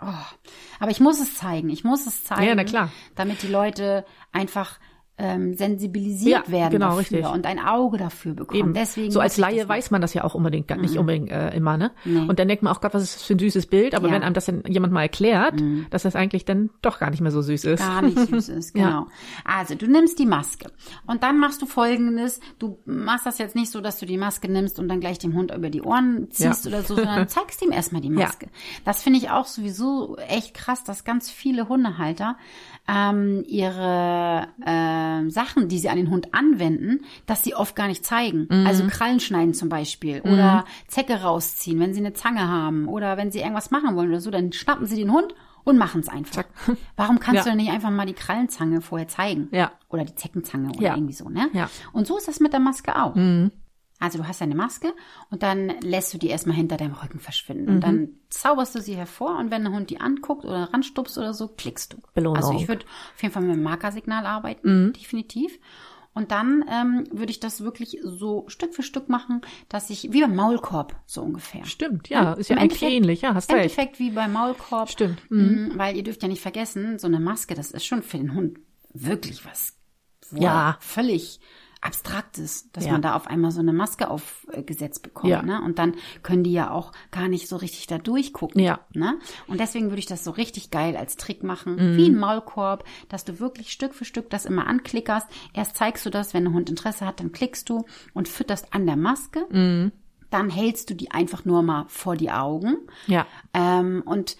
Oh. 0.00 0.36
Aber 0.80 0.90
ich 0.90 1.00
muss 1.00 1.20
es 1.20 1.36
zeigen. 1.36 1.70
Ich 1.70 1.84
muss 1.84 2.06
es 2.06 2.24
zeigen, 2.24 2.66
ja, 2.68 2.90
damit 3.14 3.42
die 3.42 3.48
Leute 3.48 4.04
einfach 4.32 4.78
ähm, 5.18 5.54
sensibilisiert 5.54 6.46
ja, 6.46 6.52
werden 6.52 6.70
genau, 6.70 6.96
dafür 6.96 7.18
richtig. 7.18 7.34
und 7.34 7.44
ein 7.44 7.58
Auge 7.58 7.98
dafür 7.98 8.34
bekommen. 8.34 8.60
Eben. 8.60 8.74
Deswegen 8.74 9.10
so 9.10 9.18
als 9.18 9.36
Laie 9.36 9.68
weiß 9.68 9.90
man 9.90 10.00
das 10.00 10.14
ja 10.14 10.22
auch 10.22 10.34
unbedingt 10.34 10.70
nicht 10.80 10.94
mhm. 10.94 11.00
unbedingt 11.00 11.30
äh, 11.30 11.50
immer, 11.56 11.76
ne? 11.76 11.90
Nee. 12.04 12.20
Und 12.20 12.38
dann 12.38 12.46
denkt 12.46 12.62
man 12.62 12.72
auch 12.72 12.80
Gott, 12.80 12.94
was 12.94 13.02
ist 13.02 13.16
das 13.16 13.22
für 13.24 13.34
ein 13.34 13.38
süßes 13.38 13.66
Bild, 13.66 13.94
aber 13.94 14.08
ja. 14.08 14.14
wenn 14.14 14.22
einem 14.22 14.34
das 14.34 14.46
dann 14.46 14.62
jemand 14.68 14.92
mal 14.92 15.02
erklärt, 15.02 15.60
mhm. 15.60 15.86
dass 15.90 16.04
das 16.04 16.14
eigentlich 16.14 16.44
dann 16.44 16.70
doch 16.82 17.00
gar 17.00 17.10
nicht 17.10 17.20
mehr 17.20 17.32
so 17.32 17.42
süß 17.42 17.64
ist. 17.64 17.80
Gar 17.80 18.02
nicht 18.02 18.16
süß 18.16 18.48
ist, 18.48 18.74
genau. 18.74 18.88
Ja. 18.88 19.06
Also 19.44 19.74
du 19.74 19.86
nimmst 19.86 20.18
die 20.20 20.26
Maske 20.26 20.70
und 21.06 21.24
dann 21.24 21.40
machst 21.40 21.60
du 21.62 21.66
folgendes, 21.66 22.40
du 22.60 22.78
machst 22.84 23.26
das 23.26 23.38
jetzt 23.38 23.56
nicht 23.56 23.72
so, 23.72 23.80
dass 23.80 23.98
du 23.98 24.06
die 24.06 24.18
Maske 24.18 24.50
nimmst 24.50 24.78
und 24.78 24.88
dann 24.88 25.00
gleich 25.00 25.18
dem 25.18 25.34
Hund 25.34 25.52
über 25.52 25.70
die 25.70 25.82
Ohren 25.82 26.30
ziehst 26.30 26.66
oder 26.66 26.82
so, 26.82 26.94
sondern 26.94 27.26
zeigst 27.28 27.60
ihm 27.62 27.72
erstmal 27.72 28.02
die 28.02 28.10
Maske. 28.10 28.48
Das 28.84 29.02
finde 29.02 29.18
ich 29.18 29.30
auch 29.30 29.46
sowieso 29.46 30.16
echt 30.16 30.54
krass, 30.54 30.84
dass 30.84 31.02
ganz 31.02 31.28
viele 31.28 31.68
Hundehalter 31.68 32.36
ähm, 32.86 33.44
ihre 33.46 34.48
äh, 34.64 35.07
Sachen, 35.28 35.68
die 35.68 35.78
sie 35.78 35.88
an 35.88 35.96
den 35.96 36.10
Hund 36.10 36.34
anwenden, 36.34 37.04
dass 37.26 37.44
sie 37.44 37.54
oft 37.54 37.76
gar 37.76 37.88
nicht 37.88 38.04
zeigen. 38.04 38.46
Mhm. 38.50 38.66
Also 38.66 38.86
Krallen 38.86 39.20
schneiden 39.20 39.54
zum 39.54 39.68
Beispiel 39.68 40.22
mhm. 40.24 40.32
oder 40.32 40.64
Zecke 40.86 41.22
rausziehen, 41.22 41.80
wenn 41.80 41.94
sie 41.94 42.00
eine 42.00 42.12
Zange 42.12 42.46
haben 42.46 42.88
oder 42.88 43.16
wenn 43.16 43.30
sie 43.30 43.40
irgendwas 43.40 43.70
machen 43.70 43.96
wollen 43.96 44.08
oder 44.10 44.20
so, 44.20 44.30
dann 44.30 44.52
schnappen 44.52 44.86
sie 44.86 44.96
den 44.96 45.12
Hund 45.12 45.34
und 45.64 45.76
machen 45.76 46.00
es 46.00 46.08
einfach. 46.08 46.32
Zack. 46.32 46.48
Warum 46.96 47.20
kannst 47.20 47.38
ja. 47.38 47.42
du 47.44 47.50
denn 47.50 47.58
nicht 47.58 47.72
einfach 47.72 47.90
mal 47.90 48.06
die 48.06 48.14
Krallenzange 48.14 48.80
vorher 48.80 49.08
zeigen? 49.08 49.48
Ja. 49.52 49.72
Oder 49.88 50.04
die 50.04 50.14
Zeckenzange 50.14 50.70
oder 50.70 50.82
ja. 50.82 50.94
irgendwie 50.94 51.14
so, 51.14 51.28
ne? 51.28 51.48
Ja. 51.52 51.68
Und 51.92 52.06
so 52.06 52.16
ist 52.16 52.28
das 52.28 52.40
mit 52.40 52.52
der 52.52 52.60
Maske 52.60 53.00
auch. 53.00 53.14
Mhm. 53.14 53.52
Also 54.00 54.18
du 54.18 54.28
hast 54.28 54.40
deine 54.40 54.54
Maske 54.54 54.94
und 55.30 55.42
dann 55.42 55.72
lässt 55.80 56.14
du 56.14 56.18
die 56.18 56.28
erstmal 56.28 56.56
hinter 56.56 56.76
deinem 56.76 56.94
Rücken 56.94 57.18
verschwinden. 57.18 57.64
Mhm. 57.64 57.74
Und 57.74 57.80
dann 57.80 58.08
zauberst 58.30 58.74
du 58.74 58.80
sie 58.80 58.96
hervor 58.96 59.38
und 59.38 59.50
wenn 59.50 59.64
der 59.64 59.72
Hund 59.72 59.90
die 59.90 60.00
anguckt 60.00 60.44
oder 60.44 60.72
ranstupst 60.72 61.18
oder 61.18 61.34
so, 61.34 61.48
klickst 61.48 61.94
du. 61.94 61.98
Belohnung. 62.14 62.36
Also 62.36 62.52
ich 62.52 62.68
würde 62.68 62.84
auf 62.86 63.22
jeden 63.22 63.34
Fall 63.34 63.42
mit 63.42 63.56
dem 63.56 63.62
Markersignal 63.62 64.26
arbeiten, 64.26 64.86
mhm. 64.86 64.92
definitiv. 64.92 65.58
Und 66.14 66.32
dann 66.32 66.64
ähm, 66.68 67.04
würde 67.12 67.30
ich 67.30 67.38
das 67.38 67.62
wirklich 67.62 67.98
so 68.02 68.44
Stück 68.48 68.74
für 68.74 68.82
Stück 68.82 69.08
machen, 69.08 69.40
dass 69.68 69.88
ich, 69.88 70.12
wie 70.12 70.20
beim 70.20 70.34
Maulkorb, 70.34 70.96
so 71.06 71.22
ungefähr. 71.22 71.64
Stimmt, 71.64 72.08
ja, 72.08 72.32
ist 72.32 72.50
ja 72.50 72.56
eigentlich 72.56 72.82
ähnlich, 72.82 73.22
ja, 73.22 73.34
hast 73.34 73.50
recht. 73.50 73.56
Im 73.56 73.62
Endeffekt 73.62 73.98
wie 74.00 74.10
beim 74.10 74.32
Maulkorb. 74.32 74.90
Stimmt. 74.90 75.30
Mhm. 75.30 75.74
Weil 75.76 75.96
ihr 75.96 76.02
dürft 76.02 76.22
ja 76.22 76.28
nicht 76.28 76.42
vergessen, 76.42 76.98
so 76.98 77.06
eine 77.06 77.20
Maske, 77.20 77.54
das 77.54 77.70
ist 77.70 77.86
schon 77.86 78.02
für 78.02 78.18
den 78.18 78.34
Hund 78.34 78.58
wirklich 78.92 79.44
was. 79.44 79.76
Ja. 80.32 80.76
Völlig 80.80 81.40
Abstraktes, 81.80 82.70
dass 82.72 82.86
ja. 82.86 82.92
man 82.92 83.02
da 83.02 83.14
auf 83.14 83.26
einmal 83.28 83.52
so 83.52 83.60
eine 83.60 83.72
Maske 83.72 84.10
aufgesetzt 84.10 85.02
bekommt. 85.02 85.30
Ja. 85.30 85.42
Ne? 85.42 85.62
Und 85.62 85.78
dann 85.78 85.94
können 86.22 86.42
die 86.42 86.52
ja 86.52 86.70
auch 86.70 86.92
gar 87.10 87.28
nicht 87.28 87.48
so 87.48 87.56
richtig 87.56 87.86
da 87.86 87.98
durchgucken. 87.98 88.60
Ja. 88.60 88.80
Ne? 88.94 89.18
Und 89.46 89.60
deswegen 89.60 89.86
würde 89.86 90.00
ich 90.00 90.06
das 90.06 90.24
so 90.24 90.32
richtig 90.32 90.70
geil 90.70 90.96
als 90.96 91.16
Trick 91.16 91.44
machen, 91.44 91.76
mhm. 91.76 91.96
wie 91.96 92.08
ein 92.08 92.18
Maulkorb, 92.18 92.84
dass 93.08 93.24
du 93.24 93.38
wirklich 93.38 93.70
Stück 93.70 93.94
für 93.94 94.04
Stück 94.04 94.28
das 94.30 94.44
immer 94.44 94.66
anklickerst. 94.66 95.28
Erst 95.54 95.76
zeigst 95.76 96.04
du 96.04 96.10
das, 96.10 96.34
wenn 96.34 96.44
der 96.44 96.52
Hund 96.52 96.68
Interesse 96.68 97.06
hat, 97.06 97.20
dann 97.20 97.32
klickst 97.32 97.68
du 97.68 97.84
und 98.12 98.28
fütterst 98.28 98.74
an 98.74 98.86
der 98.86 98.96
Maske. 98.96 99.46
Mhm. 99.50 99.92
Dann 100.30 100.50
hältst 100.50 100.90
du 100.90 100.94
die 100.94 101.10
einfach 101.10 101.44
nur 101.44 101.62
mal 101.62 101.86
vor 101.88 102.16
die 102.16 102.30
Augen. 102.30 102.76
Ja. 103.06 103.26
Ähm, 103.54 104.02
und 104.04 104.36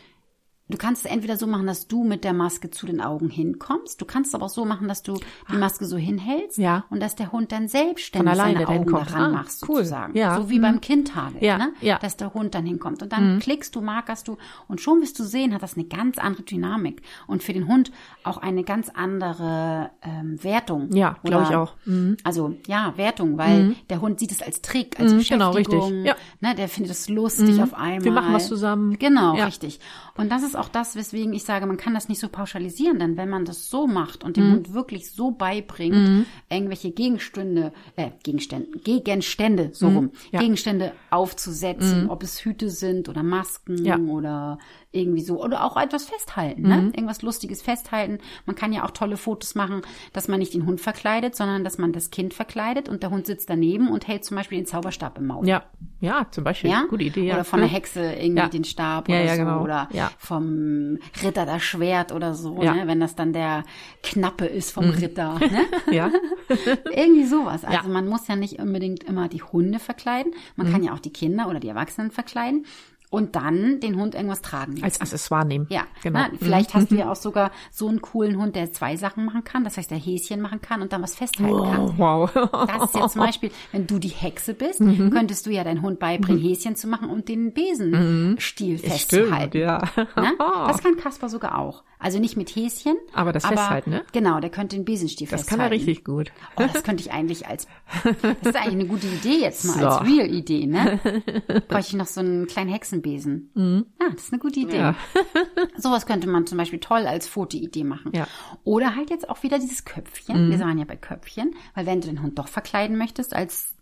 Du 0.71 0.77
kannst 0.77 1.07
es 1.07 1.11
entweder 1.11 1.39
so 1.39 1.47
machen, 1.47 1.67
dass 1.67 1.89
du 1.89 2.05
mit 2.05 2.25
der 2.25 2.35
Maske 2.35 2.71
zu 2.71 2.85
den 2.85 3.01
Augen 3.01 3.31
hinkommst. 3.31 4.01
Du 4.01 4.05
kannst 4.05 4.29
es 4.29 4.35
aber 4.35 4.47
auch 4.47 4.51
so 4.51 4.67
machen, 4.67 4.87
dass 4.87 5.03
du 5.03 5.19
die 5.51 5.57
Maske 5.57 5.87
so 5.87 5.97
hinhältst 5.97 6.59
ja. 6.59 6.85
und 6.91 7.01
dass 7.01 7.17
der 7.17 7.33
Hund 7.33 7.53
dann 7.53 7.69
selbstständig 7.69 8.37
seine 8.37 8.69
Augen 8.69 8.85
kommt. 8.85 9.11
daran 9.11 9.35
ah, 9.35 9.39
machst, 9.39 9.67
cool. 9.67 9.77
sozusagen. 9.77 10.15
Ja. 10.17 10.37
So 10.37 10.51
wie 10.51 10.59
mhm. 10.59 10.63
beim 10.63 10.81
Kindhagel, 10.83 11.43
ja. 11.43 11.57
Ne? 11.57 11.73
Ja. 11.81 11.99
dass 11.99 12.19
der 12.19 12.35
Hund 12.35 12.55
dann 12.55 12.67
hinkommt. 12.67 13.03
Und 13.03 13.13
dann 13.13 13.37
mhm. 13.37 13.39
klickst 13.39 13.75
du, 13.75 13.81
markerst 13.81 14.29
du 14.29 14.37
und 14.67 14.81
schon 14.83 15.01
wirst 15.01 15.19
du 15.19 15.25
sehen, 15.25 15.55
hat 15.55 15.63
das 15.63 15.77
eine 15.77 15.87
ganz 15.87 16.19
andere 16.19 16.43
Dynamik 16.43 17.01
und 17.27 17.43
für 17.43 17.55
den 17.55 17.67
Hund 17.67 17.91
auch 18.23 18.37
eine 18.37 18.63
ganz 18.63 18.91
andere 18.91 19.91
ähm, 20.03 20.43
Wertung. 20.45 20.93
Ja, 20.93 21.17
glaube 21.25 21.47
ich 21.49 21.57
auch. 21.57 21.75
Mhm. 21.87 22.19
Also 22.25 22.57
ja, 22.67 22.93
Wertung, 22.97 23.39
weil 23.39 23.65
mhm. 23.65 23.77
der 23.89 24.03
Hund 24.03 24.21
sieht 24.21 24.33
es 24.33 24.43
als 24.43 24.61
Trick, 24.61 25.01
als 25.01 25.13
mhm, 25.13 25.19
Beschäftigung. 25.19 25.39
Genau, 25.39 25.81
richtig. 25.87 26.07
Ja. 26.07 26.17
Ne, 26.41 26.55
der 26.55 26.69
findet 26.69 26.93
es 26.93 27.09
lustig 27.09 27.57
mhm. 27.57 27.63
auf 27.63 27.75
einmal. 27.75 28.05
Wir 28.05 28.13
machen 28.13 28.35
was 28.35 28.49
zusammen. 28.49 28.99
Genau, 28.99 29.35
richtig. 29.35 29.81
Und 30.17 30.31
das 30.31 30.43
ist 30.43 30.58
auch 30.59 30.69
das, 30.69 30.97
weswegen 30.97 31.33
ich 31.33 31.45
sage, 31.45 31.67
man 31.67 31.77
kann 31.77 31.95
das 31.95 32.09
nicht 32.09 32.21
so 32.21 32.29
pauschalisieren, 32.29 32.99
denn 32.99 33.17
wenn 33.17 33.29
man 33.29 33.45
das 33.45 33.71
so 33.71 33.87
macht 33.87 34.25
und 34.25 34.37
dem 34.37 34.49
mhm. 34.49 34.53
Hund 34.53 34.75
wirklich 34.75 35.11
so 35.11 35.31
beibringt, 35.31 35.97
mhm. 35.97 36.27
irgendwelche 36.51 36.91
Gegenstände, 36.91 37.73
äh, 37.97 38.11
Gegenstände, 38.23 38.79
Gegenstände, 38.79 39.71
so 39.73 39.89
mhm. 39.89 39.97
rum, 39.97 40.11
ja. 40.31 40.41
Gegenstände 40.41 40.93
aufzusetzen, 41.11 42.05
mhm. 42.05 42.11
ob 42.11 42.23
es 42.23 42.45
Hüte 42.45 42.71
sind 42.71 43.09
oder 43.09 43.23
Masken 43.23 43.85
ja. 43.85 43.99
oder 43.99 44.59
irgendwie 44.91 45.21
so 45.21 45.43
oder 45.43 45.65
auch 45.65 45.77
etwas 45.77 46.07
festhalten, 46.07 46.63
ne? 46.63 46.79
Mhm. 46.79 46.87
Irgendwas 46.95 47.21
Lustiges 47.21 47.61
festhalten. 47.61 48.19
Man 48.47 48.57
kann 48.57 48.73
ja 48.73 48.85
auch 48.85 48.91
tolle 48.91 49.19
Fotos 49.19 49.55
machen, 49.55 49.83
dass 50.15 50.29
man 50.29 50.39
nicht 50.39 50.55
den 50.55 50.65
Hund 50.65 50.81
verkleidet, 50.81 51.37
sondern 51.37 51.63
dass 51.63 51.77
man 51.77 51.93
das 51.93 52.11
Kind 52.11 52.33
verkleidet 52.33 52.89
und 52.89 53.03
der 53.03 53.11
Hund 53.11 53.27
sitzt 53.27 53.51
daneben 53.51 53.91
und 53.91 54.09
hält 54.09 54.25
zum 54.25 54.39
Beispiel 54.39 54.59
den 54.59 54.67
Zauberstab 54.67 55.19
im 55.19 55.27
Maul. 55.27 55.47
Ja. 55.47 55.65
Ja, 56.01 56.27
zum 56.31 56.45
Beispiel. 56.45 56.71
Ja? 56.71 56.85
Gute 56.89 57.05
Idee. 57.05 57.27
Ja. 57.27 57.35
Oder 57.35 57.45
von 57.45 57.61
der 57.61 57.69
Hexe 57.69 58.01
irgendwie 58.01 58.43
ja. 58.43 58.49
den 58.49 58.65
Stab 58.65 59.09
oder 59.09 59.25
ja, 59.25 59.35
so. 59.35 59.43
Genau. 59.43 59.63
Oder 59.63 59.89
vom 60.19 60.99
Ritter 61.23 61.45
das 61.45 61.63
Schwert 61.63 62.13
oder 62.13 62.35
so, 62.35 62.63
ne? 62.63 62.85
wenn 62.87 63.01
das 63.01 63.17
dann 63.17 63.33
der 63.33 63.65
Knappe 64.03 64.47
ist 64.47 64.71
vom 64.71 64.87
mhm. 64.87 64.93
Ritter. 64.93 65.39
Ne? 65.49 65.65
ja. 65.93 66.11
irgendwie 66.95 67.25
sowas. 67.25 67.65
Also 67.65 67.89
man 67.89 68.07
muss 68.07 68.29
ja 68.29 68.37
nicht 68.37 68.59
unbedingt 68.61 69.05
immer 69.05 69.29
die 69.29 69.43
Hunde 69.43 69.79
verkleiden. 69.79 70.33
Man 70.57 70.69
mhm. 70.69 70.73
kann 70.73 70.83
ja 70.83 70.93
auch 70.93 70.99
die 70.99 71.13
Kinder 71.13 71.49
oder 71.49 71.59
die 71.59 71.69
Erwachsenen 71.69 72.11
verkleiden 72.11 72.67
und 73.11 73.37
dann 73.37 73.81
den 73.81 73.97
Hund 73.97 74.15
irgendwas 74.15 74.43
tragen 74.43 74.73
lassen. 74.73 74.85
Als 74.85 75.01
Accessoire 75.01 75.45
nehmen. 75.45 75.67
Ja, 75.71 75.85
genau. 76.03 76.21
Na, 76.21 76.31
vielleicht 76.39 76.75
mhm. 76.75 76.79
hast 76.79 76.91
du 76.91 76.95
ja 76.97 77.11
auch 77.11 77.17
sogar 77.17 77.51
so 77.71 77.89
einen 77.89 78.03
coolen 78.03 78.39
Hund, 78.39 78.55
der 78.57 78.73
zwei 78.73 78.97
Sachen 78.97 79.25
machen 79.25 79.45
kann. 79.45 79.65
Das 79.65 79.77
heißt, 79.77 79.91
der 79.91 79.99
Häschen 79.99 80.41
machen 80.41 80.61
kann 80.61 80.83
und 80.83 80.93
dann 80.93 81.03
was 81.03 81.15
festhalten 81.15 81.53
wow, 81.53 82.33
kann. 82.33 82.49
Wow. 82.49 82.67
Das 82.67 82.85
ist 82.85 82.95
jetzt 82.95 83.13
zum 83.13 83.23
Beispiel, 83.23 83.51
wenn 83.73 83.87
du 83.87 83.99
die 83.99 84.09
Hexe 84.09 84.55
bist, 84.55 84.81
mhm. 84.81 85.11
könntest 85.11 85.47
du 85.47 85.51
ja 85.51 85.65
deinen 85.65 85.83
Hund 85.83 85.99
beibringen, 85.99 86.43
mhm. 86.43 86.49
Häschen 86.49 86.77
zu 86.77 86.87
machen 86.87 87.09
und 87.09 87.29
den 87.29 87.53
Besenstiel 87.53 88.75
mhm. 88.75 88.79
festzuhalten. 88.79 89.51
Stimmt, 89.51 89.55
ja. 89.55 89.83
Na? 90.17 90.33
Das 90.69 90.83
kann 90.83 90.97
Kasper 90.97 91.29
sogar 91.29 91.59
auch. 91.59 91.83
Also 91.99 92.21
nicht 92.21 92.37
mit 92.37 92.55
Häschen. 92.55 92.97
Aber 93.13 93.33
das 93.33 93.45
aber, 93.45 93.57
festhalten, 93.57 93.91
ne? 93.91 94.05
Genau, 94.13 94.39
der 94.39 94.51
könnte 94.51 94.77
den 94.77 94.85
Besenstiel 94.85 95.27
das 95.27 95.41
festhalten. 95.41 95.63
Das 95.63 95.71
kann 95.71 95.73
er 95.73 95.89
richtig 95.89 96.05
gut. 96.05 96.31
Oh, 96.57 96.63
das 96.73 96.85
könnte 96.85 97.03
ich 97.03 97.13
eigentlich 97.13 97.47
als, 97.49 97.67
das 98.05 98.15
ist 98.43 98.57
eigentlich 98.57 98.75
eine 98.75 98.87
gute 98.87 99.07
Idee 99.09 99.41
jetzt 99.41 99.65
mal, 99.65 99.79
so. 99.79 99.87
als 99.87 100.09
Real-Idee, 100.09 100.67
ne? 100.67 101.01
Bräuchte 101.69 101.91
ich 101.91 101.95
noch 101.95 102.07
so 102.07 102.21
einen 102.21 102.47
kleinen 102.47 102.71
Hexenbesen. 102.99 103.51
Mhm. 103.55 103.87
Ja, 104.01 104.11
das 104.11 104.25
ist 104.25 104.33
eine 104.33 104.41
gute 104.41 104.61
Idee. 104.61 104.79
Ja. 104.79 104.95
Sowas 105.77 106.07
könnte 106.07 106.29
man 106.29 106.47
zum 106.47 106.59
Beispiel 106.59 106.81
toll 106.81 107.07
als 107.07 107.27
Fotoidee 107.27 107.85
machen. 107.85 108.13
Ja. 108.15 108.27
Oder 108.65 108.97
halt 108.97 109.11
jetzt 109.11 109.29
auch 109.29 109.43
wieder 109.43 109.59
dieses 109.59 109.85
Köpfchen. 109.85 110.47
Mhm. 110.47 110.51
Wir 110.51 110.61
waren 110.61 110.79
ja 110.79 110.85
bei 110.85 110.97
Köpfchen, 110.97 111.55
weil 111.75 111.87
wenn 111.87 112.01
du 112.01 112.09
den 112.09 112.23
Hund 112.23 112.39
doch 112.39 112.49
verkleiden 112.49 112.97
möchtest 112.99 113.35
als 113.35 113.75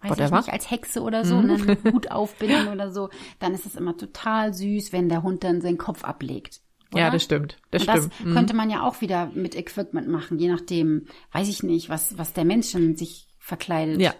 weiß 0.00 0.10
Whatever. 0.10 0.38
ich 0.40 0.46
nicht, 0.46 0.52
als 0.52 0.70
Hexe 0.70 1.02
oder 1.02 1.24
so, 1.24 1.36
mhm. 1.36 1.50
einen 1.50 1.84
Hut 1.94 2.10
aufbinden 2.10 2.68
oder 2.68 2.90
so, 2.92 3.08
dann 3.38 3.54
ist 3.54 3.64
es 3.64 3.74
immer 3.74 3.96
total 3.96 4.52
süß, 4.52 4.92
wenn 4.92 5.08
der 5.08 5.22
Hund 5.22 5.44
dann 5.44 5.60
seinen 5.60 5.78
Kopf 5.78 6.04
ablegt. 6.04 6.60
Oder? 6.92 7.02
Ja, 7.02 7.10
das 7.10 7.24
stimmt. 7.24 7.56
Das, 7.70 7.86
das 7.86 8.04
stimmt. 8.04 8.24
Mhm. 8.24 8.34
könnte 8.34 8.54
man 8.54 8.70
ja 8.70 8.82
auch 8.82 9.00
wieder 9.00 9.30
mit 9.34 9.54
Equipment 9.54 10.08
machen, 10.08 10.38
je 10.38 10.48
nachdem, 10.48 11.06
weiß 11.32 11.48
ich 11.48 11.62
nicht, 11.62 11.88
was, 11.88 12.18
was 12.18 12.34
der 12.34 12.44
Mensch 12.44 12.66
sich 12.66 13.28
verkleidet. 13.38 14.00
Ja. 14.00 14.14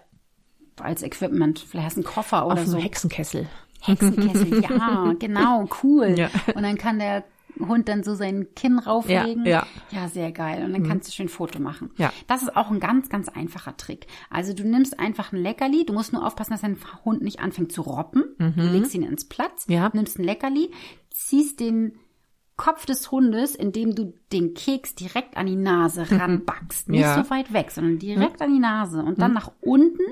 Als 0.81 1.03
Equipment. 1.03 1.59
Vielleicht 1.59 1.85
hast 1.85 1.95
du 1.97 2.01
einen 2.01 2.13
Koffer 2.13 2.47
oder 2.47 2.61
Auf 2.61 2.65
so. 2.65 2.77
Hexenkessel. 2.77 3.47
Hexenkessel, 3.85 4.61
ja, 4.69 5.13
genau, 5.19 5.67
cool. 5.83 6.15
Ja. 6.17 6.29
Und 6.53 6.63
dann 6.63 6.77
kann 6.77 6.99
der 6.99 7.23
Hund 7.59 7.87
dann 7.87 8.03
so 8.03 8.15
sein 8.15 8.47
Kinn 8.55 8.79
rauflegen. 8.79 9.45
Ja, 9.45 9.65
ja. 9.91 10.01
ja 10.01 10.07
sehr 10.07 10.31
geil. 10.31 10.63
Und 10.65 10.73
dann 10.73 10.81
mhm. 10.81 10.87
kannst 10.87 11.07
du 11.07 11.13
schön 11.13 11.29
Foto 11.29 11.59
machen. 11.59 11.91
Ja. 11.97 12.11
Das 12.27 12.41
ist 12.41 12.55
auch 12.55 12.69
ein 12.69 12.79
ganz, 12.79 13.09
ganz 13.09 13.29
einfacher 13.29 13.77
Trick. 13.77 14.07
Also 14.29 14.53
du 14.53 14.63
nimmst 14.63 14.99
einfach 14.99 15.31
ein 15.31 15.41
Leckerli. 15.41 15.85
Du 15.85 15.93
musst 15.93 16.13
nur 16.13 16.25
aufpassen, 16.25 16.51
dass 16.51 16.61
dein 16.61 16.77
Hund 17.05 17.21
nicht 17.21 17.39
anfängt 17.39 17.71
zu 17.71 17.81
robben. 17.81 18.23
Mhm. 18.37 18.53
Du 18.55 18.63
legst 18.63 18.93
ihn 18.93 19.03
ins 19.03 19.25
Platz, 19.25 19.65
ja. 19.67 19.89
nimmst 19.93 20.19
ein 20.19 20.23
Leckerli, 20.23 20.71
ziehst 21.11 21.59
den 21.59 21.97
Kopf 22.57 22.85
des 22.85 23.11
Hundes, 23.11 23.53
indem 23.53 23.95
du 23.95 24.13
den 24.31 24.53
Keks 24.53 24.95
direkt 24.95 25.35
an 25.35 25.45
die 25.45 25.57
Nase 25.57 26.05
mhm. 26.09 26.17
ranbackst. 26.17 26.89
Nicht 26.89 27.01
ja. 27.01 27.21
so 27.21 27.29
weit 27.29 27.51
weg, 27.51 27.71
sondern 27.71 27.99
direkt 27.99 28.39
mhm. 28.39 28.45
an 28.45 28.53
die 28.53 28.59
Nase 28.59 29.03
und 29.03 29.19
dann 29.19 29.31
mhm. 29.31 29.35
nach 29.35 29.51
unten 29.61 30.03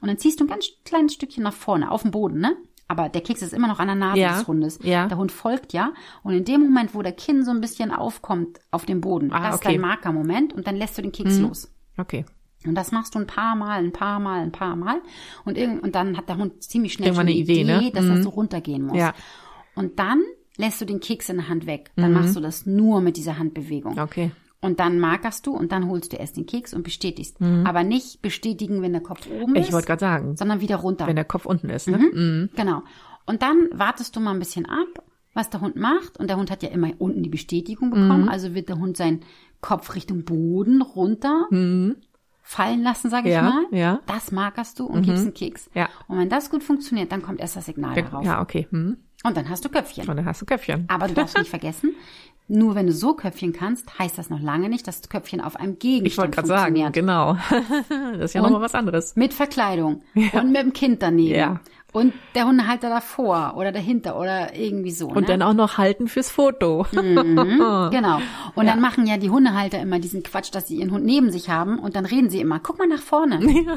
und 0.00 0.08
dann 0.08 0.18
ziehst 0.18 0.40
du 0.40 0.44
ein 0.44 0.48
ganz 0.48 0.66
kleines 0.84 1.14
Stückchen 1.14 1.42
nach 1.42 1.52
vorne 1.52 1.90
auf 1.90 2.02
den 2.02 2.10
Boden, 2.10 2.40
ne? 2.40 2.56
Aber 2.90 3.08
der 3.08 3.20
Keks 3.20 3.40
ist 3.40 3.52
immer 3.52 3.68
noch 3.68 3.78
an 3.78 3.86
der 3.86 3.94
Nase 3.94 4.18
ja. 4.18 4.36
des 4.36 4.48
Hundes. 4.48 4.80
Ja. 4.82 5.06
Der 5.06 5.16
Hund 5.16 5.30
folgt 5.30 5.72
ja. 5.72 5.92
Und 6.24 6.34
in 6.34 6.44
dem 6.44 6.60
Moment, 6.60 6.92
wo 6.92 7.02
der 7.02 7.12
Kinn 7.12 7.44
so 7.44 7.52
ein 7.52 7.60
bisschen 7.60 7.92
aufkommt 7.92 8.58
auf 8.72 8.84
dem 8.84 9.00
Boden, 9.00 9.32
ah, 9.32 9.38
das 9.38 9.54
okay. 9.54 9.68
ist 9.68 9.74
dein 9.74 9.80
Markermoment 9.80 10.52
und 10.52 10.66
dann 10.66 10.74
lässt 10.74 10.98
du 10.98 11.02
den 11.02 11.12
Keks 11.12 11.38
mhm. 11.38 11.44
los. 11.44 11.72
Okay. 11.96 12.24
Und 12.66 12.74
das 12.74 12.90
machst 12.90 13.14
du 13.14 13.20
ein 13.20 13.28
paar 13.28 13.54
Mal, 13.54 13.78
ein 13.84 13.92
paar 13.92 14.18
Mal, 14.18 14.40
ein 14.40 14.50
paar 14.50 14.74
Mal. 14.74 15.00
Und, 15.44 15.56
irgend, 15.56 15.84
und 15.84 15.94
dann 15.94 16.16
hat 16.16 16.28
der 16.28 16.36
Hund 16.36 16.64
ziemlich 16.64 16.94
schnell 16.94 17.10
Irgendwann 17.10 17.28
schon 17.28 17.34
eine 17.34 17.40
Idee, 17.40 17.60
Idee 17.60 17.64
ne? 17.64 17.90
dass 17.92 18.04
mhm. 18.04 18.16
das 18.16 18.24
so 18.24 18.30
runtergehen 18.30 18.82
muss. 18.82 18.98
Ja. 18.98 19.14
Und 19.76 20.00
dann 20.00 20.24
lässt 20.56 20.80
du 20.80 20.84
den 20.84 20.98
Keks 20.98 21.28
in 21.28 21.36
der 21.36 21.48
Hand 21.48 21.66
weg. 21.66 21.92
Dann 21.94 22.10
mhm. 22.10 22.18
machst 22.18 22.34
du 22.34 22.40
das 22.40 22.66
nur 22.66 23.00
mit 23.00 23.16
dieser 23.16 23.38
Handbewegung. 23.38 24.00
Okay. 24.00 24.32
Und 24.62 24.78
dann 24.78 25.00
markerst 25.00 25.46
du 25.46 25.52
und 25.52 25.72
dann 25.72 25.88
holst 25.88 26.12
du 26.12 26.16
erst 26.16 26.36
den 26.36 26.44
Keks 26.44 26.74
und 26.74 26.82
bestätigst. 26.82 27.40
Mhm. 27.40 27.66
Aber 27.66 27.82
nicht 27.82 28.20
bestätigen, 28.20 28.82
wenn 28.82 28.92
der 28.92 29.00
Kopf 29.00 29.26
oben 29.30 29.54
ist. 29.56 29.68
Ich 29.68 29.72
wollte 29.72 29.86
gerade 29.86 30.00
sagen. 30.00 30.36
Sondern 30.36 30.60
wieder 30.60 30.76
runter. 30.76 31.06
Wenn 31.06 31.16
der 31.16 31.24
Kopf 31.24 31.46
unten 31.46 31.70
ist, 31.70 31.88
ne? 31.88 31.96
Mhm. 31.98 32.10
Mhm. 32.12 32.50
Genau. 32.54 32.82
Und 33.24 33.42
dann 33.42 33.68
wartest 33.72 34.16
du 34.16 34.20
mal 34.20 34.32
ein 34.32 34.38
bisschen 34.38 34.66
ab, 34.66 35.02
was 35.32 35.48
der 35.48 35.62
Hund 35.62 35.76
macht. 35.76 36.18
Und 36.18 36.28
der 36.28 36.36
Hund 36.36 36.50
hat 36.50 36.62
ja 36.62 36.68
immer 36.68 36.90
unten 36.98 37.22
die 37.22 37.30
Bestätigung 37.30 37.90
bekommen. 37.90 38.24
Mhm. 38.24 38.28
Also 38.28 38.54
wird 38.54 38.68
der 38.68 38.78
Hund 38.78 38.98
seinen 38.98 39.20
Kopf 39.62 39.94
Richtung 39.94 40.24
Boden 40.24 40.82
runter 40.82 41.46
mhm. 41.50 41.96
fallen 42.42 42.82
lassen, 42.82 43.08
sage 43.08 43.28
ich 43.28 43.34
ja, 43.34 43.42
mal. 43.42 43.64
Ja. 43.70 44.00
Das 44.06 44.30
markerst 44.30 44.78
du 44.78 44.84
und 44.84 45.02
gibst 45.02 45.22
einen 45.22 45.34
Keks. 45.34 45.70
Ja. 45.74 45.88
Und 46.06 46.18
wenn 46.18 46.28
das 46.28 46.50
gut 46.50 46.62
funktioniert, 46.62 47.12
dann 47.12 47.22
kommt 47.22 47.40
erst 47.40 47.56
das 47.56 47.64
Signal 47.64 47.94
darauf. 47.94 48.24
Ja, 48.24 48.42
okay. 48.42 48.68
Mhm. 48.70 48.98
Und 49.22 49.36
dann 49.36 49.48
hast 49.48 49.64
du 49.64 49.68
Köpfchen. 49.68 50.08
Und 50.08 50.16
dann 50.16 50.24
hast 50.24 50.40
du 50.40 50.46
Köpfchen. 50.46 50.86
Aber 50.88 51.08
du 51.08 51.14
darfst 51.14 51.36
nicht 51.38 51.50
vergessen, 51.50 51.94
nur 52.48 52.74
wenn 52.74 52.86
du 52.86 52.92
so 52.92 53.14
Köpfchen 53.14 53.52
kannst, 53.52 53.96
heißt 53.98 54.18
das 54.18 54.28
noch 54.28 54.40
lange 54.40 54.68
nicht, 54.68 54.88
dass 54.88 55.00
das 55.00 55.08
Köpfchen 55.08 55.40
auf 55.40 55.54
einem 55.54 55.78
Gegenstand 55.78 56.06
Ich 56.06 56.18
wollte 56.18 56.30
gerade 56.32 56.48
sagen, 56.48 56.92
genau. 56.92 57.36
Das 57.88 58.30
ist 58.30 58.34
ja 58.34 58.42
nochmal 58.42 58.60
was 58.60 58.74
anderes. 58.74 59.14
Mit 59.14 59.32
Verkleidung 59.32 60.02
ja. 60.14 60.40
und 60.40 60.50
mit 60.50 60.62
dem 60.62 60.72
Kind 60.72 61.00
daneben. 61.00 61.38
Ja. 61.38 61.60
Und 61.92 62.14
der 62.34 62.46
Hundehalter 62.46 62.88
davor 62.88 63.54
oder 63.56 63.72
dahinter 63.72 64.18
oder 64.18 64.54
irgendwie 64.54 64.92
so. 64.92 65.08
Und 65.08 65.22
ne? 65.22 65.26
dann 65.26 65.42
auch 65.42 65.54
noch 65.54 65.76
halten 65.78 66.06
fürs 66.06 66.30
Foto. 66.30 66.86
Mhm, 66.92 67.24
genau. 67.90 68.20
Und 68.54 68.66
ja. 68.66 68.72
dann 68.72 68.80
machen 68.80 69.06
ja 69.06 69.16
die 69.16 69.30
Hundehalter 69.30 69.80
immer 69.80 69.98
diesen 69.98 70.22
Quatsch, 70.22 70.50
dass 70.52 70.68
sie 70.68 70.76
ihren 70.76 70.92
Hund 70.92 71.04
neben 71.04 71.32
sich 71.32 71.50
haben 71.50 71.78
und 71.78 71.96
dann 71.96 72.06
reden 72.06 72.30
sie 72.30 72.40
immer, 72.40 72.60
guck 72.60 72.78
mal 72.78 72.88
nach 72.88 73.02
vorne. 73.02 73.40
Ja, 73.60 73.76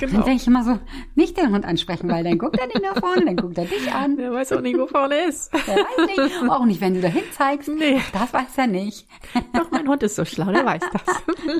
genau. 0.00 0.12
Dann 0.14 0.24
denke 0.24 0.32
ich 0.42 0.46
immer 0.46 0.64
so, 0.64 0.78
nicht 1.14 1.36
den 1.36 1.52
Hund 1.52 1.64
ansprechen, 1.64 2.08
weil 2.08 2.24
dann 2.24 2.38
guckt 2.38 2.58
er 2.58 2.66
nicht 2.66 2.82
nach 2.82 2.98
vorne, 2.98 3.24
dann 3.24 3.36
guckt 3.36 3.56
er 3.56 3.66
dich 3.66 3.92
an. 3.92 4.16
Der 4.16 4.32
weiß 4.32 4.52
auch 4.52 4.60
nicht, 4.60 4.76
wo 4.76 4.86
vorne 4.86 5.26
ist. 5.28 5.52
Der 5.66 5.76
weiß 5.76 6.16
nicht. 6.16 6.50
Auch 6.50 6.64
nicht, 6.64 6.80
wenn 6.80 6.94
du 6.94 7.00
dahin 7.00 7.22
zeigst. 7.36 7.68
Nee. 7.68 8.00
Das 8.12 8.32
weiß 8.32 8.56
er 8.56 8.66
nicht. 8.66 9.06
Doch, 9.52 9.70
mein 9.70 9.86
Hund 9.86 10.02
ist 10.02 10.16
so 10.16 10.24
schlau, 10.24 10.50
der 10.50 10.64
weiß 10.64 10.82
das. 10.92 11.02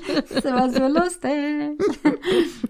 das 0.06 0.30
ist 0.30 0.44
immer 0.44 0.70
so 0.70 0.88
lustig. 0.88 1.78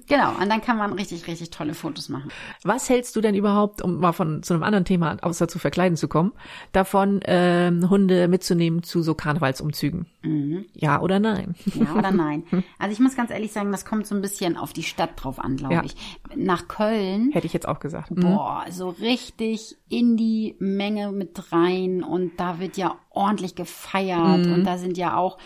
genau. 0.09 0.33
Und 0.41 0.51
dann 0.51 0.61
kann 0.61 0.77
man 0.77 0.93
richtig, 0.93 1.27
richtig 1.27 1.51
tolle 1.51 1.75
Fotos 1.75 2.09
machen. 2.09 2.31
Was 2.65 2.89
hältst 2.89 3.12
hältst 3.13 3.17
du 3.17 3.21
denn 3.21 3.35
überhaupt, 3.35 3.83
um 3.83 4.01
mal 4.01 4.13
von 4.13 4.43
zu 4.43 4.55
einem 4.55 4.63
anderen 4.63 4.85
Thema 4.85 5.19
außer 5.21 5.47
zu 5.47 5.59
verkleiden 5.59 5.97
zu 5.97 6.09
kommen, 6.09 6.33
davon 6.73 7.21
ähm, 7.25 7.91
Hunde 7.91 8.27
mitzunehmen 8.29 8.83
zu 8.83 9.03
so 9.03 9.15
Karnevalsumzügen? 9.15 10.07
Mhm. 10.23 10.65
Ja 10.73 11.01
oder 11.03 11.21
nein? 11.21 11.55
Ja 11.75 11.95
oder 11.95 12.11
nein? 12.13 12.45
Also 12.79 12.93
ich 12.93 13.01
muss 13.01 13.15
ganz 13.15 13.31
ehrlich 13.31 13.53
sagen, 13.53 13.71
das 13.71 13.85
kommt 13.85 14.07
so 14.07 14.15
ein 14.15 14.23
bisschen 14.23 14.57
auf 14.57 14.73
die 14.73 14.83
Stadt 14.83 15.11
drauf 15.17 15.39
an, 15.39 15.57
glaube 15.57 15.75
ja. 15.75 15.85
ich. 15.85 15.95
Nach 16.35 16.69
Köln 16.69 17.31
hätte 17.33 17.47
ich 17.47 17.53
jetzt 17.53 17.69
auch 17.69 17.81
gesagt. 17.81 18.11
Mhm. 18.13 18.21
Boah, 18.21 18.65
so 18.71 18.89
richtig 18.89 19.77
in 19.89 20.17
die 20.17 20.57
Menge 20.59 21.13
mit 21.13 21.53
rein 21.53 22.03
und 22.03 22.33
da 22.39 22.61
wird 22.61 22.79
ja 22.79 22.97
ordentlich 23.11 23.55
gefeiert 23.55 24.47
mhm. 24.47 24.55
und 24.55 24.65
da 24.65 24.79
sind 24.79 24.97
ja 24.97 25.17
auch 25.17 25.37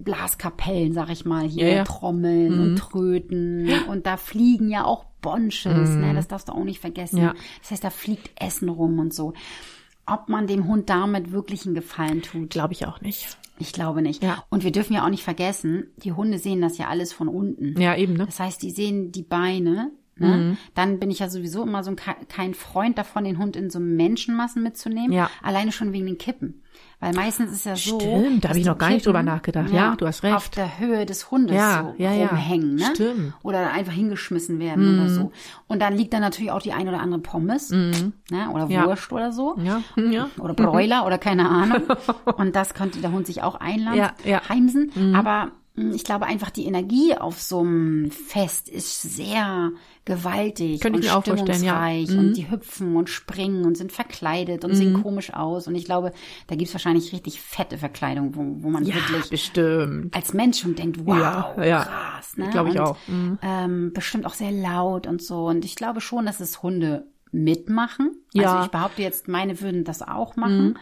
Blaskapellen, 0.00 0.92
sag 0.92 1.10
ich 1.10 1.24
mal, 1.24 1.46
hier 1.46 1.68
ja, 1.68 1.74
ja. 1.76 1.84
Trommeln 1.84 2.56
mhm. 2.56 2.62
und 2.62 2.76
Tröten 2.76 3.68
und 3.88 4.06
da 4.06 4.16
fliegen 4.16 4.70
ja 4.70 4.84
auch 4.84 5.04
Bonches, 5.20 5.90
mhm. 5.90 6.00
ne, 6.00 6.14
das 6.14 6.28
darfst 6.28 6.48
du 6.48 6.52
auch 6.52 6.64
nicht 6.64 6.80
vergessen. 6.80 7.18
Ja. 7.18 7.34
Das 7.60 7.72
heißt, 7.72 7.84
da 7.84 7.90
fliegt 7.90 8.30
Essen 8.40 8.68
rum 8.68 8.98
und 8.98 9.12
so. 9.12 9.32
Ob 10.06 10.28
man 10.28 10.46
dem 10.46 10.68
Hund 10.68 10.88
damit 10.88 11.32
wirklich 11.32 11.66
einen 11.66 11.74
Gefallen 11.74 12.22
tut, 12.22 12.50
glaube 12.50 12.74
ich 12.74 12.86
auch 12.86 13.00
nicht. 13.00 13.36
Ich 13.58 13.72
glaube 13.72 14.02
nicht. 14.02 14.22
Ja. 14.22 14.44
Und 14.50 14.62
wir 14.62 14.70
dürfen 14.70 14.92
ja 14.92 15.04
auch 15.04 15.10
nicht 15.10 15.24
vergessen, 15.24 15.88
die 15.96 16.12
Hunde 16.12 16.38
sehen 16.38 16.60
das 16.60 16.78
ja 16.78 16.88
alles 16.88 17.12
von 17.12 17.26
unten. 17.26 17.80
Ja, 17.80 17.96
eben, 17.96 18.12
ne? 18.12 18.26
Das 18.26 18.38
heißt, 18.38 18.62
die 18.62 18.70
sehen 18.70 19.10
die 19.12 19.22
Beine, 19.22 19.90
Ne? 20.18 20.28
Mhm. 20.28 20.58
Dann 20.74 20.98
bin 20.98 21.10
ich 21.10 21.18
ja 21.18 21.28
sowieso 21.28 21.62
immer 21.62 21.84
so 21.84 21.90
ein, 21.90 21.96
kein 22.28 22.54
Freund 22.54 22.96
davon, 22.96 23.24
den 23.24 23.38
Hund 23.38 23.54
in 23.54 23.68
so 23.68 23.78
Menschenmassen 23.78 24.62
mitzunehmen. 24.62 25.12
Ja. 25.12 25.30
Alleine 25.42 25.72
schon 25.72 25.92
wegen 25.92 26.06
den 26.06 26.18
Kippen. 26.18 26.62
Weil 26.98 27.12
meistens 27.12 27.52
ist 27.52 27.66
ja 27.66 27.76
so. 27.76 28.00
Stimmt, 28.00 28.44
da 28.44 28.48
habe 28.48 28.58
ich 28.58 28.64
noch 28.64 28.78
gar 28.78 28.88
nicht 28.88 29.04
drüber 29.04 29.22
nachgedacht. 29.22 29.70
Ja, 29.70 29.90
ja, 29.90 29.96
du 29.96 30.06
hast 30.06 30.22
recht. 30.22 30.34
Auf 30.34 30.48
der 30.48 30.78
Höhe 30.78 31.04
des 31.04 31.30
Hundes 31.30 31.54
ja, 31.54 31.92
so 31.94 32.02
ja, 32.02 32.10
rumhängen, 32.28 32.78
ja. 32.78 32.88
ne? 32.88 32.94
Stimmt. 32.94 33.34
Oder 33.42 33.70
einfach 33.70 33.92
hingeschmissen 33.92 34.58
werden 34.58 34.94
mhm. 34.94 35.00
oder 35.00 35.08
so. 35.10 35.32
Und 35.66 35.82
dann 35.82 35.94
liegt 35.94 36.14
da 36.14 36.20
natürlich 36.20 36.50
auch 36.50 36.62
die 36.62 36.72
ein 36.72 36.88
oder 36.88 37.00
andere 37.00 37.20
Pommes, 37.20 37.70
mhm. 37.70 38.14
ne? 38.30 38.50
Oder 38.50 38.70
Wurst 38.70 39.12
oder 39.12 39.30
so. 39.30 39.56
Ja. 39.62 39.82
ja. 39.96 40.30
Oder 40.38 40.54
Bräuler 40.54 41.04
oder 41.06 41.18
keine 41.18 41.48
Ahnung. 41.50 41.82
Und 42.38 42.56
das 42.56 42.72
könnte 42.72 43.00
der 43.00 43.12
Hund 43.12 43.26
sich 43.26 43.42
auch 43.42 43.56
einladen, 43.56 43.98
ja, 43.98 44.12
ja. 44.24 44.48
heimsen. 44.48 44.90
Mhm. 44.94 45.14
Aber 45.14 45.42
hm, 45.42 45.52
ich 45.76 46.04
glaube 46.04 46.26
einfach, 46.26 46.50
die 46.50 46.64
Energie 46.64 47.14
auf 47.14 47.40
so 47.40 47.60
einem 47.60 48.10
Fest 48.10 48.68
ist 48.68 49.02
sehr 49.02 49.72
gewaltig 50.06 50.80
Könnte 50.80 50.98
und 50.98 51.04
ich 51.04 51.10
mir 51.10 51.16
auch 51.16 51.24
vorstellen, 51.24 51.64
ja. 51.64 51.86
und 51.86 52.28
mhm. 52.28 52.32
die 52.32 52.50
hüpfen 52.50 52.96
und 52.96 53.10
springen 53.10 53.64
und 53.66 53.76
sind 53.76 53.92
verkleidet 53.92 54.64
und 54.64 54.72
mhm. 54.72 54.76
sehen 54.76 55.02
komisch 55.02 55.34
aus. 55.34 55.66
Und 55.66 55.74
ich 55.74 55.84
glaube, 55.84 56.12
da 56.46 56.56
gibt's 56.56 56.72
wahrscheinlich 56.72 57.12
richtig 57.12 57.42
fette 57.42 57.76
Verkleidung, 57.76 58.34
wo, 58.36 58.64
wo 58.64 58.70
man 58.70 58.84
ja, 58.84 58.94
wirklich 58.94 59.28
bestimmt. 59.28 60.16
als 60.16 60.32
Mensch 60.32 60.60
schon 60.60 60.76
denkt, 60.76 61.04
wow, 61.04 61.56
ja, 61.58 61.64
ja. 61.64 61.84
krass. 61.84 62.36
Ne? 62.36 62.48
Glaube 62.50 62.70
ich 62.70 62.76
und, 62.76 62.80
auch. 62.80 62.96
Mhm. 63.06 63.38
Ähm, 63.42 63.92
bestimmt 63.92 64.24
auch 64.24 64.34
sehr 64.34 64.52
laut 64.52 65.06
und 65.06 65.20
so. 65.20 65.46
Und 65.46 65.64
ich 65.64 65.74
glaube 65.74 66.00
schon, 66.00 66.24
dass 66.24 66.40
es 66.40 66.62
Hunde 66.62 67.06
mitmachen. 67.32 68.12
Ja. 68.32 68.52
Also 68.52 68.64
ich 68.64 68.70
behaupte 68.70 69.02
jetzt, 69.02 69.28
meine 69.28 69.60
würden 69.60 69.84
das 69.84 70.00
auch 70.00 70.36
machen. 70.36 70.68
Mhm. 70.68 70.76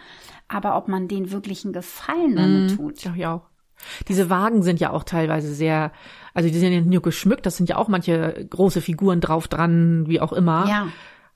Aber 0.47 0.77
ob 0.77 0.87
man 0.89 1.09
denen 1.09 1.33
wirklich 1.33 1.65
einen 1.65 1.73
Gefallen 1.73 2.37
damit 2.37 2.71
mhm. 2.71 2.77
tut. 2.77 3.03
Ja, 3.03 3.15
ich 3.17 3.27
auch. 3.27 3.43
Diese 4.09 4.31
Wagen 4.31 4.63
sind 4.63 4.81
ja 4.81 4.91
auch 4.91 5.05
teilweise 5.05 5.55
sehr, 5.55 5.93
also 6.33 6.49
die 6.49 6.59
sind 6.59 6.73
ja 6.73 6.81
nur 6.81 7.03
geschmückt, 7.03 7.47
das 7.47 7.57
sind 7.57 7.69
ja 7.69 7.77
auch 7.77 7.89
manche 7.89 8.47
große 8.51 8.81
Figuren 8.81 9.21
drauf 9.21 9.49
dran, 9.49 10.05
wie 10.07 10.21
auch 10.21 10.33
immer. 10.33 10.67
Ja. 10.69 10.89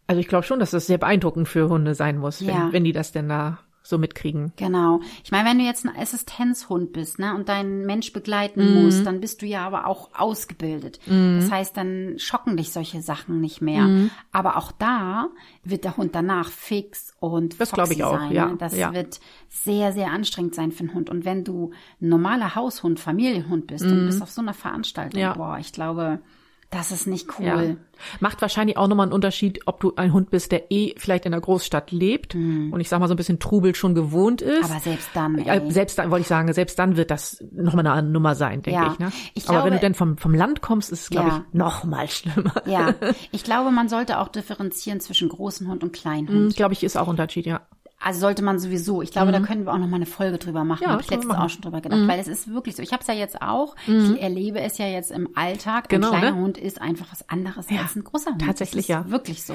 Also 0.07 0.21
ich 0.21 0.29
glaube 0.29 0.45
schon, 0.45 0.59
dass 0.59 0.71
das 0.71 0.87
sehr 0.87 0.99
beeindruckend 0.99 1.49
für 1.49 1.69
Hunde 1.69 1.95
sein 1.95 2.19
muss, 2.19 2.41
wenn, 2.41 2.55
ja. 2.55 2.69
wenn 2.73 2.85
die 2.85 2.93
das 2.93 3.13
denn 3.13 3.29
da 3.29 3.59
so 3.89 3.97
mitkriegen. 3.97 4.53
Genau. 4.57 5.01
Ich 5.25 5.31
meine, 5.31 5.49
wenn 5.49 5.59
du 5.59 5.65
jetzt 5.65 5.87
ein 5.87 5.97
Assistenzhund 5.97 6.93
bist, 6.93 7.19
ne, 7.19 7.35
und 7.35 7.49
deinen 7.49 7.87
Mensch 7.87 8.13
begleiten 8.13 8.75
mhm. 8.75 8.83
musst, 8.83 9.07
dann 9.07 9.21
bist 9.21 9.41
du 9.41 9.47
ja 9.47 9.67
aber 9.67 9.87
auch 9.87 10.11
ausgebildet. 10.15 11.01
Mhm. 11.07 11.41
Das 11.41 11.51
heißt, 11.51 11.77
dann 11.77 12.19
schocken 12.19 12.59
dich 12.59 12.73
solche 12.73 13.01
Sachen 13.01 13.41
nicht 13.41 13.63
mehr. 13.63 13.85
Mhm. 13.85 14.11
Aber 14.31 14.59
auch 14.59 14.73
da 14.73 15.29
wird 15.65 15.85
der 15.85 15.97
Hund 15.97 16.15
danach 16.15 16.51
fix 16.51 17.15
und 17.19 17.59
das 17.61 17.73
glaube 17.73 17.95
ich 17.95 18.05
auch. 18.05 18.19
Sein, 18.19 18.33
ja. 18.33 18.47
Ne? 18.47 18.57
Das 18.59 18.77
ja. 18.77 18.93
wird 18.93 19.21
sehr, 19.49 19.93
sehr 19.93 20.11
anstrengend 20.11 20.55
sein 20.55 20.71
für 20.71 20.81
einen 20.81 20.95
Hund. 20.95 21.09
Und 21.09 21.25
wenn 21.25 21.45
du 21.45 21.71
ein 22.03 22.11
normaler 22.11 22.55
Haushund, 22.55 23.01
Familienhund 23.01 23.69
bist 23.69 23.85
und 23.85 24.03
mhm. 24.03 24.07
bist 24.07 24.21
auf 24.21 24.31
so 24.31 24.43
einer 24.43 24.55
Veranstaltung, 24.55 25.19
ja. 25.19 25.33
boah, 25.33 25.57
ich 25.59 25.73
glaube, 25.73 26.21
das 26.71 26.93
ist 26.93 27.07
nicht 27.07 27.27
cool. 27.39 27.47
Ja. 27.47 27.63
Macht 28.21 28.43
wahrscheinlich 28.43 28.77
auch 28.77 28.89
nochmal 28.89 29.07
einen 29.07 29.13
Unterschied, 29.13 29.61
ob 29.65 29.81
du 29.81 29.95
ein 29.97 30.13
Hund 30.13 30.31
bist, 30.31 30.53
der 30.53 30.71
eh 30.71 30.95
vielleicht 30.99 31.25
in 31.25 31.33
der 31.33 31.41
Großstadt 31.41 31.91
lebt 31.91 32.35
mhm. 32.35 32.73
und 32.73 32.81
ich 32.81 32.89
sag 32.91 33.01
mal 33.01 33.09
so 33.09 33.15
ein 33.15 33.17
bisschen 33.17 33.39
Trubel 33.39 33.75
schon 33.75 33.95
gewohnt 33.95 34.43
ist. 34.43 34.71
Aber 34.71 34.79
selbst 34.79 35.09
dann. 35.15 35.39
Ey. 35.39 35.71
Selbst 35.71 35.99
dann, 35.99 36.11
wollte 36.11 36.23
ich 36.23 36.29
sagen, 36.29 36.53
selbst 36.53 36.79
dann 36.79 36.97
wird 36.97 37.11
das 37.11 37.43
nochmal 37.53 37.87
eine 37.87 38.09
Nummer 38.09 38.35
sein, 38.35 38.61
denke 38.61 38.81
ja. 38.81 38.93
ich. 38.93 38.99
Ne? 38.99 39.11
ich 39.35 39.45
glaube, 39.45 39.61
Aber 39.61 39.67
wenn 39.67 39.75
du 39.75 39.81
dann 39.81 39.95
vom, 39.95 40.19
vom 40.19 40.35
Land 40.35 40.61
kommst, 40.61 40.93
ist 40.93 41.03
es, 41.03 41.11
glaube 41.11 41.29
ja. 41.29 41.45
ich, 41.49 41.55
nochmal 41.55 42.09
schlimmer. 42.09 42.55
Ja, 42.67 42.95
ich 43.33 43.45
glaube, 43.45 43.71
man 43.71 43.89
sollte 43.89 44.19
auch 44.19 44.29
differenzieren 44.29 45.01
zwischen 45.01 45.31
großen 45.31 45.69
Hund 45.69 45.83
und 45.83 45.93
kleinen 45.93 46.29
Hund. 46.29 46.39
Mhm, 46.39 46.49
glaube 46.51 46.75
ich, 46.75 46.85
ist 46.85 46.97
auch 46.97 47.09
Unterschied, 47.09 47.47
ja. 47.47 47.63
Also 48.01 48.21
sollte 48.21 48.43
man 48.43 48.61
sowieso. 48.61 49.03
Ich 49.03 49.11
glaube, 49.11 49.29
mhm. 49.29 49.33
da 49.33 49.41
können 49.41 49.67
wir 49.67 49.73
auch 49.73 49.79
noch 49.79 49.89
mal 49.89 49.97
eine 49.97 50.07
Folge 50.07 50.39
drüber 50.39 50.63
machen. 50.63 50.85
Ja, 50.85 50.91
habe 50.91 51.03
ich 51.03 51.11
letztens 51.11 51.35
auch 51.35 51.51
schon 51.51 51.63
drüber 51.63 51.81
gedacht, 51.81 52.01
mhm. 52.01 52.09
weil 52.09 52.21
es 52.21 52.29
ist 52.29 52.53
wirklich 52.53 52.77
so. 52.77 52.83
Ich 52.83 52.93
habe 52.93 53.01
es 53.01 53.09
ja 53.09 53.15
jetzt 53.15 53.43
auch. 53.43 53.75
Mhm. 53.87 54.15
Ich 54.15 54.23
erlebe 54.23 54.61
es 54.61 54.79
ja 54.79 54.87
jetzt 54.87 55.11
im 55.11 55.37
Alltag. 55.37 55.89
Genau, 55.89 56.13
ein 56.13 56.19
kleiner 56.21 56.37
ne? 56.37 56.43
Hund 56.43 56.59
ist 56.59 56.81
einfach 56.81 57.07
was 57.11 57.29
anderes 57.29 57.69
ja, 57.71 57.83
als 57.83 57.97
ein 57.97 58.05
großer 58.05 58.31
Hund. 58.31 58.43
Tatsächlich 58.45 58.87
ja. 58.87 59.11
Wirklich 59.11 59.43
so. 59.43 59.55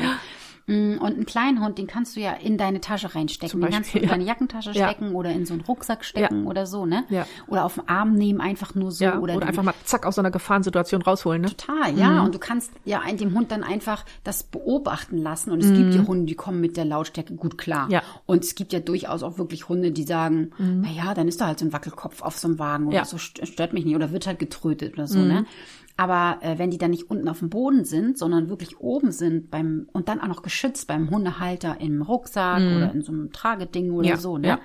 Mm, 0.66 0.98
und 1.00 1.14
einen 1.14 1.26
kleinen 1.26 1.64
Hund, 1.64 1.78
den 1.78 1.88
kannst 1.88 2.16
du 2.16 2.22
ja 2.22 2.34
in 2.34 2.58
deine 2.58 2.80
Tasche 2.80 3.14
reinstecken. 3.16 3.60
Beispiel, 3.60 3.70
den 3.70 3.74
kannst 3.74 3.94
du 3.94 3.98
in 3.98 4.04
ja. 4.06 4.10
deine 4.10 4.24
Jackentasche 4.24 4.72
ja. 4.72 4.88
stecken 4.88 5.14
oder 5.14 5.32
in 5.32 5.46
so 5.46 5.54
einen 5.54 5.62
Rucksack 5.62 6.06
stecken 6.06 6.44
ja. 6.44 6.50
oder 6.50 6.66
so, 6.66 6.86
ne? 6.86 7.04
Ja. 7.10 7.26
Oder 7.48 7.66
auf 7.66 7.76
den 7.76 7.88
Arm 7.90 8.14
nehmen, 8.14 8.40
einfach 8.40 8.74
nur 8.74 8.92
so. 8.92 9.04
Ja. 9.04 9.20
Oder, 9.20 9.36
oder 9.36 9.48
einfach 9.48 9.64
mal 9.64 9.74
zack 9.84 10.06
aus 10.06 10.16
so 10.16 10.22
einer 10.22 10.32
Gefahrensituation 10.32 11.02
rausholen, 11.02 11.42
ne? 11.42 11.50
Total, 11.50 11.98
ja. 11.98 12.10
Mhm. 12.10 12.26
Und 12.26 12.36
du 12.36 12.40
kannst 12.40 12.72
ja 12.86 13.02
dem 13.14 13.34
Hund 13.34 13.52
dann 13.52 13.64
einfach 13.64 14.06
das 14.24 14.44
beobachten 14.44 15.18
lassen. 15.18 15.52
Und 15.52 15.60
es 15.60 15.68
mhm. 15.68 15.76
gibt 15.76 15.96
ja 15.96 16.08
Hunde, 16.08 16.26
die 16.26 16.36
kommen 16.36 16.62
mit 16.62 16.78
der 16.78 16.86
Lautstärke 16.86 17.36
gut 17.36 17.58
klar. 17.58 17.90
Ja. 17.90 18.02
Und 18.26 18.44
es 18.44 18.56
gibt 18.56 18.72
ja 18.74 18.80
durchaus 18.80 19.24
auch 19.24 19.38
wirklich 19.38 19.68
Hunde, 19.68 19.92
die 19.92 20.04
sagen, 20.04 20.52
mhm. 20.58 20.82
na 20.86 20.92
ja, 20.92 21.14
dann 21.14 21.28
ist 21.28 21.42
da 21.42 21.48
halt 21.48 21.60
so 21.60 21.66
ein 21.66 21.74
Wackelkopf 21.74 22.22
auf 22.22 22.38
so 22.38 22.48
einem 22.48 22.60
Wagen 22.60 22.88
oder 22.88 23.04
so, 23.06 23.18
stört 23.18 23.74
mich 23.74 23.86
nicht. 23.86 23.96
Oder 23.96 24.12
wird 24.12 24.28
halt 24.28 24.40
getrötet 24.40 24.94
oder 24.94 25.08
so, 25.08 25.20
mhm. 25.20 25.28
ne? 25.28 25.46
Aber 25.96 26.40
äh, 26.42 26.58
wenn 26.58 26.72
die 26.72 26.78
dann 26.78 26.92
nicht 26.92 27.10
unten 27.10 27.30
auf 27.30 27.40
dem 27.40 27.50
Boden 27.50 27.86
sind, 27.86 28.18
sondern 28.18 28.50
wirklich 28.50 28.80
oben 28.80 29.12
sind 29.12 29.52
beim 29.52 29.88
und 29.94 30.10
dann 30.10 30.22
auch 30.22 30.28
noch 30.28 30.42
geschützt 30.42 30.88
beim 30.88 31.10
Hundehalter 31.10 31.80
im 31.80 32.02
Rucksack 32.02 32.62
mm. 32.62 32.76
oder 32.78 32.92
in 32.92 33.02
so 33.04 33.12
einem 33.12 33.32
Trageding 33.32 33.92
oder 33.92 34.10
ja, 34.10 34.18
so, 34.18 34.38
ne? 34.38 34.48
Ja. 34.48 34.60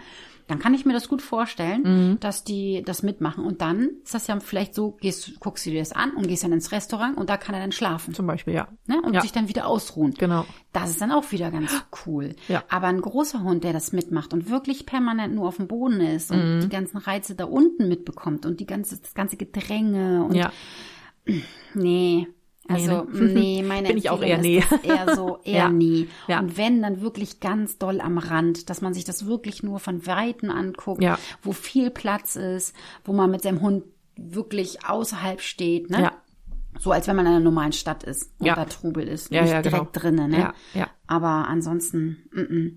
Dann 0.48 0.58
kann 0.58 0.72
ich 0.72 0.86
mir 0.86 0.94
das 0.94 1.10
gut 1.10 1.20
vorstellen, 1.20 2.14
mm. 2.14 2.20
dass 2.20 2.42
die 2.42 2.82
das 2.82 3.02
mitmachen. 3.02 3.44
Und 3.44 3.60
dann 3.60 3.90
ist 4.02 4.14
das 4.14 4.26
ja 4.28 4.40
vielleicht 4.40 4.74
so, 4.74 4.92
gehst, 4.92 5.38
guckst 5.40 5.66
du 5.66 5.70
dir 5.70 5.80
das 5.80 5.92
an 5.92 6.12
und 6.12 6.26
gehst 6.26 6.42
dann 6.42 6.52
ins 6.52 6.72
Restaurant 6.72 7.18
und 7.18 7.28
da 7.28 7.36
kann 7.36 7.54
er 7.54 7.60
dann 7.60 7.70
schlafen. 7.70 8.14
Zum 8.14 8.26
Beispiel, 8.26 8.54
ja. 8.54 8.68
Ne? 8.86 9.00
Und 9.02 9.12
ja. 9.12 9.20
sich 9.20 9.32
dann 9.32 9.48
wieder 9.48 9.66
ausruhen. 9.66 10.14
Genau. 10.14 10.46
Das 10.72 10.88
ist 10.88 11.02
dann 11.02 11.12
auch 11.12 11.30
wieder 11.32 11.50
ganz 11.50 11.84
cool. 12.06 12.34
Ja. 12.48 12.64
Aber 12.70 12.86
ein 12.86 13.02
großer 13.02 13.42
Hund, 13.42 13.62
der 13.62 13.74
das 13.74 13.92
mitmacht 13.92 14.32
und 14.32 14.48
wirklich 14.48 14.86
permanent 14.86 15.34
nur 15.34 15.48
auf 15.48 15.56
dem 15.56 15.68
Boden 15.68 16.00
ist 16.00 16.30
und 16.30 16.58
mm. 16.58 16.60
die 16.62 16.70
ganzen 16.70 16.96
Reize 16.96 17.34
da 17.34 17.44
unten 17.44 17.86
mitbekommt 17.86 18.46
und 18.46 18.58
die 18.58 18.66
ganze, 18.66 18.98
das 18.98 19.12
ganze 19.12 19.36
Gedränge 19.36 20.24
und 20.24 20.34
ja 20.34 20.50
Nee. 21.74 22.26
Also, 22.68 23.06
nee, 23.10 23.20
ne? 23.20 23.32
nee 23.32 23.62
meine 23.62 23.88
Bin 23.88 23.96
ich 23.96 24.10
auch 24.10 24.22
eher 24.22 24.38
nee. 24.38 24.62
eher 24.82 25.16
so, 25.16 25.38
eher 25.44 25.54
ja. 25.56 25.68
nie. 25.70 26.08
Ja. 26.26 26.38
Und 26.38 26.56
wenn, 26.58 26.82
dann 26.82 27.00
wirklich 27.00 27.40
ganz 27.40 27.78
doll 27.78 28.00
am 28.00 28.18
Rand, 28.18 28.68
dass 28.68 28.82
man 28.82 28.94
sich 28.94 29.04
das 29.04 29.26
wirklich 29.26 29.62
nur 29.62 29.80
von 29.80 30.06
Weitem 30.06 30.50
anguckt, 30.50 31.02
ja. 31.02 31.18
wo 31.42 31.52
viel 31.52 31.90
Platz 31.90 32.36
ist, 32.36 32.74
wo 33.04 33.12
man 33.12 33.30
mit 33.30 33.42
seinem 33.42 33.62
Hund 33.62 33.84
wirklich 34.16 34.84
außerhalb 34.84 35.40
steht, 35.40 35.90
ne? 35.90 36.02
Ja. 36.02 36.12
So 36.78 36.92
als 36.92 37.08
wenn 37.08 37.16
man 37.16 37.26
in 37.26 37.32
einer 37.32 37.40
normalen 37.40 37.72
Stadt 37.72 38.04
ist 38.04 38.30
und 38.38 38.46
ja. 38.46 38.54
da 38.54 38.64
Trubel 38.66 39.08
ist, 39.08 39.32
ja, 39.32 39.42
nicht 39.42 39.50
ja, 39.50 39.62
direkt 39.62 39.92
genau. 39.92 40.02
drinnen, 40.04 40.30
ne? 40.30 40.38
Ja, 40.38 40.54
ja. 40.74 40.90
Aber 41.06 41.48
ansonsten, 41.48 42.28
mm 42.32 42.40
-mm. 42.40 42.72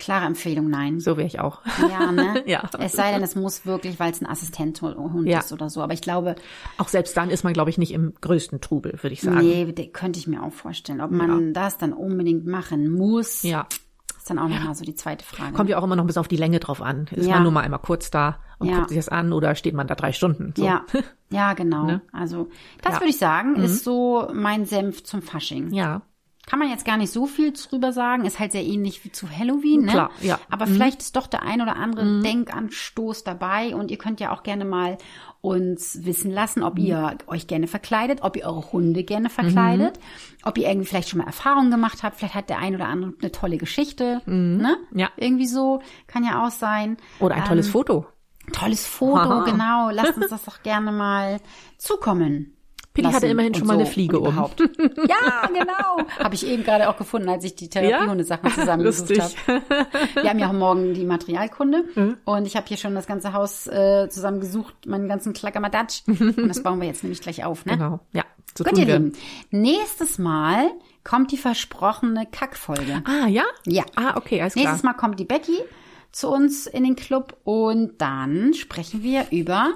Klare 0.00 0.24
Empfehlung, 0.24 0.68
nein. 0.68 0.98
So 0.98 1.16
wäre 1.16 1.26
ich 1.26 1.38
auch. 1.38 1.60
Ja, 1.88 2.10
ne? 2.10 2.42
ja. 2.46 2.68
Es 2.78 2.92
sei 2.92 3.12
denn, 3.12 3.22
es 3.22 3.36
muss 3.36 3.66
wirklich, 3.66 4.00
weil 4.00 4.10
es 4.10 4.20
ein 4.20 4.26
Assistenthund 4.26 5.26
ja. 5.26 5.38
ist 5.38 5.52
oder 5.52 5.68
so. 5.70 5.82
Aber 5.82 5.92
ich 5.92 6.00
glaube. 6.00 6.34
Auch 6.78 6.88
selbst 6.88 7.16
dann 7.16 7.30
ist 7.30 7.44
man, 7.44 7.52
glaube 7.52 7.70
ich, 7.70 7.78
nicht 7.78 7.92
im 7.92 8.14
größten 8.20 8.60
Trubel, 8.60 8.94
würde 9.02 9.12
ich 9.12 9.20
sagen. 9.20 9.40
Nee, 9.40 9.72
könnte 9.92 10.18
ich 10.18 10.26
mir 10.26 10.42
auch 10.42 10.52
vorstellen. 10.52 11.00
Ob 11.00 11.10
man 11.10 11.48
ja. 11.48 11.52
das 11.52 11.78
dann 11.78 11.92
unbedingt 11.92 12.46
machen 12.46 12.90
muss. 12.90 13.42
Ja. 13.42 13.66
Ist 14.16 14.28
dann 14.28 14.38
auch 14.38 14.48
nochmal 14.48 14.74
so 14.74 14.84
die 14.84 14.94
zweite 14.94 15.24
Frage. 15.24 15.52
Kommt 15.54 15.70
ja 15.70 15.78
auch 15.78 15.84
immer 15.84 15.96
noch 15.96 16.06
bis 16.06 16.18
auf 16.18 16.28
die 16.28 16.36
Länge 16.36 16.60
drauf 16.60 16.82
an. 16.82 17.06
Ist 17.10 17.26
ja. 17.26 17.34
man 17.34 17.42
nur 17.42 17.52
mal 17.52 17.60
einmal 17.60 17.80
kurz 17.80 18.10
da 18.10 18.38
und 18.58 18.70
guckt 18.70 18.88
sich 18.90 18.98
das 18.98 19.08
an 19.08 19.32
oder 19.32 19.54
steht 19.54 19.74
man 19.74 19.86
da 19.86 19.94
drei 19.94 20.12
Stunden? 20.12 20.54
So. 20.56 20.64
Ja. 20.64 20.84
Ja, 21.32 21.52
genau. 21.54 21.84
Ne? 21.84 22.02
Also, 22.10 22.48
das 22.82 22.94
würde 22.94 23.10
ich 23.10 23.18
sagen, 23.18 23.52
mhm. 23.52 23.62
ist 23.62 23.84
so 23.84 24.28
mein 24.34 24.66
Senf 24.66 25.04
zum 25.04 25.22
Fasching. 25.22 25.72
Ja. 25.72 26.02
Kann 26.50 26.58
man 26.58 26.68
jetzt 26.68 26.84
gar 26.84 26.96
nicht 26.96 27.12
so 27.12 27.26
viel 27.26 27.52
drüber 27.52 27.92
sagen, 27.92 28.24
ist 28.24 28.40
halt 28.40 28.50
sehr 28.50 28.64
ähnlich 28.64 29.04
wie 29.04 29.12
zu 29.12 29.30
Halloween, 29.30 29.82
ne? 29.82 29.92
Klar, 29.92 30.10
ja. 30.20 30.40
Aber 30.50 30.66
mhm. 30.66 30.72
vielleicht 30.72 31.00
ist 31.00 31.14
doch 31.14 31.28
der 31.28 31.44
ein 31.44 31.62
oder 31.62 31.76
andere 31.76 32.04
mhm. 32.04 32.24
Denkanstoß 32.24 33.22
dabei 33.22 33.72
und 33.72 33.92
ihr 33.92 33.98
könnt 33.98 34.18
ja 34.18 34.32
auch 34.32 34.42
gerne 34.42 34.64
mal 34.64 34.98
uns 35.42 36.04
wissen 36.04 36.32
lassen, 36.32 36.64
ob 36.64 36.76
mhm. 36.76 36.86
ihr 36.86 37.18
euch 37.28 37.46
gerne 37.46 37.68
verkleidet, 37.68 38.22
ob 38.22 38.36
ihr 38.36 38.46
eure 38.46 38.72
Hunde 38.72 39.04
gerne 39.04 39.30
verkleidet, 39.30 39.98
mhm. 39.98 40.38
ob 40.42 40.58
ihr 40.58 40.66
irgendwie 40.66 40.88
vielleicht 40.88 41.10
schon 41.10 41.20
mal 41.20 41.26
Erfahrungen 41.28 41.70
gemacht 41.70 42.02
habt, 42.02 42.16
vielleicht 42.16 42.34
hat 42.34 42.50
der 42.50 42.58
ein 42.58 42.74
oder 42.74 42.88
andere 42.88 43.14
eine 43.20 43.30
tolle 43.30 43.56
Geschichte, 43.56 44.20
mhm. 44.26 44.56
ne? 44.56 44.76
Ja. 44.92 45.10
Irgendwie 45.18 45.46
so, 45.46 45.80
kann 46.08 46.24
ja 46.24 46.44
auch 46.44 46.50
sein. 46.50 46.96
Oder 47.20 47.36
ein 47.36 47.44
tolles 47.44 47.66
ähm, 47.66 47.72
Foto. 47.72 48.06
Tolles 48.52 48.84
Foto, 48.84 49.20
Aha. 49.20 49.44
genau. 49.48 49.90
Lasst 49.90 50.16
uns 50.16 50.30
das 50.30 50.44
doch 50.44 50.64
gerne 50.64 50.90
mal 50.90 51.38
zukommen. 51.78 52.56
Pili 53.02 53.12
hatte 53.12 53.26
immerhin 53.26 53.54
schon 53.54 53.66
mal 53.66 53.74
so 53.74 53.80
eine 53.80 53.88
Fliege 53.88 54.20
um. 54.20 54.36
Ja, 55.08 55.48
genau. 55.48 56.06
Habe 56.18 56.34
ich 56.34 56.46
eben 56.46 56.64
gerade 56.64 56.88
auch 56.88 56.96
gefunden, 56.96 57.28
als 57.28 57.44
ich 57.44 57.54
die 57.54 57.68
Therapiehunde-Sachen 57.68 58.48
ja? 58.48 58.54
zusammengesucht 58.54 59.20
habe. 59.20 59.62
Wir 60.14 60.30
haben 60.30 60.38
ja 60.38 60.48
auch 60.48 60.52
morgen 60.52 60.94
die 60.94 61.04
Materialkunde 61.04 61.84
mhm. 61.94 62.16
und 62.24 62.46
ich 62.46 62.56
habe 62.56 62.66
hier 62.66 62.76
schon 62.76 62.94
das 62.94 63.06
ganze 63.06 63.32
Haus 63.32 63.66
äh, 63.66 64.08
zusammengesucht, 64.08 64.86
meinen 64.86 65.08
ganzen 65.08 65.32
Klackamadatsch. 65.32 66.02
und 66.06 66.48
das 66.48 66.62
bauen 66.62 66.80
wir 66.80 66.88
jetzt 66.88 67.02
nämlich 67.02 67.20
gleich 67.20 67.44
auf, 67.44 67.66
ne? 67.66 67.72
Genau, 67.72 68.00
ja. 68.12 68.24
So 68.56 68.64
Gut, 68.64 68.78
ihr 68.78 68.86
Lieben. 68.86 69.12
Nächstes 69.50 70.18
Mal 70.18 70.70
kommt 71.04 71.30
die 71.32 71.36
versprochene 71.36 72.26
Kackfolge. 72.26 73.02
Ah, 73.04 73.28
ja? 73.28 73.44
Ja. 73.64 73.84
Ah, 73.94 74.16
okay, 74.16 74.40
alles 74.40 74.54
klar. 74.54 74.64
Nächstes 74.64 74.82
Mal 74.82 74.94
kommt 74.94 75.20
die 75.20 75.24
Becky 75.24 75.58
zu 76.12 76.28
uns 76.28 76.66
in 76.66 76.84
den 76.84 76.96
Club 76.96 77.36
und 77.44 78.00
dann 78.00 78.54
sprechen 78.54 79.02
wir 79.02 79.26
über 79.30 79.72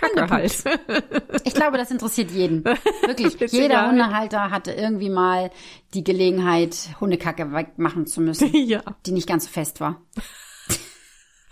Kacke 0.00 0.28
halt. 0.30 0.64
Ich 1.44 1.54
glaube, 1.54 1.78
das 1.78 1.90
interessiert 1.90 2.30
jeden. 2.30 2.64
Wirklich. 2.64 3.52
Jeder. 3.52 3.88
Hundehalter 3.88 4.50
hatte 4.50 4.72
irgendwie 4.72 5.10
mal 5.10 5.50
die 5.94 6.04
Gelegenheit, 6.04 6.76
Hundekacke 7.00 7.52
wegmachen 7.52 8.06
zu 8.06 8.20
müssen. 8.20 8.52
Ja. 8.68 8.82
Die 9.06 9.12
nicht 9.12 9.28
ganz 9.28 9.44
so 9.44 9.50
fest 9.50 9.80
war. 9.80 10.02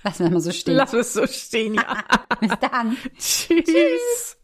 Lassen 0.02 0.24
wir 0.24 0.30
mal 0.30 0.40
so 0.40 0.52
stehen. 0.52 0.76
Lass 0.76 0.92
es 0.92 1.14
so 1.14 1.26
stehen, 1.26 1.74
ja. 1.74 2.04
Bis 2.40 2.52
dann. 2.60 2.96
Tschüss. 3.16 3.64
Tschüss. 3.64 4.36